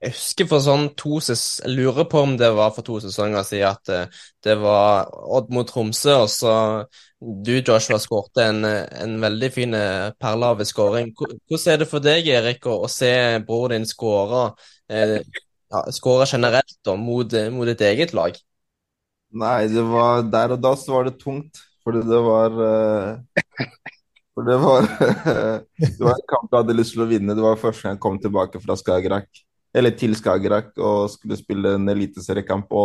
[0.00, 3.66] Jeg husker for sånn to Jeg lurer på om det var for to sesonger siden
[3.68, 6.52] at eh, det var Odd mot Tromsø, og så
[7.20, 11.10] du, Joshua, skårte en, en veldig fin eh, perle av en skåring.
[11.18, 13.10] Hvordan er det for deg, Erik, å, å se
[13.44, 14.46] broren din skåre
[14.88, 15.82] eh, ja,
[16.24, 18.40] generelt da, mot, mot ditt eget lag?
[19.36, 21.60] Nei, det var der og da så var det tungt.
[21.84, 23.44] Fordi det var uh,
[24.36, 24.88] For det var
[25.80, 27.36] Det var en kamp jeg hadde lyst til å vinne.
[27.36, 29.44] Det var første gang jeg kom tilbake fra Skagerrak
[29.76, 32.84] eller til Skagerrak og skulle spille en eliteseriekamp på,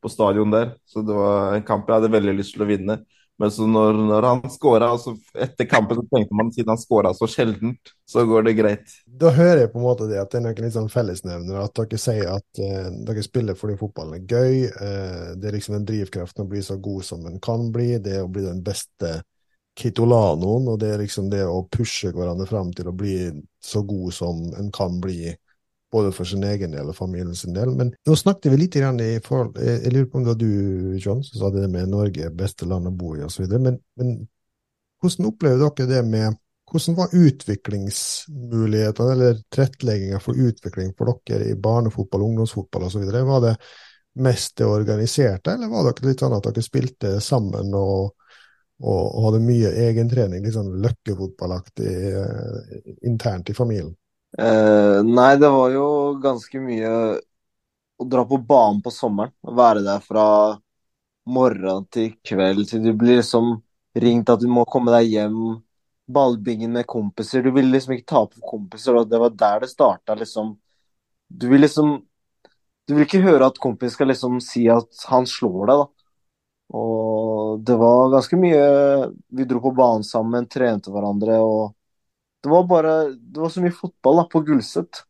[0.00, 0.72] på stadion der.
[0.88, 3.02] Så det var en kamp jeg hadde veldig lyst til å vinne.
[3.38, 7.10] Men så når, når han skåra, altså etter kampen så tenkte man siden han skåra
[7.18, 8.94] så sjeldent, så går det greit.
[9.06, 11.58] Da hører jeg på en måte det at det er noen litt sånn fellesnevner.
[11.64, 14.68] At dere sier at eh, dere spiller fordi fotballen er gøy.
[14.70, 17.96] Eh, det er liksom den drivkraften å bli så god som en kan bli.
[18.04, 19.16] Det å bli den beste
[19.74, 23.16] kitolanoen, og det er liksom det å pushe hverandre fram til å bli
[23.58, 25.34] så god som en kan bli
[25.94, 27.72] både for sin egen del og familien sin del.
[27.78, 31.22] Men nå snakket vi litt i forhold Jeg lurer på om det var du, John,
[31.22, 33.46] som sa det med Norge, beste land å bo i osv.
[33.54, 34.16] Men, men
[35.02, 36.40] hvordan opplever dere det med
[36.74, 43.04] hvordan var utviklingsmulighetene eller tilrettelegginga for utvikling for dere i barnefotball, ungdomsfotball osv.?
[43.12, 43.54] Var det
[44.24, 48.14] mest det organiserte, eller var det litt sånn at dere spilte sammen og,
[48.82, 52.80] og, og hadde mye egentrening, litt sånn løkkefotballaktig eh,
[53.10, 53.94] internt i familien?
[54.38, 55.84] Eh, nei, det var jo
[56.22, 56.90] ganske mye
[57.98, 59.32] å dra på banen på sommeren.
[59.60, 60.26] Være der fra
[61.36, 63.54] morgen til kveld til du blir liksom
[64.04, 65.38] ringt at du må komme deg hjem.
[66.14, 67.42] Ballbingen med kompiser.
[67.46, 70.56] Du ville liksom ikke tape for kompiser, og det var der det starta, liksom.
[71.28, 72.00] Du vil liksom
[72.88, 75.86] Du vil ikke høre at kompis skal liksom si at han slår deg, da.
[76.80, 78.64] Og det var ganske mye
[79.38, 81.74] Vi dro på banen sammen, trente hverandre og
[82.44, 85.00] det var bare Det var så mye fotball da, på Gullset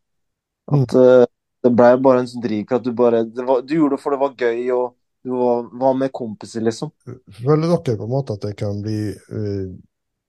[0.70, 1.00] at mm.
[1.00, 1.24] uh,
[1.64, 2.84] det ble bare en sånn drivkraft.
[2.84, 4.94] Du, bare, var, du gjorde det for det var gøy, og
[5.24, 6.92] du var, var, med kompiser, liksom.
[7.40, 9.72] Føler dere på en måte at det kan bli uh,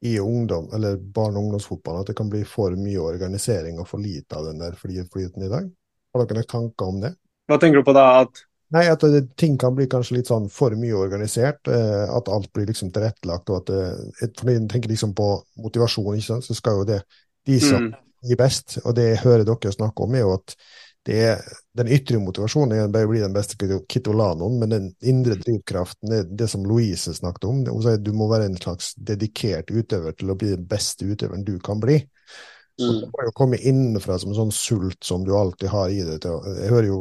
[0.05, 4.03] i ungdom, eller barne- og ungdomsfotball, at det kan bli for mye organisering og for
[4.03, 5.67] lite av den der flyten i dag?
[6.15, 7.15] Har dere noen tanker om det?
[7.49, 8.05] Hva tenker du på da?
[8.23, 11.67] At Nei, at det, ting kan bli kanskje litt sånn for mye organisert.
[11.69, 13.51] Eh, at alt blir liksom tilrettelagt.
[13.51, 15.29] og at det, For jeg tenker liksom på
[15.61, 16.47] motivasjon, ikke sant?
[16.47, 17.03] så skal jo det
[17.45, 17.91] De som mm.
[18.25, 20.55] gir best, og det jeg hører dere snakke om, er jo at
[21.05, 21.41] det er,
[21.77, 26.23] den ytre motivasjonen er bare å bli den beste kitolanoen, men den indre drivkraften er
[26.25, 27.59] det som Louise snakket om.
[27.67, 31.05] Hun sier at du må være en slags dedikert utøver til å bli den beste
[31.05, 31.99] utøveren du kan bli.
[32.81, 35.93] Så Og det må jo komme innenfra som en sånn sult som du alltid har
[35.93, 36.25] i deg.
[36.25, 36.99] Jeg hører jo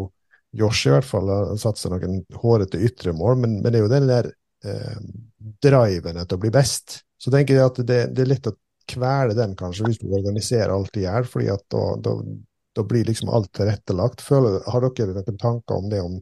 [0.55, 3.85] Josh i hvert fall har satt seg noen hårete ytre mål, men, men, det er
[3.85, 4.31] jo den der
[4.67, 5.01] eh,
[5.65, 7.01] driven etter å bli best.
[7.19, 8.55] Så tenker jeg at det, det, er litt å
[8.91, 12.15] kvele den, kanskje, hvis du organiserer alt i hjel, fordi da, da,
[12.77, 14.25] da, blir liksom alt tilrettelagt.
[14.25, 16.19] Føler, har dere noen tanker om det, om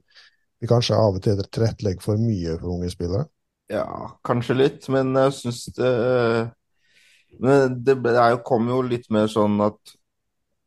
[0.62, 3.26] vi kanskje av og til tilrettelegger for mye for unge spillere?
[3.72, 3.86] Ja,
[4.26, 5.90] kanskje litt, men jeg syns det
[7.40, 9.94] Men det, det jo, kommer jo litt mer sånn at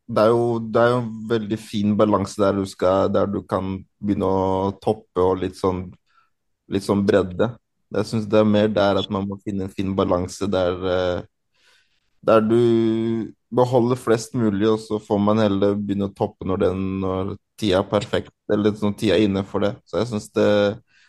[0.05, 4.25] det er, jo, det er jo en veldig fin balanse der der du kan begynne
[4.25, 5.87] å toppe og litt sånn,
[6.69, 7.55] litt sånn bredde.
[7.95, 11.21] Jeg syns det er mer der at man må finne en fin balanse der, eh,
[12.25, 16.83] der du beholder flest mulig, og så får man heller begynne å toppe når, den,
[17.01, 19.75] når tida er perfekt, eller sånn tida er inne for det.
[19.87, 20.49] Så jeg syns det,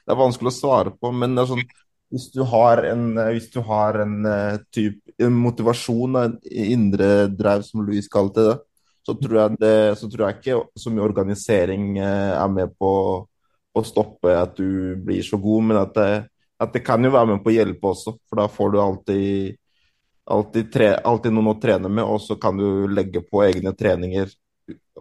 [0.04, 1.10] det, er vanskelig å svare på.
[1.12, 1.64] Men det er sånn,
[2.14, 7.82] hvis du har en, du har en, eh, typ, en motivasjon, en indre drev, som
[7.84, 8.56] Louis kalte det,
[9.06, 12.90] så tror jeg, det, så tror jeg ikke så mye organisering eh, er med på
[13.76, 16.08] å stoppe at du blir så god, men at det,
[16.64, 18.16] at det kan jo være med på å hjelpe også.
[18.26, 19.60] For da får du alltid,
[20.34, 24.32] alltid, tre, alltid noen å trene med, og så kan du legge på egne treninger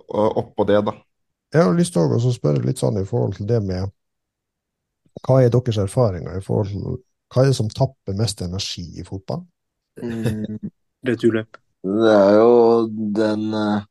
[0.06, 0.94] oppå det, da.
[1.56, 3.90] Jeg har lyst til å spørre litt sånn i forhold til det med
[5.23, 6.98] Hva er deres erfaringer i forhold til
[7.32, 9.45] Hva er det som tapper mest energi i fotball?
[10.03, 10.60] Mm,
[11.07, 11.57] returløp.
[11.86, 12.52] Det er jo
[13.15, 13.86] den uh,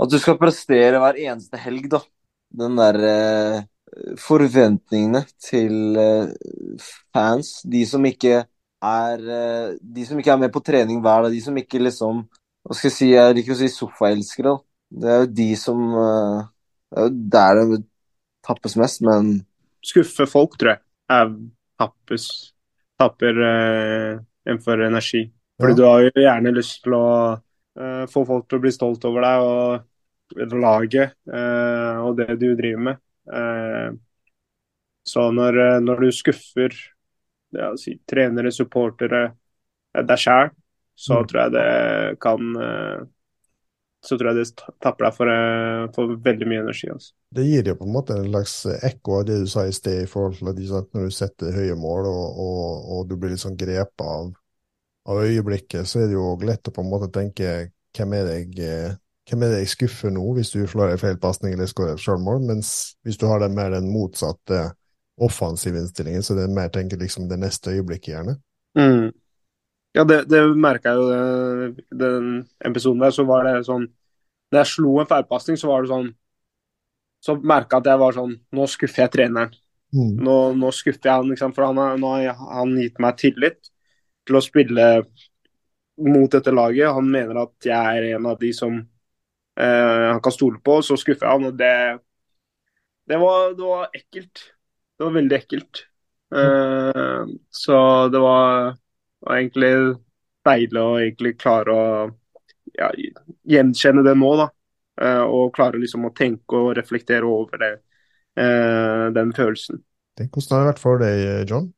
[0.00, 2.00] at du skal prestere hver eneste helg, da.
[2.52, 6.32] Den derre eh, forventningene til eh,
[7.14, 7.60] fans.
[7.68, 8.42] De som ikke
[8.82, 11.32] er eh, De som ikke er med på trening hver dag.
[11.32, 12.24] De som ikke liksom
[12.62, 14.56] Hva skal jeg si, jeg liker å si sofaelskere.
[14.92, 16.42] Det er jo de som eh,
[16.92, 17.82] Det er jo der det
[18.42, 19.38] tappes mest, men
[19.82, 21.30] Skuffe folk, tror jeg, er
[21.80, 22.26] tappes
[23.00, 25.24] Tapper eh, en for energi.
[25.58, 25.78] Fordi ja.
[25.78, 27.06] du har jo gjerne lyst til å
[27.72, 29.46] få folk til å bli stolt over deg.
[29.46, 29.88] og
[30.32, 33.00] laget eh, og det du driver med.
[33.32, 33.94] Eh,
[35.04, 36.74] så når, eh, når, du skuffer
[37.52, 39.32] ja, si, trenere, supportere,
[39.92, 40.52] deg sjæl,
[40.96, 41.26] så mm.
[41.28, 43.10] tror jeg det kan
[44.02, 46.88] så tror jeg det tapper deg for, eh, for veldig mye energi.
[46.90, 47.12] Altså.
[47.30, 48.54] Det gir jo på en måte en slags
[48.88, 51.76] ekko av det du sa i sted, i forhold til at når du setter høye
[51.78, 54.32] mål og, og, og du blir litt sånn grepet av,
[55.08, 57.54] av øyeblikket, så er det jo lett å på en måte tenke
[57.96, 58.94] hvem er det jeg, eh,
[59.28, 62.04] hvem er det jeg skuffer nå, hvis du slår en feil pasning eller skårer et
[62.04, 64.70] selvmål, mens hvis du har den mer den motsatte
[65.22, 68.38] offensive innstillingen, så det er mer tenker liksom det neste øyeblikket, gjerne.
[68.78, 69.10] Mm.
[69.92, 72.28] Ja, det, det merka jeg jo det, den
[72.64, 73.12] episoden der.
[73.12, 73.84] Så var det sånn
[74.48, 76.06] Når jeg slo en feilpasning, så var det sånn
[77.20, 79.52] Så merka jeg at jeg var sånn Nå skuffer jeg treneren.
[79.92, 80.14] Mm.
[80.24, 83.68] Nå, nå skuffer jeg han, liksom, for han har, nå har han gitt meg tillit
[84.26, 84.88] til å spille
[86.02, 86.92] mot dette laget.
[86.94, 90.80] Han mener at jeg er en av de som eh, han kan stole på.
[90.82, 91.74] Så skuffer jeg han, og det,
[93.08, 94.46] det, var, det var ekkelt.
[94.96, 95.84] Det var veldig ekkelt.
[96.32, 97.20] Eh,
[97.50, 98.72] så det var,
[99.20, 99.74] var egentlig
[100.46, 101.86] deilig å egentlig klare å
[102.72, 102.90] ja,
[103.48, 104.48] gjenkjenne det nå, da.
[105.02, 107.72] Eh, og klare liksom å tenke og reflektere over det,
[108.40, 109.82] eh, den følelsen.
[110.18, 111.70] Tenk hvordan det har vært for deg, John.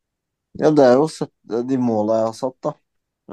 [0.60, 2.72] Ja, det er jo sette de måla jeg har satt, da.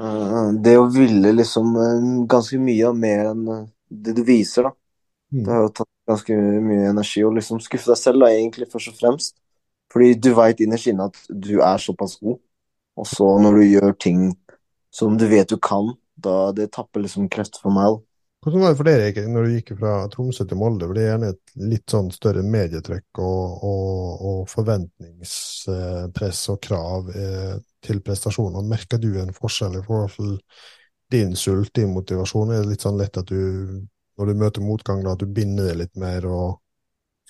[0.00, 3.64] Eh, Det å ville liksom eh, ganske mye og mer enn eh,
[4.06, 4.72] det du viser, da.
[5.32, 5.42] Mm.
[5.46, 6.38] Det har jo tatt ganske
[6.68, 9.36] mye energi å liksom skuffe deg selv, da, egentlig, først og fremst.
[9.92, 12.40] Fordi du veit innerst inne at du er såpass god,
[12.98, 14.22] og så når du gjør ting
[14.94, 17.98] som du vet du kan, da det tapper liksom krefter for meg.
[17.98, 18.11] da.
[18.42, 20.88] Hvordan var det for dere når du gikk fra Tromsø til Molde?
[20.90, 27.52] Ble det gjerne et litt sånn større medietrykk og, og, og forventningspress og krav eh,
[27.86, 28.66] til prestasjoner?
[28.66, 30.32] Merker du en forskjell i forhold til
[31.14, 32.50] din sult, din motivasjon?
[32.50, 33.78] Er det litt sånn lett at du,
[34.18, 36.58] når du møter motgang, da, at du binder det litt mer og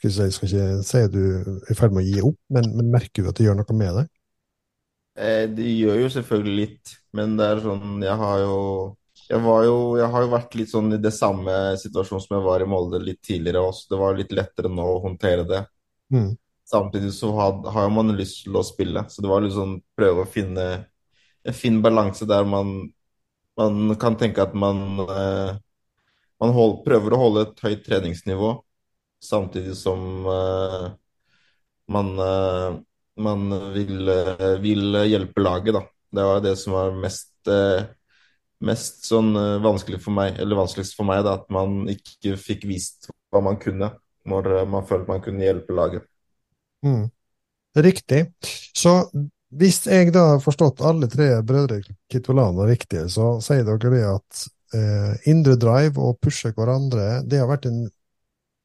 [0.01, 2.72] skal si, skal ikke si at du er i ferd med å gi opp, men,
[2.78, 4.10] men merker du at det gjør noe med deg?
[5.20, 8.56] Eh, det gjør jo selvfølgelig litt, men det er sånn Jeg har jo
[9.32, 12.44] jeg, var jo, jeg har jo vært litt sånn i det samme situasjonen som jeg
[12.44, 13.86] var i Molde litt tidligere også.
[13.88, 15.62] Det var litt lettere nå å håndtere det.
[16.12, 16.34] Mm.
[16.68, 20.24] Samtidig så har, har man lyst til å spille, så det var litt sånn prøve
[20.24, 20.66] å finne
[21.42, 22.74] en fin balanse der man,
[23.59, 25.54] man kan tenke at man, eh,
[26.42, 28.52] man hold, prøver å holde et høyt treningsnivå,
[29.22, 30.86] samtidig som eh,
[31.96, 32.68] man, eh,
[33.24, 35.84] man vil, eh, vil hjelpe laget, da.
[36.12, 37.88] Det var det som var mest, eh,
[38.66, 42.66] mest sånn eh, vanskelig for meg, eller vanskeligst for meg, da, at man ikke fikk
[42.70, 43.93] vist hva man kunne,
[44.28, 46.09] når eh, man følte man kunne hjelpe laget.
[46.86, 47.06] Mm.
[47.82, 48.26] Riktig.
[48.76, 48.98] Så
[49.52, 54.44] hvis jeg da har forstått alle tre brødre Kitolano riktig, så sier dere det at
[54.76, 57.84] eh, indre drive og pushe hverandre, det har vært en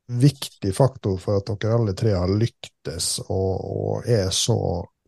[0.08, 4.58] viktig faktor for at dere alle tre har lyktes og, og er så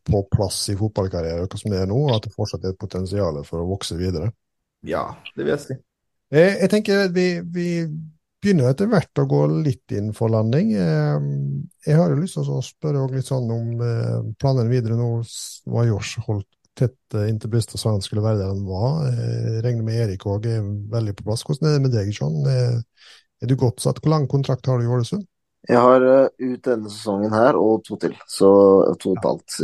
[0.10, 3.62] på plass i fotballkarrieren som det er nå, at det fortsatt er et potensial for
[3.62, 4.32] å vokse videre.
[4.88, 5.04] Ja,
[5.36, 5.78] det vil jeg si.
[6.32, 7.68] Eh, Jeg tenker vi, vi
[8.40, 10.72] begynner etter hvert å gå litt inn for landing.
[10.74, 11.18] Eh,
[11.88, 15.10] Jeg har jo lyst til å spørre litt sånn om eh, planene videre nå.
[15.68, 16.48] var Josh holdt
[16.80, 19.10] tett inntil brystet og sa han skulle være der han var.
[19.10, 20.62] Eh, Jeg regner med Erik òg er
[20.94, 21.44] veldig på plass.
[21.44, 22.40] Hvordan er det med deg, John?
[22.48, 22.80] Eh,
[23.42, 24.02] Er du godt satt?
[24.04, 25.24] Hvor lang kontrakt har du i Ålesund?
[25.68, 28.50] Jeg har ut denne sesongen her og to til, så
[29.00, 29.62] to og et halvt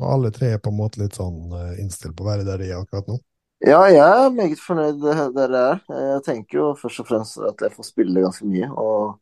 [0.00, 2.70] og alle tre er på en måte litt sånn innstilt på å være der de
[2.70, 3.18] er akkurat nå?
[3.60, 5.80] Ja, jeg er meget fornøyd der jeg er.
[5.92, 9.18] Jeg tenker jo først og fremst at jeg får spille ganske mye og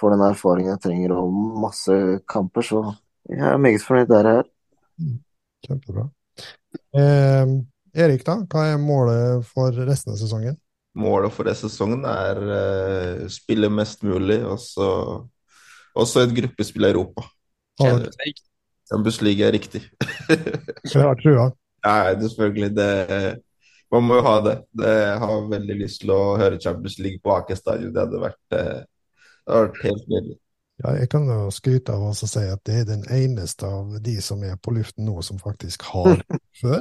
[0.00, 1.92] får den erfaringen jeg trenger og masse
[2.28, 2.80] kamper, så
[3.28, 4.48] jeg er meget fornøyd der jeg er.
[5.66, 6.08] Kjempebra.
[6.98, 7.52] Eh,
[7.94, 8.40] Erik, da?
[8.50, 10.56] Hva er målet for resten av sesongen?
[10.98, 14.88] Målet for denne sesongen er uh, spille mest mulig, og så
[15.94, 17.28] også et gruppespill i Europa.
[18.90, 19.84] Champions League er riktig.
[20.94, 21.46] har trua?
[21.86, 23.38] Ja, det er selvfølgelig det.
[23.90, 24.58] Man må jo ha det.
[24.78, 24.92] det.
[25.02, 27.90] Jeg har veldig lyst til å høre Champions League på Aker stadion.
[27.94, 30.36] Det hadde vært, eh, det hadde vært helt nydelig.
[30.80, 34.14] Ja, jeg kan jo skryte av og si at det er den eneste av de
[34.24, 36.22] som er på luften nå, som faktisk har
[36.62, 36.80] før,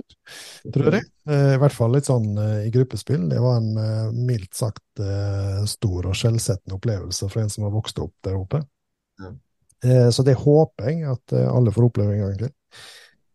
[0.72, 1.10] tror jeg.
[1.27, 3.26] Eh, I hvert fall litt sånn eh, i gruppespill.
[3.34, 5.03] Det var en mildt sagt
[5.72, 8.61] stor og skjellsettende opplevelse for en som har vokst opp der oppe.
[9.19, 9.36] Ja.
[10.11, 12.52] Så det håper jeg at alle får oppleve en gang til.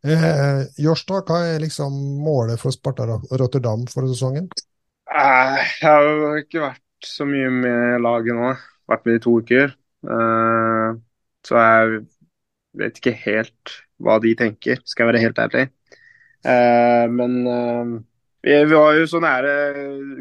[0.05, 3.07] Eh, Josh, hva er liksom målet for Sparta
[3.41, 4.49] Rotterdam for sesongen?
[5.11, 8.53] Eh, Jeg har ikke vært så mye med laget nå.
[8.91, 9.75] Vært med i to uker.
[10.05, 11.01] Eh,
[11.45, 11.99] Så jeg
[12.81, 15.65] vet ikke helt hva de tenker, skal jeg være helt ærlig.
[16.45, 17.93] Eh, Men eh,
[18.45, 19.55] vi, vi var jo så nære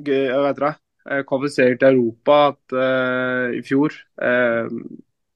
[0.03, 0.73] gøy, vet dere,
[1.09, 3.95] eh, kvalifisering til Europa at, eh, i fjor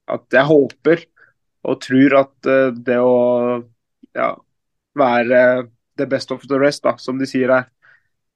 [0.08, 1.02] at jeg håper
[1.68, 2.48] og tror at
[2.86, 3.16] det å
[4.18, 4.28] ja,
[4.98, 5.40] være
[5.98, 7.68] the best of the rest, da, som de sier her,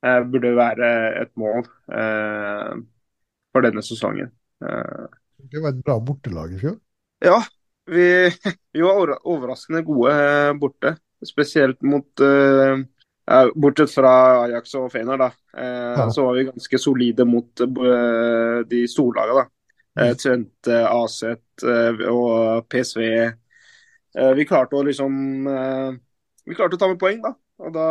[0.06, 0.88] eh, burde være
[1.22, 1.62] et mål
[1.94, 2.72] eh,
[3.52, 4.30] for denne sesongen.
[4.62, 5.04] Eh,
[5.52, 6.78] Det var et bra bortelag i fjor.
[7.24, 7.40] ja,
[7.90, 8.06] vi,
[8.74, 10.14] vi var overraskende gode
[10.62, 10.96] borte.
[11.22, 12.80] Spesielt mot eh,
[13.54, 15.28] Bortsett fra Ajax og Fener, da.
[15.54, 16.00] Eh.
[16.10, 17.62] Så var vi ganske solide mot
[18.70, 19.46] de storlagene, da.
[20.00, 20.14] Mm.
[20.18, 23.04] Twente, Aset eh, og PSV.
[24.18, 25.90] Eh, vi klarte å liksom eh,
[26.48, 27.34] Vi klarte å ta med poeng, da.
[27.62, 27.89] Og da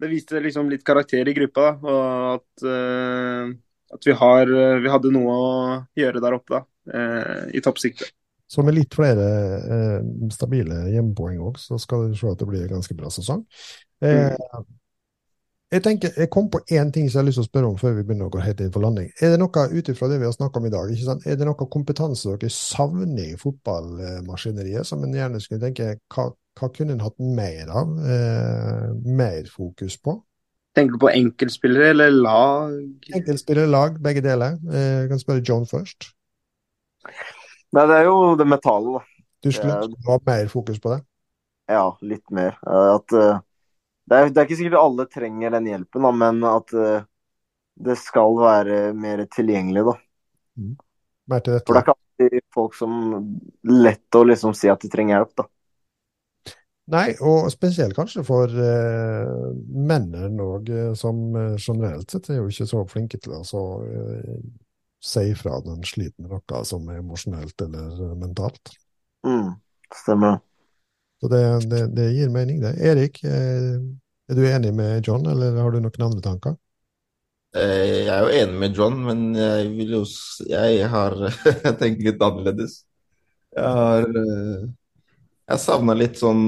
[0.00, 1.92] Det viste liksom litt karakter i gruppa, da.
[1.92, 3.52] Og at, eh,
[3.96, 5.50] at vi, har, vi hadde noe å
[5.98, 6.66] gjøre der oppe, da.
[7.52, 8.14] I toppsiktet.
[8.50, 9.26] Så med litt flere
[9.62, 9.98] eh,
[10.34, 13.44] stabile hjemmepoeng òg, så skal du se at det blir en ganske bra sesong.
[14.02, 14.32] Eh,
[15.70, 17.76] jeg tenker, jeg kom på én ting som jeg har lyst til å spørre om
[17.78, 19.10] før vi begynner å gå helt inn for landing.
[19.22, 21.26] Er det noe ut ifra det vi har snakka om i dag, ikke sant?
[21.26, 26.26] er det noe kompetanse dere savner i fotballmaskineriet, som en gjerne skulle tenke hva,
[26.58, 27.92] hva kunne en hatt mer av?
[28.02, 30.16] Eh, mer fokus på?
[30.74, 32.74] Tenker du på enkeltspillere eller lag?
[33.14, 34.58] Enkeltspillere, lag, begge deler.
[34.70, 36.10] Eh, jeg kan spørre John først.
[37.70, 39.26] Nei, det er jo det metallet, da.
[39.40, 41.00] Du skulle det var mer fokus på det?
[41.70, 42.58] Ja, litt mer.
[42.66, 43.38] Eh, At eh,
[44.10, 47.06] det er, det er ikke sikkert alle trenger den hjelpen, da, men at uh,
[47.80, 49.96] det skal være mer tilgjengelig, da.
[51.30, 52.98] Mer til For det er ikke alltid folk som
[53.70, 55.48] lett å liksom si at de trenger hjelp, da.
[56.90, 62.66] Nei, og spesielt kanskje for uh, mennene òg, som eh, generelt sett er jo ikke
[62.66, 64.40] så flinke til å altså, eh,
[64.98, 68.72] si ifra når en sliter med noe som er emosjonelt eller mentalt.
[69.22, 69.52] Mm,
[70.02, 70.40] stemmer.
[71.20, 71.40] Så det,
[71.70, 72.74] det, det gir mening, det.
[72.80, 73.76] Erik, eh,
[74.30, 76.56] er du enig med John, eller har du noen andre tanker?
[77.54, 80.02] Eh, Jeg er jo enig med John, men jeg vil jo
[80.50, 81.16] Jeg har
[81.80, 82.76] tenker litt annerledes.
[83.56, 84.68] Jeg har eh,
[85.50, 86.44] Jeg savna litt sånn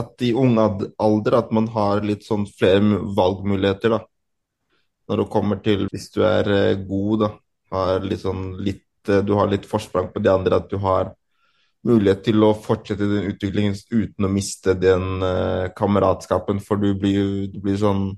[0.00, 4.00] at i ung alder at man har litt sånn flere valgmuligheter, da.
[5.08, 6.48] Når det kommer til hvis du er
[6.88, 7.30] god, da.
[7.74, 11.14] Har litt sånn litt Du har litt forsprang på de andre, at du har
[11.86, 17.46] mulighet til å fortsette den utviklingen uten å miste den uh, kameratskapen, for du blir
[17.52, 18.10] du blir sånn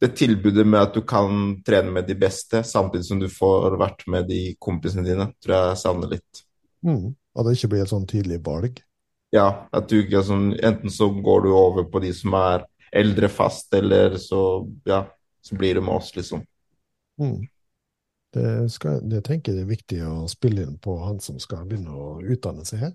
[0.00, 4.04] det tilbudet med at du kan trene med de beste, samtidig som du får vært
[4.12, 6.42] med de kompisene dine, tror jeg savner litt.
[6.84, 7.14] Mm.
[7.36, 8.82] At det ikke blir et sånn tydelig valg.
[9.34, 13.28] Ja, at du ikke sånn Enten så går du over på de som er eldre
[13.32, 14.40] fast, eller så
[14.86, 15.06] Ja,
[15.42, 16.44] så blir det med oss, liksom.
[17.20, 17.46] Mm.
[18.36, 21.66] Det, skal, det tenker jeg det er viktig å spille inn på han som skal
[21.68, 22.94] begynne å utdanne seg her.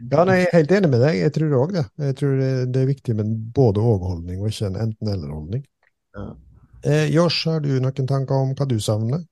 [0.00, 1.86] Ja, nei, Jeg er helt enig med deg, jeg tror òg det.
[2.08, 5.64] Jeg tror det, det er viktig med en både-og-holdning, og ikke en enten-eller-holdning.
[6.16, 6.28] Ja.
[6.86, 9.24] Eh, Josh, har du noen tanker om hva du savner?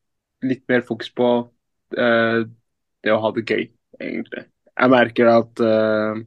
[0.49, 1.31] litt mer fokus på
[1.97, 2.41] eh,
[3.05, 3.69] det å ha det gøy,
[4.01, 4.47] egentlig.
[4.75, 6.23] Jeg merker at eh,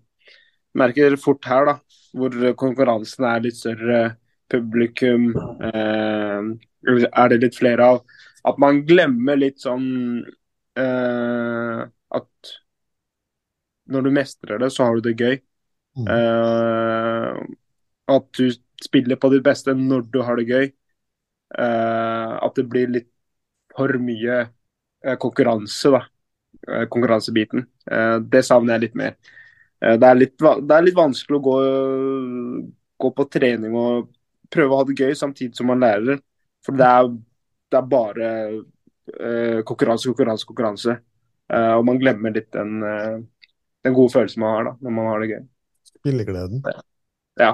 [0.78, 1.76] merker fort her, da,
[2.18, 4.02] hvor konkurransen er litt større,
[4.48, 5.34] publikum
[5.68, 6.52] eh,
[6.88, 9.88] er det litt flere av, at man glemmer litt sånn
[10.78, 12.54] eh, at
[13.88, 15.38] når du mestrer det, så har du det gøy.
[15.98, 16.08] Mm.
[16.14, 17.40] Eh,
[18.14, 18.52] at du
[18.84, 20.70] spiller på ditt beste når du har det gøy.
[21.58, 23.12] Eh, at det blir litt
[23.78, 26.04] for mye eh, konkurranse, da.
[26.68, 27.66] Eh, konkurransebiten.
[27.92, 29.18] Eh, det savner jeg litt mer.
[29.78, 31.58] Det, er litt, det er litt vanskelig å gå,
[32.98, 34.08] gå på trening og
[34.50, 36.18] prøve å ha det gøy samtidig som man lærer.
[36.66, 37.12] For det er,
[37.72, 40.98] det er bare eh, konkurranse, konkurranse, konkurranse.
[41.54, 43.18] Eh, og man glemmer litt den, eh,
[43.86, 45.42] den gode følelsen man har da, når man har det gøy.
[45.94, 46.62] Spillegleden?
[47.40, 47.54] Ja.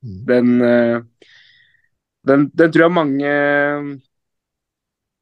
[0.00, 0.20] Mm.
[0.28, 0.46] Den,
[2.28, 3.32] den, den tror jeg mange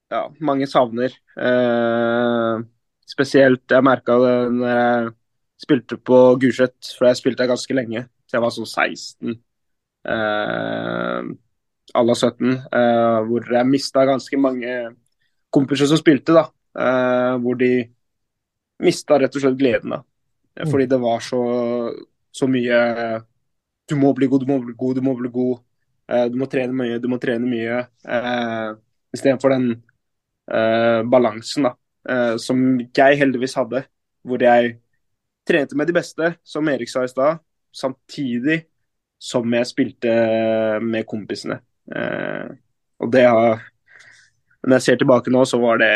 [0.09, 1.15] ja, mange savner.
[1.37, 2.61] Eh,
[3.09, 5.11] spesielt jeg merka det når jeg
[5.59, 8.07] spilte på Gulset, for jeg spilte der ganske lenge.
[8.29, 9.39] Så jeg var sånn 16.
[11.95, 12.51] Eh, alle 17.
[12.73, 14.75] Eh, hvor jeg mista ganske mange
[15.51, 16.49] kompiser som spilte, da.
[16.79, 17.73] Eh, hvor de
[18.83, 20.03] mista rett og slett gleden, da.
[20.69, 21.41] Fordi det var så,
[22.35, 22.79] så mye
[23.89, 25.61] Du må bli god, du må bli god, du må bli god.
[26.11, 27.79] Eh, du må trene mye, du må trene mye.
[28.05, 28.73] Eh,
[29.17, 29.71] Istedenfor den
[30.53, 31.71] eh, balansen da,
[32.09, 33.87] eh, som jeg heldigvis hadde,
[34.21, 34.75] hvor jeg
[35.49, 37.41] trente med de beste, som Erik sa i stad,
[37.73, 38.67] samtidig
[39.19, 40.13] som jeg spilte
[40.85, 41.63] med kompisene.
[41.95, 42.49] Eh,
[42.99, 43.63] og det har
[44.67, 45.93] Når jeg ser tilbake nå, så var det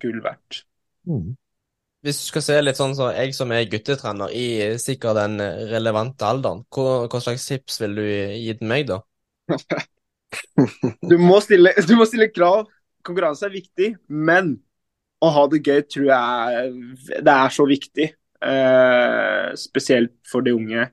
[0.00, 0.62] gull verdt.
[1.06, 1.34] Mm.
[2.02, 4.46] Hvis du skal se litt sånn så jeg som er guttetrener i
[4.80, 5.36] sikkert den
[5.70, 8.06] relevante alderen, hva, hva slags tips vil du
[8.42, 9.02] gitt meg da?
[11.04, 12.64] Du må stille, du må stille krav.
[13.04, 14.54] Konkurranse er viktig, men
[15.22, 16.72] å ha det gøy tror jeg
[17.22, 18.08] det er så viktig.
[18.42, 20.88] Eh, spesielt for de unge.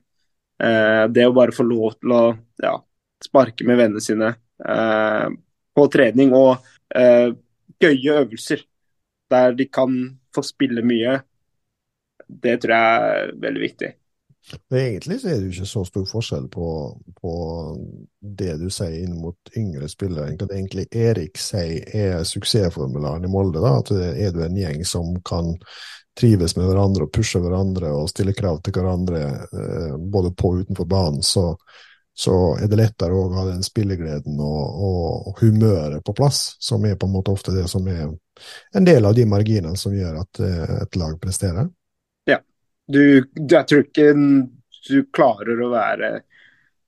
[0.60, 2.22] Eh, det å bare få lov til å
[2.62, 2.76] ja,
[3.24, 4.34] sparke med vennene sine
[4.66, 5.28] eh,
[5.76, 6.58] på trening og
[6.96, 7.30] eh,
[7.80, 8.64] gøye øvelser
[9.30, 9.96] der de kan
[10.34, 11.20] få spille mye.
[12.26, 13.90] Det tror jeg er veldig viktig.
[14.72, 16.66] Egentlig så er det jo ikke så stor forskjell på,
[17.20, 17.32] på
[18.40, 20.30] det du sier inn mot yngre spillere.
[20.30, 23.60] Egentlig, egentlig Erik sier er suksessformularen i Molde.
[23.62, 25.54] da, At er du en gjeng som kan
[26.18, 30.64] trives med hverandre og pushe hverandre og stille krav til hverandre eh, både på og
[30.64, 31.52] utenfor banen, så,
[32.20, 36.84] så er det lettere å ha den spillegleden og, og, og, humøret på plass, som
[36.84, 38.10] er på en måte ofte det som er
[38.76, 41.70] en del av de marginene som gjør at eh, et lag presterer.
[42.90, 44.06] Du, jeg tror ikke
[44.88, 46.08] du klarer å være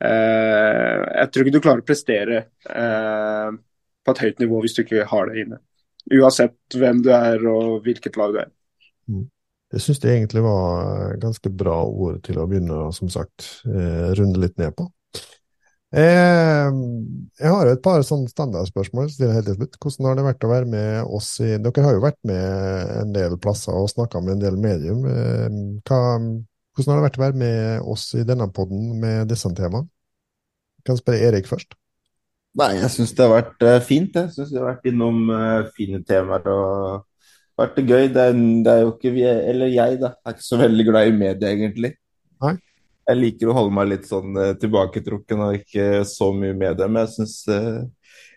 [0.02, 3.52] uh, Jeg tror ikke du klarer å prestere uh,
[4.02, 5.60] på et høyt nivå hvis du ikke har det inne.
[6.18, 8.50] Uansett hvem du er og hvilket lag du er.
[9.06, 9.28] Mm.
[9.72, 14.42] Jeg syns det egentlig var ganske bra ord til å begynne som sagt, uh, runde
[14.42, 14.88] litt ned på.
[15.92, 19.10] Jeg har et par sånne standardspørsmål.
[19.20, 19.76] helt til slutt.
[19.76, 23.12] Hvordan har det vært å være med oss i Dere har jo vært med en
[23.12, 25.04] del plasser og snakka med en del medium.
[25.84, 26.00] Hva,
[26.72, 29.90] hvordan har det vært å være med oss i denne poden med disse temaene?
[30.88, 31.76] Kan spørre Erik først.
[32.58, 34.16] Nei, jeg syns det har vært uh, fint.
[34.16, 37.04] Jeg syns vi har vært innom uh, fine temaer og
[37.60, 38.08] vært det gøy.
[38.12, 40.88] Det er, det er, jo ikke vi, eller jeg, da, Jeg er ikke så veldig
[40.88, 41.94] glad i media, egentlig.
[42.42, 42.56] Nei
[43.08, 46.88] jeg liker å holde meg litt sånn uh, tilbaketrukken og ikke så mye med det.
[46.88, 47.82] Men jeg syns uh,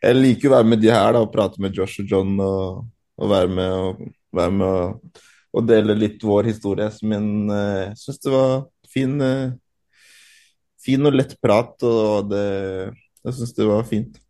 [0.02, 2.84] Jeg liker å være med de her da, og prate med Josh og John og,
[3.22, 4.04] og være med og,
[4.36, 5.22] være med og,
[5.56, 6.90] og, dele litt vår historie.
[7.06, 8.54] Men uh, jeg syns det var
[8.96, 9.18] fin,
[10.82, 12.46] fin og lett prat, og det,
[13.26, 14.22] jeg syns det var fint.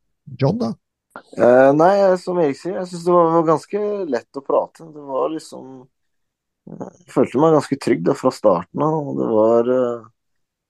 [0.42, 0.74] John, da?
[1.78, 4.88] nei, som Erik sier, jeg syns det var ganske lett å prate.
[4.90, 5.86] Det var liksom
[6.66, 9.12] Jeg følte meg ganske trygg da, fra starten av.
[9.20, 9.70] det var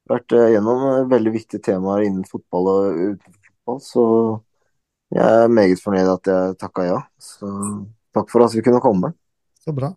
[0.09, 3.79] vært eh, gjennom eh, veldig viktige temaer innen fotball og utenfor fotball.
[3.83, 4.03] Så
[5.15, 6.99] jeg er meget fornøyd at jeg takka ja.
[7.21, 7.47] Så
[8.15, 9.13] takk for at vi kunne komme.
[9.61, 9.89] Så bra.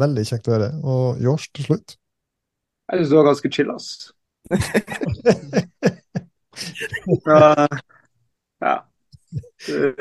[0.00, 0.70] Veldig kjekt å høre.
[0.86, 1.96] Og Jors til slutt?
[2.90, 3.88] Jeg syns du var ganske chill, ass.
[7.30, 7.66] ja.
[8.64, 8.76] ja.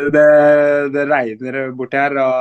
[0.09, 0.27] Det,
[0.93, 2.33] det, regner borti her, og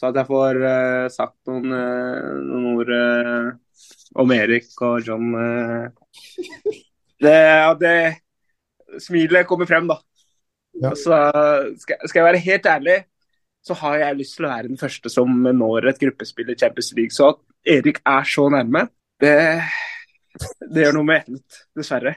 [0.00, 3.48] så at jeg får uh, sagt noen, uh, noen ord uh,
[4.18, 5.30] om Erik og John
[7.20, 7.36] det,
[7.80, 7.94] det
[9.00, 10.00] Smilet kommer frem, da.
[10.80, 10.94] Ja.
[10.98, 11.14] Så
[11.78, 12.96] skal, skal, jeg være helt ærlig,
[13.62, 16.90] så har jeg lyst til å være den første som når et gruppespill i Champions
[16.96, 17.14] League.
[17.14, 17.40] Så at
[17.76, 18.86] Erik er så nærme,
[19.20, 19.36] det,
[20.70, 22.16] det gjør noe med ett, dessverre,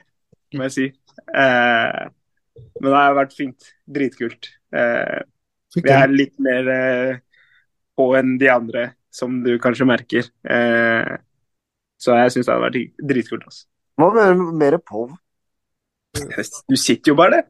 [0.56, 0.88] må jeg si.
[1.34, 2.02] Eh,
[2.80, 3.70] men det har vært fint.
[3.84, 4.50] Dritkult.
[4.74, 5.20] Eh,
[5.74, 7.22] vi er litt mer eh,
[7.98, 10.30] på enn de andre, som du kanskje merker.
[10.46, 11.14] Eh,
[12.04, 13.46] så jeg syns det hadde vært dritkult.
[13.48, 13.64] Altså.
[14.00, 15.06] Hva mener du mer på?
[16.68, 17.46] Du sitter jo bare der.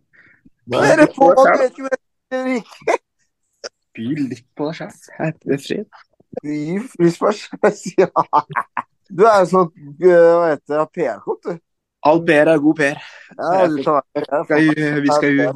[0.72, 1.97] Mer på, du vet ikke hva
[3.94, 4.94] By litt på deg sjæl.
[5.18, 5.86] Herre fred.
[9.14, 9.70] Du er jo sånn
[10.01, 11.60] hva heter det, PR-kort, du.
[12.05, 13.05] All PR er god PR.
[13.39, 14.02] Ja, du tar,
[15.01, 15.52] vi skal jo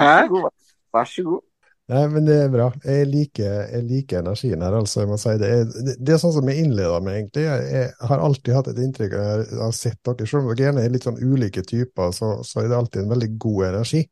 [0.00, 1.42] Vær så god.
[1.90, 2.68] Nei, men det er bra.
[2.86, 5.00] Jeg liker, jeg liker energien her, altså.
[5.02, 7.42] jeg må si Det det, det er sånn som jeg innleda med, egentlig.
[7.48, 10.68] Jeg, jeg, har alltid hatt et inntrykk av jeg har sett dere, selv om dere
[10.68, 14.04] gjerne er litt sånn ulike typer, så, så, er det alltid en veldig god energi.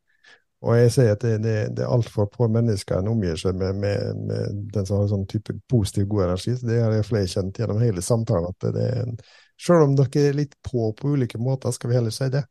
[0.66, 3.78] Og jeg sier at det, det, det er altfor få mennesker en omgir seg med,
[3.78, 6.56] med, med, den som har sånn type positiv, god energi.
[6.59, 8.50] Så det har jeg flere kjent gjennom hele samtalen.
[8.50, 9.14] at det er en,
[9.59, 12.42] Selv om dere er litt på på ulike måter, skal vi heller si det.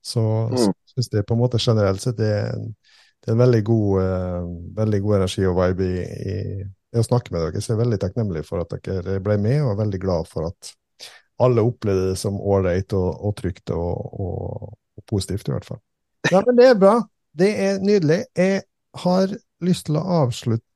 [0.00, 0.62] Så, mm.
[0.62, 2.70] så syns jeg på en måte generelt sett det er en
[3.20, 7.04] det er en veldig god, uh, veldig god energi og vibe i, i, i, å
[7.04, 7.60] snakke med dere.
[7.60, 10.48] Så jeg er veldig takknemlig for at dere ble med, og er veldig glad for
[10.48, 10.72] at
[11.40, 15.80] alle opplevde det som ålreit og, og, trygt og, og, og, positivt, i hvert fall.
[16.30, 16.96] Ja, men det er bra.
[17.36, 18.24] Det er nydelig.
[18.36, 18.64] Jeg
[19.04, 20.66] har lyst til å avslutte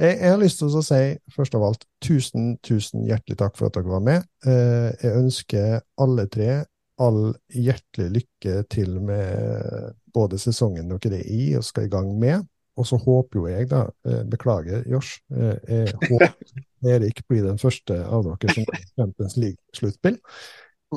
[0.00, 0.98] jeg, har lyst til å si
[1.34, 4.22] først av alt tusen, tusen hjertelig takk for at dere var med.
[4.46, 6.62] Uh, jeg ønsker alle tre
[7.00, 12.46] all hjertelig lykke til med både sesongen dere er i og skal i gang med.
[12.78, 17.58] Og så håper jo jeg, da, eh, beklager Josh, eh, jeg håper Erik blir den
[17.60, 20.16] første av dere som går Champions League-sluttspill.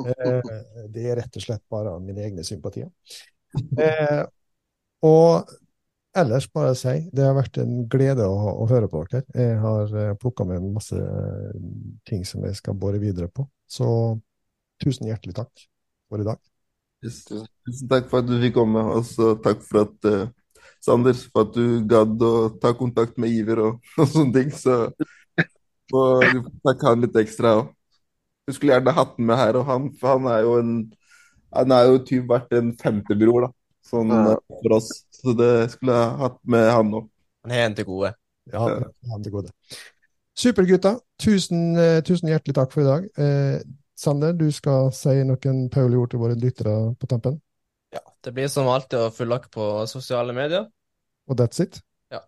[0.04, 0.54] Eh,
[0.94, 2.88] det er rett og slett bare av mine egne sympatier.
[5.04, 5.52] Og
[6.16, 9.26] ellers bare si det har vært en glede å, å høre på dere.
[9.36, 10.98] Jeg har plukka med masse
[12.08, 13.44] ting som jeg skal bore videre på.
[13.68, 13.86] Så
[14.82, 15.68] tusen hjertelig takk
[16.08, 16.40] for i dag.
[17.04, 20.24] Tusen takk for at du fikk komme, og så takk for at uh,
[20.84, 24.52] Sander, for at du gadd å ta kontakt med Iver og, og sånne ting.
[24.52, 24.82] Så
[25.94, 27.72] og du får takke han litt ekstra òg.
[28.44, 30.74] Du skulle gjerne hatt den med her, og han, for han er jo en
[31.54, 33.50] han er jo typ vært en femtebror, da.
[33.84, 34.32] sånn Ja.
[34.32, 34.90] eh, for oss.
[35.12, 37.08] Så det skulle jeg hatt med han òg.
[37.44, 38.14] Han har en til gode.
[38.52, 38.64] Ja,
[39.10, 39.52] han, går det.
[40.36, 40.98] Supert, gutta.
[41.20, 43.06] Tusen, eh, tusen hjertelig takk for i dag.
[43.16, 43.60] Eh,
[43.96, 47.40] Sander, du skal si noen Paul-ord til våre lyttere på tampen,
[47.94, 50.66] Ja, det blir som alltid å følge dere på sosiale medier.
[51.28, 51.80] og that's it?
[52.10, 52.20] Ja.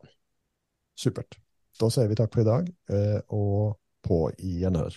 [0.96, 1.36] Supert.
[1.80, 3.76] Da sier vi takk for i dag, eh, og
[4.06, 4.96] på gjenhør.